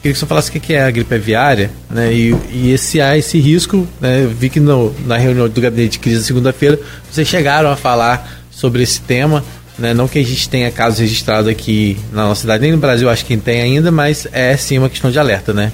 [0.00, 2.12] Queria que você falasse o que é a gripe aviária, né?
[2.12, 4.22] E, e esse há esse risco, né?
[4.22, 6.78] Eu vi que no, na reunião do gabinete de crise segunda-feira
[7.10, 9.44] vocês chegaram a falar sobre esse tema,
[9.76, 9.92] né?
[9.92, 13.24] Não que a gente tenha casos registrados aqui na nossa cidade, nem no Brasil acho
[13.24, 15.72] que tem ainda, mas é sim uma questão de alerta, né?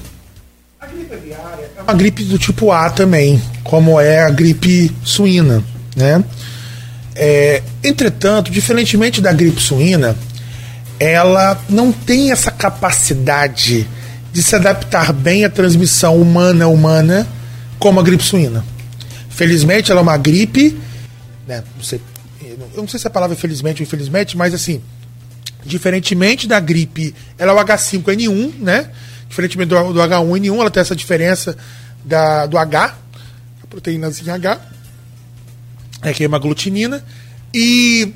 [0.81, 5.63] A gripe aviária é uma gripe do tipo A também, como é a gripe suína,
[5.95, 6.25] né?
[7.15, 10.17] É, entretanto, diferentemente da gripe suína,
[10.99, 13.87] ela não tem essa capacidade
[14.35, 17.25] de se adaptar bem à transmissão humana humana
[17.79, 18.65] como a gripe suína.
[19.31, 20.77] Felizmente, ela é uma gripe,
[21.47, 21.63] né,
[22.75, 24.83] eu não sei se a palavra é felizmente ou infelizmente, mas assim,
[25.65, 28.91] diferentemente da gripe, ela é o H5N1, né?
[29.29, 31.57] Diferentemente do, do H1N1, ela tem essa diferença
[32.05, 32.97] da, do H,
[33.63, 34.61] a proteínazinha H,
[36.03, 37.05] é, que é uma glutinina,
[37.55, 38.13] e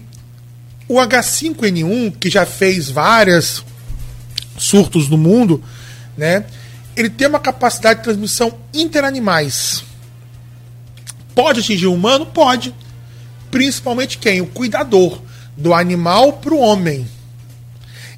[0.89, 3.65] o H5N1, que já fez várias
[4.57, 5.63] surtos no mundo,
[6.19, 6.45] né?
[6.97, 9.85] Ele tem uma capacidade de transmissão interanimais.
[11.35, 12.27] Pode atingir o humano?
[12.27, 12.75] Pode.
[13.53, 14.41] Principalmente quem?
[14.41, 15.23] O cuidador
[15.57, 17.07] do animal para o homem.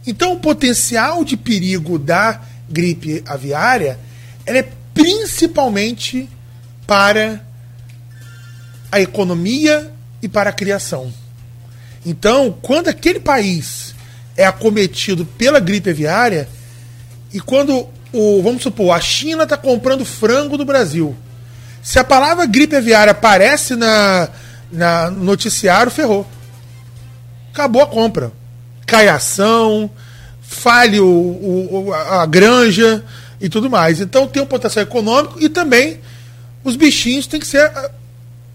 [0.07, 2.41] Então, o potencial de perigo da
[2.71, 3.99] gripe aviária
[4.47, 4.63] é
[4.95, 6.27] principalmente
[6.87, 7.45] para
[8.91, 11.13] a economia e para a criação.
[12.05, 13.95] Então, quando aquele país
[14.37, 16.49] é acometido pela gripe aviária,
[17.33, 21.17] e quando o, vamos supor, a China está comprando frango do Brasil.
[21.83, 24.29] Se a palavra gripe aviária aparece na,
[24.71, 26.27] na no noticiário, ferrou.
[27.53, 28.33] Acabou a compra.
[28.87, 29.91] Cai a ação,
[30.41, 33.05] falhe o, o, a granja
[33.41, 34.01] e tudo mais.
[34.01, 36.01] Então tem um potencial econômico e também
[36.65, 37.71] os bichinhos têm que ser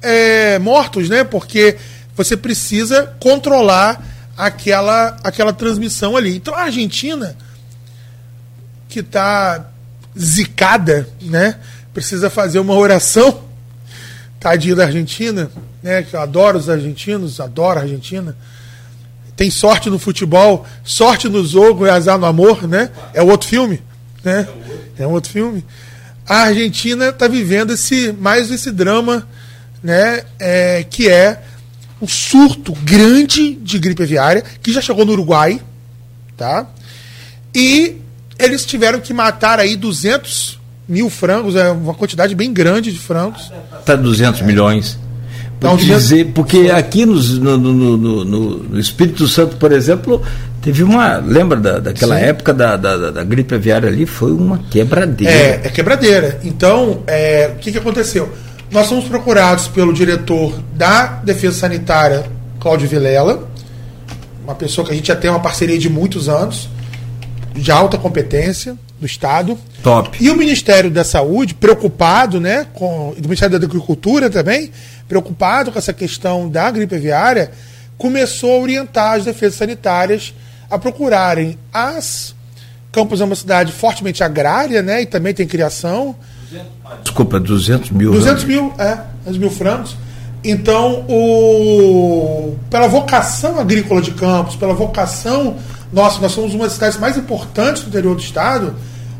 [0.02, 1.24] é, mortos, né?
[1.24, 1.78] Porque
[2.16, 4.04] você precisa controlar
[4.38, 6.36] aquela, aquela transmissão ali.
[6.36, 7.36] Então a Argentina
[8.96, 9.72] que está
[10.18, 11.58] zicada, né?
[11.94, 13.44] Precisa fazer uma oração.
[14.40, 15.52] Tadinho da Argentina,
[15.84, 16.02] né?
[16.04, 18.38] Que eu adoro os argentinos, adoro a Argentina.
[19.36, 22.90] Tem sorte no futebol, sorte no jogo e azar no amor, né?
[23.14, 23.82] É outro filme,
[24.24, 24.48] né?
[24.98, 25.66] É um outro filme.
[26.26, 29.28] A Argentina está vivendo esse mais esse drama,
[29.84, 30.24] né?
[30.40, 31.44] É, que é
[32.02, 35.62] um surto grande de gripe aviária que já chegou no Uruguai,
[36.38, 36.66] tá?
[37.54, 38.05] E
[38.38, 43.52] eles tiveram que matar aí 200 mil frangos, é uma quantidade bem grande de frangos.
[43.80, 45.00] Está 200 milhões.
[45.58, 48.26] Então, dizer, porque aqui nos, no, no, no,
[48.64, 50.22] no, Espírito Santo, por exemplo,
[50.62, 51.18] teve uma.
[51.18, 52.26] Lembra da, daquela Sim.
[52.26, 54.06] época da, da, da, gripe aviária ali?
[54.06, 55.34] Foi uma quebradeira.
[55.34, 56.40] É, é quebradeira.
[56.44, 58.32] Então, é, o que, que aconteceu?
[58.70, 62.26] Nós fomos procurados pelo diretor da Defesa Sanitária,
[62.60, 63.48] Cláudio Vilela,
[64.44, 66.70] uma pessoa que a gente já tem uma parceria de muitos anos
[67.56, 69.58] de alta competência do Estado.
[69.82, 70.18] Top.
[70.24, 74.72] E o Ministério da Saúde, preocupado, né, com o Ministério da Agricultura também,
[75.08, 77.52] preocupado com essa questão da gripe aviária,
[77.98, 80.34] começou a orientar as defesas sanitárias
[80.70, 82.36] a procurarem as
[82.96, 86.16] Campos é uma cidade fortemente agrária, né, e também tem criação.
[87.04, 88.14] Desculpa, 200 mil.
[88.14, 89.98] 200 mil, é, 200 mil francos.
[90.42, 95.58] Então, o, pela vocação agrícola de Campos, pela vocação
[95.96, 98.76] nossa, nós somos uma das cidades mais importantes do interior do estado,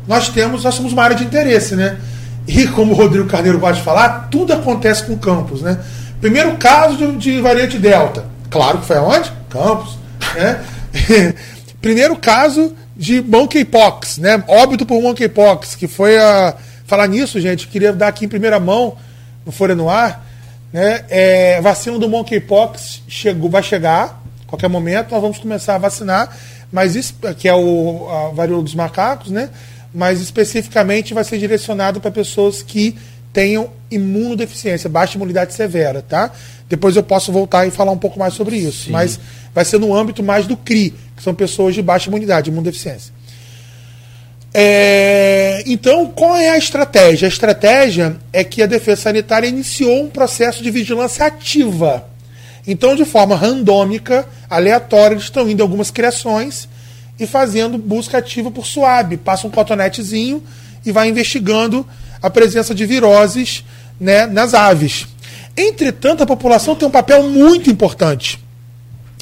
[0.06, 1.96] nós temos, nós somos uma área de interesse, né?
[2.46, 5.80] E como o Rodrigo Carneiro pode falar, tudo acontece com Campos, né?
[6.20, 9.32] Primeiro caso de, de variante Delta, claro que foi aonde?
[9.48, 9.96] Campos,
[10.34, 10.62] né?
[11.80, 14.44] Primeiro caso de monkeypox, né?
[14.46, 16.54] Óbito por monkeypox, que foi a
[16.84, 18.98] falar nisso, gente, queria dar aqui em primeira mão
[19.46, 20.26] no Folha no Ar,
[20.70, 21.06] né?
[21.08, 26.34] É, vacina do monkeypox chegou, vai chegar qualquer momento, nós vamos começar a vacinar
[26.72, 29.50] mas que é o, a varíola dos macacos, né?
[29.94, 32.96] Mas especificamente vai ser direcionado para pessoas que
[33.32, 36.30] tenham imunodeficiência, baixa imunidade severa, tá?
[36.68, 38.92] Depois eu posso voltar e falar um pouco mais sobre isso, Sim.
[38.92, 39.20] mas
[39.54, 43.14] vai ser no âmbito mais do CRI, que são pessoas de baixa imunidade, imunodeficiência.
[44.52, 47.26] É, então, qual é a estratégia?
[47.26, 52.06] A estratégia é que a Defesa Sanitária iniciou um processo de vigilância ativa
[52.66, 56.68] então, de forma randômica, aleatória, eles estão indo algumas criações
[57.18, 59.16] e fazendo busca ativa por suave.
[59.16, 60.42] Passa um cotonetezinho
[60.84, 61.86] e vai investigando
[62.20, 63.64] a presença de viroses
[64.00, 65.06] né, nas aves.
[65.56, 68.44] Entretanto, a população tem um papel muito importante.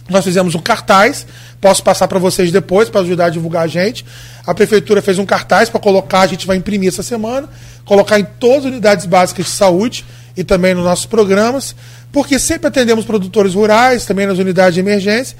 [0.08, 1.26] Nós fizemos um cartaz,
[1.60, 4.04] posso passar para vocês depois para ajudar a divulgar a gente.
[4.46, 7.48] A prefeitura fez um cartaz para colocar, a gente vai imprimir essa semana,
[7.84, 10.04] colocar em todas as unidades básicas de saúde
[10.36, 11.74] e também nos nossos programas,
[12.12, 15.36] porque sempre atendemos produtores rurais, também nas unidades de emergência,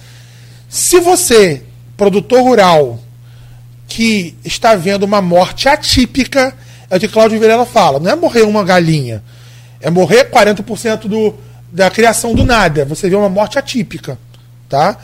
[0.68, 1.62] Se você,
[1.96, 3.00] produtor rural,
[3.86, 6.54] que está vendo uma morte atípica,
[6.90, 9.22] é o que Cláudio Vilela fala, não é morrer uma galinha,
[9.80, 11.34] é morrer 40% do,
[11.70, 12.84] da criação do nada.
[12.84, 14.18] Você vê uma morte atípica,
[14.68, 14.96] tá?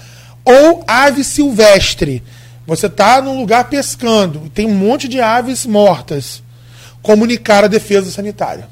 [0.44, 2.22] Ou ave silvestre.
[2.66, 6.42] Você está num lugar pescando, tem um monte de aves mortas.
[7.02, 8.68] Comunicar a defesa sanitária.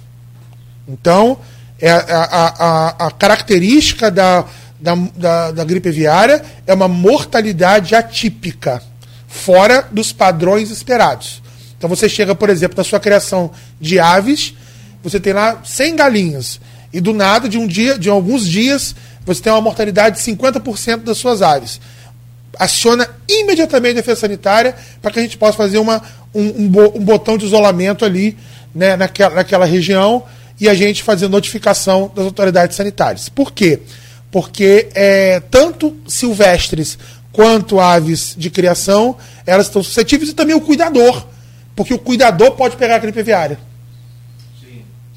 [0.88, 1.38] Então,
[1.80, 4.44] é a, a, a, a característica da,
[4.80, 8.82] da, da, da gripe aviária é uma mortalidade atípica,
[9.26, 11.42] fora dos padrões esperados.
[11.76, 13.50] Então você chega, por exemplo, na sua criação
[13.80, 14.54] de aves,
[15.02, 16.60] você tem lá 100 galinhas
[16.92, 18.94] e do nada, de um dia, de alguns dias,
[19.24, 21.80] você tem uma mortalidade de 50% das suas aves.
[22.58, 26.02] Aciona imediatamente a defesa sanitária para que a gente possa fazer uma,
[26.34, 28.36] um, um, botão de isolamento ali
[28.74, 30.24] né, naquela, naquela região
[30.60, 33.28] e a gente fazer notificação das autoridades sanitárias.
[33.28, 33.80] Por quê?
[34.30, 36.98] Porque é, tanto silvestres
[37.32, 39.16] quanto aves de criação,
[39.46, 41.26] elas estão suscetíveis e também o cuidador,
[41.76, 43.58] porque o cuidador pode pegar a gripe aviária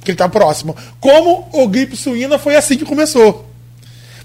[0.03, 0.75] que ele está próximo.
[0.99, 3.47] Como o gripe suína foi assim que começou.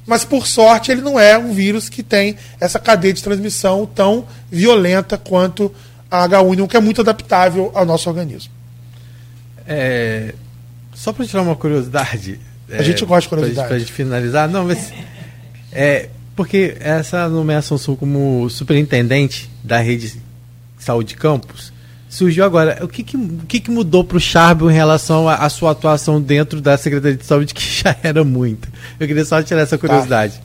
[0.06, 4.26] Mas por sorte ele não é um vírus que tem essa cadeia de transmissão tão
[4.50, 5.72] violenta quanto
[6.10, 8.52] a H1N1, que é muito adaptável ao nosso organismo.
[9.66, 10.34] É,
[10.96, 12.40] só para tirar uma curiosidade.
[12.70, 13.68] A é, gente gosta de curiosidade.
[13.68, 14.92] Para a gente finalizar, não, mas
[15.70, 20.20] é porque essa nomeação sua como superintendente da rede
[20.78, 21.72] Saúde Campos
[22.08, 22.78] surgiu agora.
[22.82, 26.20] O que, que, o que, que mudou para o Charbel em relação à sua atuação
[26.20, 28.68] dentro da Secretaria de Saúde, que já era muito?
[28.98, 30.34] Eu queria só tirar essa curiosidade.
[30.34, 30.40] Tá.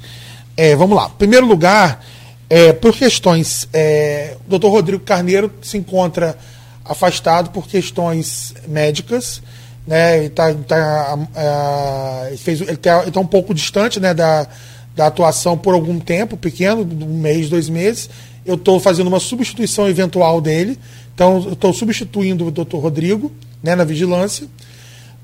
[0.57, 1.07] É, vamos lá.
[1.07, 2.03] Em primeiro lugar,
[2.49, 3.69] é, por questões.
[3.71, 6.37] É, o doutor Rodrigo Carneiro se encontra
[6.83, 9.41] afastado por questões médicas.
[9.85, 14.47] Né, ele está tá, é, fez, ele tá, ele tá um pouco distante né, da,
[14.95, 18.09] da atuação por algum tempo, pequeno, um mês, dois meses.
[18.45, 20.77] Eu estou fazendo uma substituição eventual dele.
[21.13, 23.31] Então, eu estou substituindo o doutor Rodrigo
[23.61, 24.47] né, na vigilância,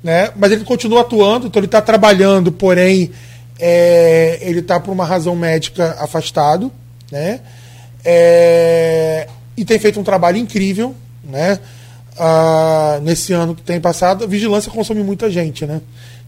[0.04, 3.12] né, mas ele continua atuando, então ele está trabalhando, porém,
[3.60, 6.72] é, ele está por uma razão médica afastado,
[7.12, 7.40] né,
[8.06, 11.60] é, e tem feito um trabalho incrível, né,
[12.20, 14.24] ah, nesse ano que tem passado.
[14.24, 15.82] A vigilância consome muita gente, né,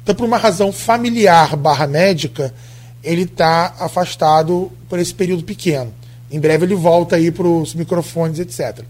[0.03, 2.53] então, por uma razão familiar barra médica,
[3.03, 5.93] ele está afastado por esse período pequeno.
[6.31, 8.83] Em breve ele volta aí para os microfones, etc.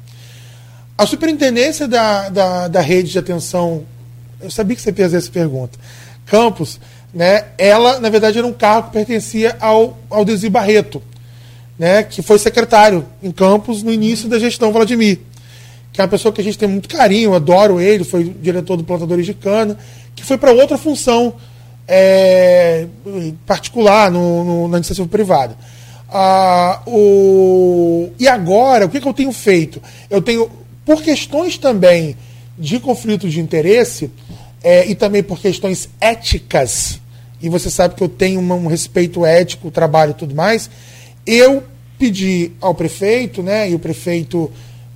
[0.97, 3.83] A superintendência da, da, da rede de atenção,
[4.41, 5.77] eu sabia que você ia fazer essa pergunta,
[6.25, 6.79] Campos,
[7.13, 11.01] né, ela, na verdade, era um cargo que pertencia ao, ao Desi Barreto,
[11.77, 15.19] né, que foi secretário em Campos no início da gestão Vladimir,
[15.99, 18.85] que é uma pessoa que a gente tem muito carinho, adoro ele, foi diretor do
[18.85, 19.77] Plantadores de Cana,
[20.15, 21.33] que foi para outra função
[21.85, 22.87] é,
[23.45, 25.57] particular no, no, na iniciativa privada.
[26.09, 28.11] Ah, o...
[28.17, 29.81] E agora, o que, que eu tenho feito?
[30.09, 30.49] Eu tenho
[30.85, 32.15] por questões também
[32.57, 34.09] de conflito de interesse
[34.63, 37.01] é, e também por questões éticas,
[37.41, 40.69] e você sabe que eu tenho um respeito ético, trabalho e tudo mais,
[41.27, 41.61] eu
[41.97, 44.49] pedi ao prefeito, né, e o prefeito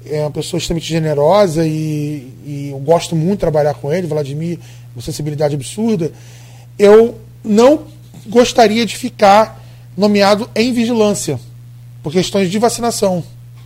[0.09, 4.59] é uma pessoa extremamente generosa e, e eu gosto muito de trabalhar com ele, Vladimir,
[4.95, 6.11] uma sensibilidade absurda,
[6.77, 7.85] eu não
[8.27, 9.61] gostaria de ficar
[9.97, 11.39] nomeado em vigilância,
[12.01, 13.23] por questões de vacinação,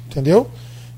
[0.09, 0.49] entendeu?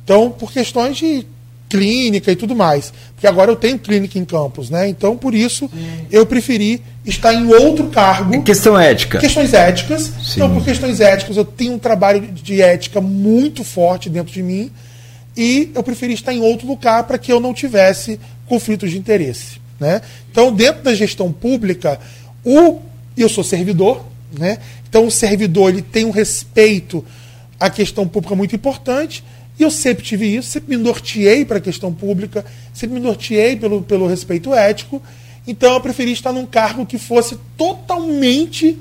[0.04, 1.26] Então, por questões de
[1.70, 2.92] clínica e tudo mais.
[3.14, 4.90] Porque agora eu tenho clínica em campus, né?
[4.90, 5.70] Então, por isso,
[6.10, 8.34] eu preferi estar em outro cargo.
[8.34, 9.20] É questão ética.
[9.20, 10.12] Questões éticas.
[10.24, 10.34] Sim.
[10.36, 14.72] Então, por questões éticas, eu tenho um trabalho de ética muito forte dentro de mim.
[15.40, 19.62] E eu preferi estar em outro lugar para que eu não tivesse conflitos de interesse.
[19.80, 20.02] Né?
[20.30, 21.98] Então, dentro da gestão pública,
[22.44, 22.80] o,
[23.16, 24.06] eu sou servidor,
[24.38, 24.58] né?
[24.90, 27.06] então o servidor ele tem um respeito
[27.58, 29.24] à questão pública muito importante
[29.58, 32.44] e eu sempre tive isso, sempre me norteei para a questão pública,
[32.74, 35.02] sempre me norteei pelo, pelo respeito ético.
[35.48, 38.78] Então eu preferi estar num cargo que fosse totalmente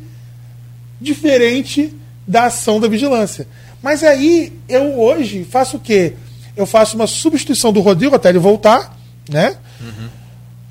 [1.01, 1.95] diferente
[2.27, 3.47] da ação da vigilância.
[3.81, 6.15] Mas aí eu hoje faço o quê?
[6.59, 8.99] Eu faço uma substituição do Rodrigo até ele voltar,
[9.29, 9.57] né?
[9.81, 10.09] Uhum.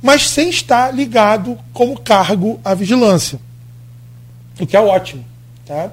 [0.02, 3.40] Mas sem estar ligado como cargo à vigilância.
[4.60, 5.24] O que é ótimo.
[5.66, 5.92] Tá?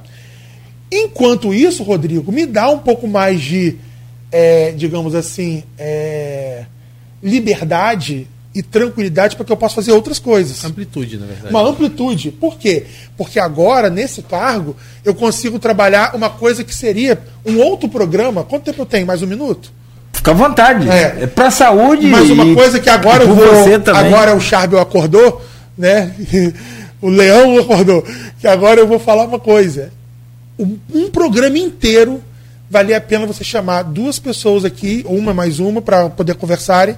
[0.90, 3.78] Enquanto isso, Rodrigo, me dá um pouco mais de
[4.32, 6.64] é, digamos assim, é,
[7.22, 10.64] liberdade e tranquilidade para que eu possa fazer outras coisas.
[10.64, 11.50] Amplitude, na verdade.
[11.50, 12.32] Uma amplitude.
[12.32, 12.84] Por quê?
[13.16, 18.42] Porque agora, nesse cargo, eu consigo trabalhar uma coisa que seria um outro programa.
[18.42, 19.06] Quanto tempo eu tenho?
[19.06, 19.72] Mais um minuto?
[20.14, 20.88] Fica à vontade.
[20.88, 22.06] É, é para saúde.
[22.06, 23.46] Mas uma coisa que agora eu vou.
[23.94, 25.44] Agora o Charbel acordou,
[25.76, 26.14] né?
[27.02, 28.02] o Leão acordou.
[28.40, 29.92] Que agora eu vou falar uma coisa.
[30.58, 32.22] um, um programa inteiro
[32.74, 36.96] valia a pena você chamar duas pessoas aqui, uma mais uma, para poder conversarem.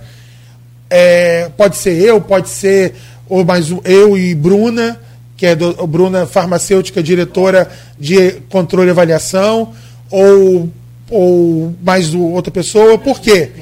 [0.88, 2.94] É, pode ser eu, pode ser
[3.28, 4.98] ou mais um, eu e Bruna,
[5.36, 7.68] que é do, Bruna farmacêutica, diretora
[7.98, 9.74] de controle e avaliação,
[10.10, 10.70] ou,
[11.10, 12.98] ou mais outra pessoa.
[12.98, 13.52] Por quê?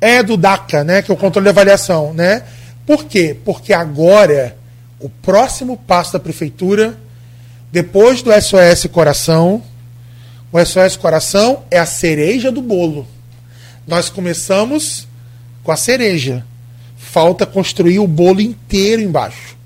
[0.00, 2.42] É do DACA, né, que é o controle e avaliação, né?
[2.86, 3.36] Por quê?
[3.44, 4.56] Porque agora
[5.00, 6.96] o próximo passo da prefeitura,
[7.72, 9.62] depois do SOS Coração,
[10.52, 13.06] o SOS Coração é a cereja do bolo.
[13.86, 15.06] Nós começamos
[15.62, 16.44] com a cereja.
[16.96, 19.56] Falta construir o bolo inteiro embaixo.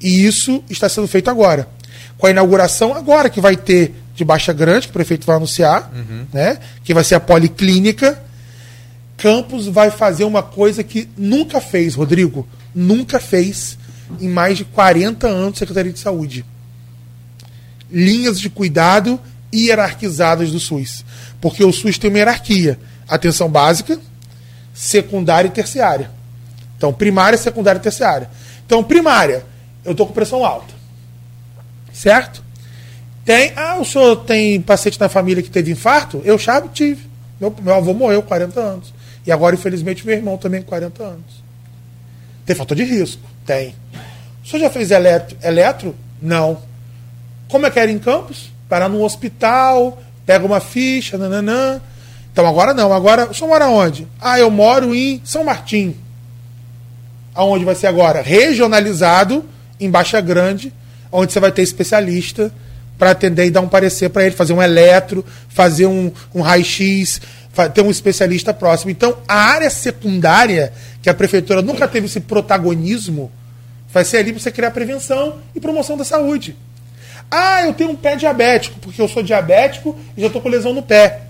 [0.00, 1.68] E isso está sendo feito agora.
[2.16, 5.92] Com a inauguração agora que vai ter de Baixa Grande, que o prefeito vai anunciar,
[5.94, 6.26] uhum.
[6.32, 6.58] né?
[6.82, 8.20] que vai ser a policlínica.
[9.16, 12.46] Campos vai fazer uma coisa que nunca fez, Rodrigo.
[12.74, 13.78] Nunca fez
[14.20, 16.44] em mais de 40 anos de Secretaria de Saúde.
[17.90, 19.20] Linhas de cuidado
[19.54, 21.04] hierarquizadas do SUS.
[21.40, 22.78] Porque o SUS tem uma hierarquia:
[23.08, 23.98] atenção básica,
[24.74, 26.10] secundária e terciária.
[26.76, 28.28] Então, primária, secundária e terciária.
[28.66, 29.44] Então, primária,
[29.84, 30.74] eu estou com pressão alta.
[31.92, 32.47] Certo?
[33.28, 33.52] Tem.
[33.56, 36.22] Ah, o senhor tem paciente na família que teve infarto?
[36.24, 37.06] Eu já tive.
[37.38, 38.94] Meu, meu avô morreu com 40 anos.
[39.26, 41.44] E agora, infelizmente, meu irmão também com 40 anos.
[42.46, 43.20] Tem fator de risco?
[43.44, 43.74] Tem.
[44.42, 45.36] O senhor já fez eletro?
[45.42, 45.94] eletro?
[46.22, 46.56] Não.
[47.50, 48.50] Como é que era em Campos?
[48.66, 51.82] parar num hospital, pega uma ficha, nananã.
[52.32, 53.28] Então agora não, agora.
[53.30, 54.08] O senhor mora onde?
[54.18, 55.94] Ah, eu moro em São Martim.
[57.34, 58.22] Aonde vai ser agora?
[58.22, 59.44] Regionalizado
[59.78, 60.72] em Baixa Grande,
[61.12, 62.50] onde você vai ter especialista
[62.98, 67.20] para atender e dar um parecer para ele, fazer um eletro, fazer um, um raio-x,
[67.72, 68.90] ter um especialista próximo.
[68.90, 73.30] Então, a área secundária, que a prefeitura nunca teve esse protagonismo,
[73.92, 76.56] vai ser ali para você criar prevenção e promoção da saúde.
[77.30, 80.72] Ah, eu tenho um pé diabético, porque eu sou diabético e já estou com lesão
[80.72, 81.22] no pé.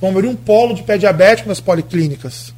[0.00, 2.52] Vamos abrir um polo de pé diabético nas policlínicas.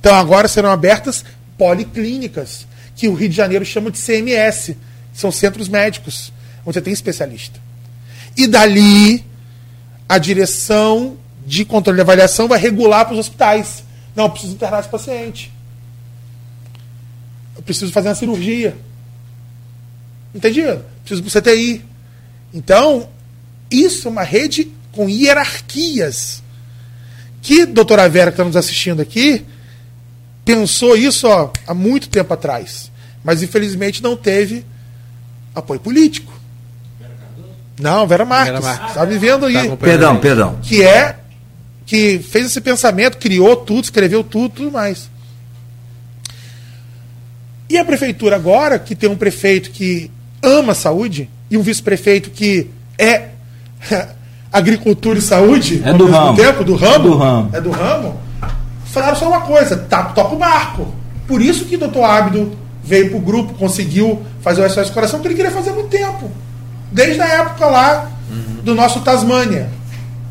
[0.00, 1.24] Então agora serão abertas
[1.58, 2.66] policlínicas,
[2.96, 4.74] que o Rio de Janeiro chama de CMS,
[5.12, 6.32] são centros médicos,
[6.64, 7.60] onde você tem especialista.
[8.36, 9.24] E dali,
[10.08, 13.84] a direção de controle e avaliação vai regular para os hospitais.
[14.14, 15.52] Não, eu preciso internar esse paciente.
[17.56, 18.76] Eu preciso fazer uma cirurgia.
[20.34, 20.62] Entendi?
[21.04, 21.84] Preciso para o CTI.
[22.54, 23.08] Então,
[23.70, 26.42] isso é uma rede com hierarquias.
[27.40, 29.44] Que doutora Vera, que está nos assistindo aqui,
[30.44, 32.90] pensou isso ó, há muito tempo atrás.
[33.24, 34.64] Mas infelizmente não teve
[35.54, 36.31] apoio político.
[37.80, 38.66] Não, Vera Marques.
[38.88, 39.68] Está vivendo aí.
[39.68, 40.58] Tá perdão, perdão.
[40.62, 41.16] Que é
[41.86, 45.10] que fez esse pensamento, criou tudo, escreveu tudo, tudo mais.
[47.68, 50.10] E a prefeitura agora, que tem um prefeito que
[50.42, 53.30] ama a saúde, e um vice-prefeito que é
[54.52, 56.36] agricultura e saúde é do ramo.
[56.36, 58.22] tempo, do ramo, é do ramo, é do ramo
[58.92, 60.86] falaram só uma coisa, tá, toca o barco.
[61.26, 62.52] Por isso que o doutor Ábido
[62.84, 66.30] veio pro grupo, conseguiu fazer o SOS Coração, que ele queria fazer há muito tempo.
[66.92, 68.62] Desde a época lá uhum.
[68.62, 69.68] do nosso Tasmânia.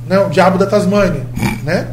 [0.08, 0.20] Né?
[0.20, 1.26] O diabo da Tasmânia.
[1.64, 1.88] Né?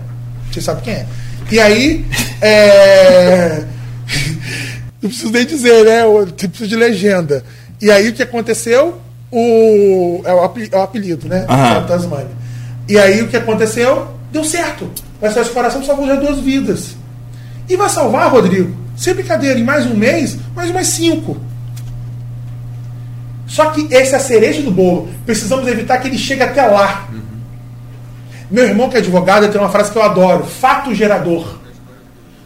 [0.51, 1.07] Você sabe quem é.
[1.51, 2.07] E aí.
[2.41, 3.65] É...
[5.01, 6.03] Não preciso nem dizer, né?
[6.03, 7.45] Eu preciso de legenda.
[7.81, 9.01] E aí o que aconteceu?
[9.31, 11.47] o, é, o, é apelido, né?
[11.49, 11.87] Uhum.
[11.87, 12.31] Tasmania.
[12.89, 14.09] E aí o que aconteceu?
[14.33, 14.91] Deu certo.
[15.21, 16.97] O SOS Coração salvou já duas vidas.
[17.69, 21.37] E vai salvar, Rodrigo, sem brincadeira, em mais um mês, mais umas cinco.
[23.49, 25.09] Só que essa é a cereja do bolo.
[25.25, 27.09] Precisamos evitar que ele chegue até lá.
[27.11, 27.23] Uhum.
[28.51, 31.59] Meu irmão, que é advogado, tem uma frase que eu adoro: fato gerador.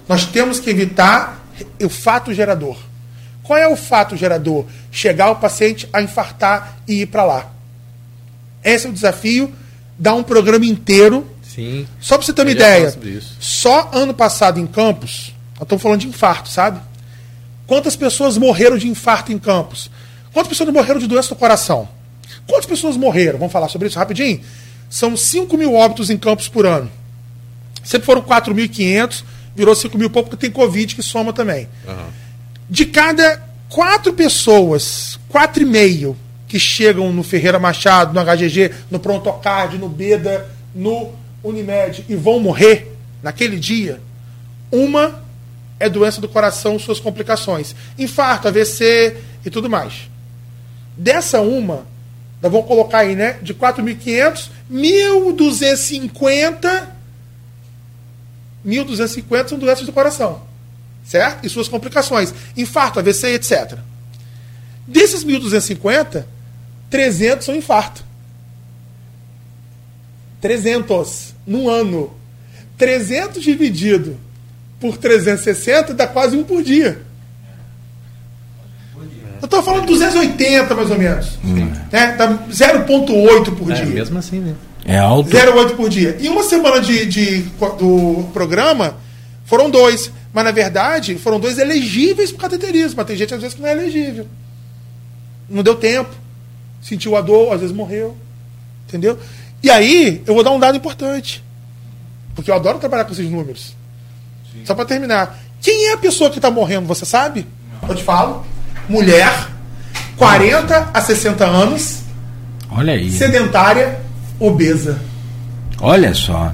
[0.09, 1.45] Nós temos que evitar
[1.83, 2.77] o fato gerador.
[3.43, 4.65] Qual é o fato gerador?
[4.91, 7.51] Chegar o paciente a infartar e ir para lá.
[8.62, 9.53] Esse é o desafio.
[9.99, 11.29] Dar um programa inteiro.
[11.43, 11.87] Sim.
[12.01, 12.95] Só para você ter uma ideia.
[13.41, 16.81] Só ano passado em Campos, nós estamos falando de infarto, sabe?
[17.66, 19.91] Quantas pessoas morreram de infarto em Campos?
[20.32, 21.88] Quantas pessoas morreram de doença do coração?
[22.46, 23.38] Quantas pessoas morreram?
[23.38, 24.40] Vamos falar sobre isso rapidinho?
[24.88, 26.90] São 5 mil óbitos em Campos por ano.
[27.84, 31.68] Sempre foram 4.500, virou 5 mil pouco, porque tem Covid que soma também.
[31.86, 32.22] Uhum
[32.72, 36.16] de cada quatro pessoas, quatro e meio,
[36.48, 41.12] que chegam no Ferreira Machado, no HGG, no Prontocard, no Beda, no
[41.44, 44.00] Unimed e vão morrer naquele dia,
[44.70, 45.22] uma
[45.78, 47.76] é doença do coração, suas complicações.
[47.98, 50.09] Infarto, AVC e tudo mais.
[50.97, 51.86] Dessa uma,
[52.40, 53.39] nós vamos colocar aí, né?
[53.43, 56.89] De 4.500, 1.250.
[58.66, 60.52] 1.250 são doenças do coração
[61.05, 61.44] certo?
[61.44, 63.78] E suas complicações, infarto, AVC, etc.
[64.86, 66.24] Desses 1.250,
[66.90, 68.05] 300 são infarto.
[70.40, 72.12] 300 num ano.
[72.77, 74.19] 300 dividido
[74.81, 77.01] por 360 dá quase um por dia.
[79.43, 81.39] Eu estou falando 280 mais ou menos.
[81.44, 81.73] Hum.
[81.90, 82.14] Né?
[82.16, 83.86] Dá 0,8 por é, dia.
[83.86, 84.55] Mesmo assim, né?
[84.85, 85.31] É alto.
[85.31, 86.16] 0,8 por dia.
[86.20, 87.43] E uma semana de, de,
[87.77, 88.94] do programa
[89.44, 90.12] foram dois.
[90.32, 92.98] Mas, na verdade, foram dois elegíveis por cateterismo.
[92.98, 94.28] Mas tem gente, às vezes, que não é elegível.
[95.51, 96.14] Não deu tempo.
[96.81, 98.16] Sentiu a dor, às vezes morreu.
[98.86, 99.19] Entendeu?
[99.60, 101.43] E aí, eu vou dar um dado importante.
[102.36, 103.74] Porque eu adoro trabalhar com esses números.
[104.52, 104.64] Sim.
[104.64, 105.36] Só para terminar.
[105.60, 107.44] Quem é a pessoa que está morrendo, você sabe?
[107.82, 107.89] Não.
[107.89, 108.47] Eu te falo.
[108.88, 109.48] Mulher,
[110.16, 112.02] 40 a 60 anos.
[112.70, 113.10] Olha aí.
[113.10, 114.00] Sedentária,
[114.38, 114.98] obesa.
[115.80, 116.52] Olha só.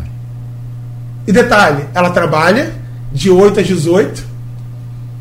[1.26, 2.72] E detalhe, ela trabalha
[3.12, 4.24] de 8 às 18.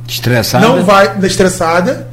[0.08, 0.66] Estressada?
[0.66, 2.08] Não vai, estressada.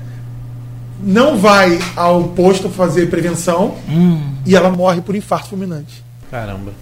[1.00, 3.76] Não vai ao posto fazer prevenção.
[3.88, 4.34] Hum.
[4.44, 6.02] E ela morre por infarto fulminante.
[6.30, 6.72] Caramba.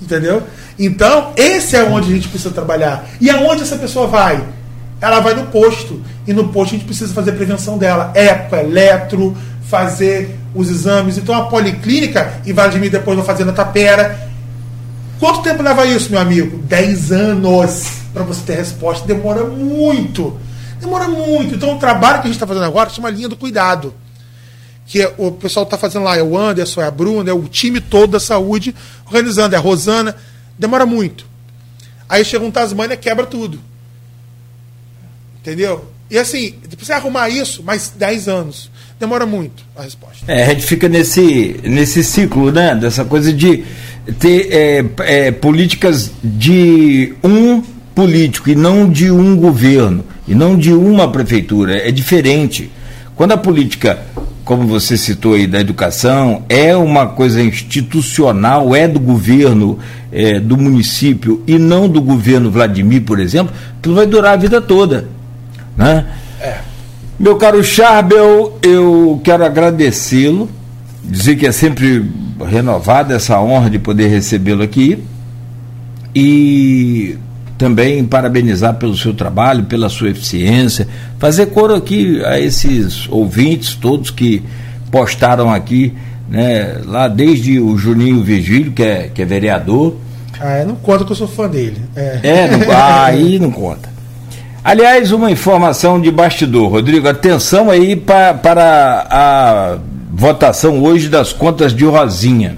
[0.00, 0.42] Entendeu?
[0.78, 3.06] Então, esse é onde a gente precisa trabalhar.
[3.20, 4.42] E aonde essa pessoa vai?
[5.02, 6.00] Ela vai no posto.
[6.24, 8.12] E no posto a gente precisa fazer prevenção dela.
[8.14, 9.36] Eco, eletro,
[9.68, 11.18] fazer os exames.
[11.18, 14.30] Então a policlínica, depois vai fazer na Tapera.
[15.18, 16.58] Quanto tempo leva isso, meu amigo?
[16.58, 19.04] 10 anos para você ter resposta.
[19.04, 20.38] Demora muito.
[20.80, 21.56] Demora muito.
[21.56, 23.92] Então o trabalho que a gente está fazendo agora chama linha do cuidado.
[24.86, 27.42] Que é, o pessoal está fazendo lá, é o Anderson, é a Bruna, é o
[27.44, 28.74] time todo da saúde
[29.06, 30.14] organizando, é a Rosana.
[30.56, 31.26] Demora muito.
[32.08, 33.58] Aí chega um Tasmânia quebra tudo.
[35.42, 35.84] Entendeu?
[36.08, 38.70] E assim, precisa arrumar isso mais 10 anos.
[39.00, 40.24] Demora muito a resposta.
[40.28, 42.76] É, a gente fica nesse, nesse ciclo, né?
[42.76, 43.64] Dessa coisa de
[44.20, 47.60] ter é, é, políticas de um
[47.94, 51.76] político e não de um governo, e não de uma prefeitura.
[51.76, 52.70] É diferente.
[53.16, 53.98] Quando a política,
[54.44, 59.78] como você citou aí, da educação, é uma coisa institucional, é do governo,
[60.12, 64.60] é, do município e não do governo Vladimir, por exemplo, aquilo vai durar a vida
[64.60, 65.21] toda.
[65.76, 66.06] Né?
[66.40, 66.58] É.
[67.18, 70.50] Meu caro Charbel, eu quero agradecê-lo,
[71.04, 72.10] dizer que é sempre
[72.44, 75.02] renovada essa honra de poder recebê-lo aqui
[76.14, 77.16] e
[77.56, 80.88] também parabenizar pelo seu trabalho, pela sua eficiência,
[81.18, 84.42] fazer coro aqui a esses ouvintes todos que
[84.90, 85.94] postaram aqui,
[86.28, 89.96] né, lá desde o Juninho Virgílio, que é, que é vereador.
[90.40, 91.80] Ah, não conta que eu sou fã dele.
[91.94, 93.91] É, é não, aí não conta.
[94.64, 99.78] Aliás, uma informação de bastidor, Rodrigo, atenção aí pra, para a
[100.12, 102.56] votação hoje das contas de Rosinha.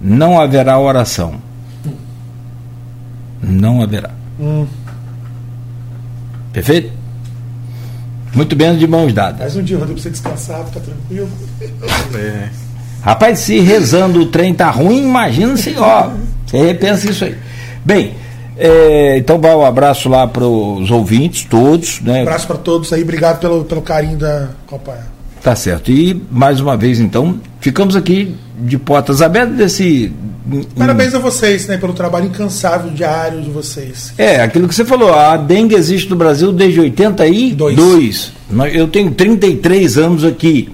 [0.00, 1.34] Não haverá oração.
[3.42, 4.10] Não haverá.
[4.40, 4.66] Hum.
[6.52, 6.92] Perfeito?
[8.34, 9.40] Muito bem, de mãos dadas.
[9.40, 11.28] Mais um dia, Rodrigo, pra você descansar, ficar tranquilo.
[12.14, 12.48] É.
[13.02, 16.10] Rapaz, se rezando o trem tá ruim, imagina se, ó,
[16.46, 17.36] você repensa isso aí.
[17.84, 18.14] Bem,
[18.60, 22.00] é, então vai um abraço lá para os ouvintes, todos.
[22.02, 22.18] Né?
[22.18, 24.98] Um abraço para todos aí, obrigado pelo, pelo carinho da Copa.
[25.42, 25.90] Tá certo.
[25.90, 30.12] E mais uma vez, então, ficamos aqui de portas abertas desse.
[30.76, 34.12] Parabéns a vocês, né, pelo trabalho incansável diário de vocês.
[34.18, 37.76] É, aquilo que você falou, a dengue existe no Brasil desde 82.
[37.76, 38.32] Dois.
[38.72, 40.68] Eu tenho 33 anos aqui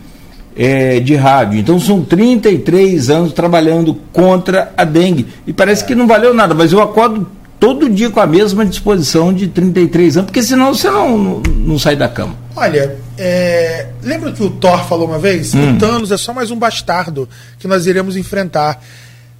[0.56, 5.26] é, de rádio, então são 33 anos trabalhando contra a dengue.
[5.46, 7.28] E parece que não valeu nada, mas eu acordo
[7.58, 11.78] todo dia com a mesma disposição de 33 anos, porque senão você não, não, não
[11.78, 12.34] sai da cama.
[12.54, 15.54] Olha, é, lembra que o Thor falou uma vez?
[15.54, 15.74] Hum.
[15.74, 17.28] O Thanos é só mais um bastardo
[17.58, 18.82] que nós iremos enfrentar.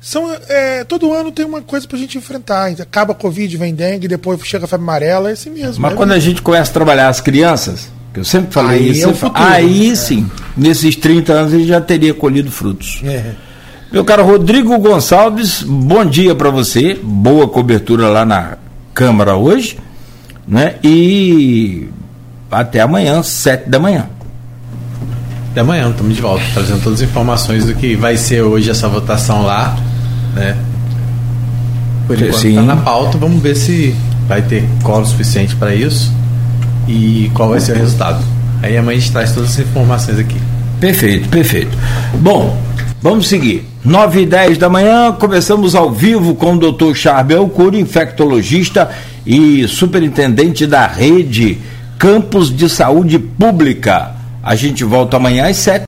[0.01, 2.71] São, é, todo ano tem uma coisa pra gente enfrentar.
[2.81, 5.83] Acaba a Covid, vem dengue, depois chega a febre amarela, é assim mesmo.
[5.83, 6.23] Mas é quando mesmo.
[6.23, 9.45] a gente começa a trabalhar as crianças, que eu sempre falei Aí isso, é futuro,
[9.45, 9.95] aí né?
[9.95, 13.01] sim, nesses 30 anos ele já teria colhido frutos.
[13.05, 13.46] É.
[13.93, 16.99] Meu caro Rodrigo Gonçalves, bom dia para você.
[17.01, 18.59] Boa cobertura lá na
[18.93, 19.79] Câmara hoje,
[20.47, 20.75] né?
[20.83, 21.89] E
[22.51, 24.07] até amanhã, sete da manhã.
[25.53, 28.89] Até amanhã, estamos de volta, trazendo todas as informações do que vai ser hoje essa
[28.89, 29.77] votação lá,
[30.35, 30.57] né?
[32.09, 33.95] Por enquanto está na pauta, vamos ver se
[34.27, 36.13] vai ter colo suficiente para isso
[36.89, 38.23] e qual vai ser o resultado.
[38.63, 40.41] Aí amanhã a gente traz todas as informações aqui.
[40.81, 41.79] Perfeito, perfeito.
[42.15, 42.61] Bom,
[43.01, 43.76] vamos seguir.
[43.87, 46.93] 9 e 10 da manhã, começamos ao vivo com o Dr.
[46.93, 48.91] Charbel Cury, infectologista
[49.25, 51.59] e superintendente da rede
[51.97, 54.11] Campos de Saúde Pública.
[54.43, 55.85] A gente volta amanhã às 7.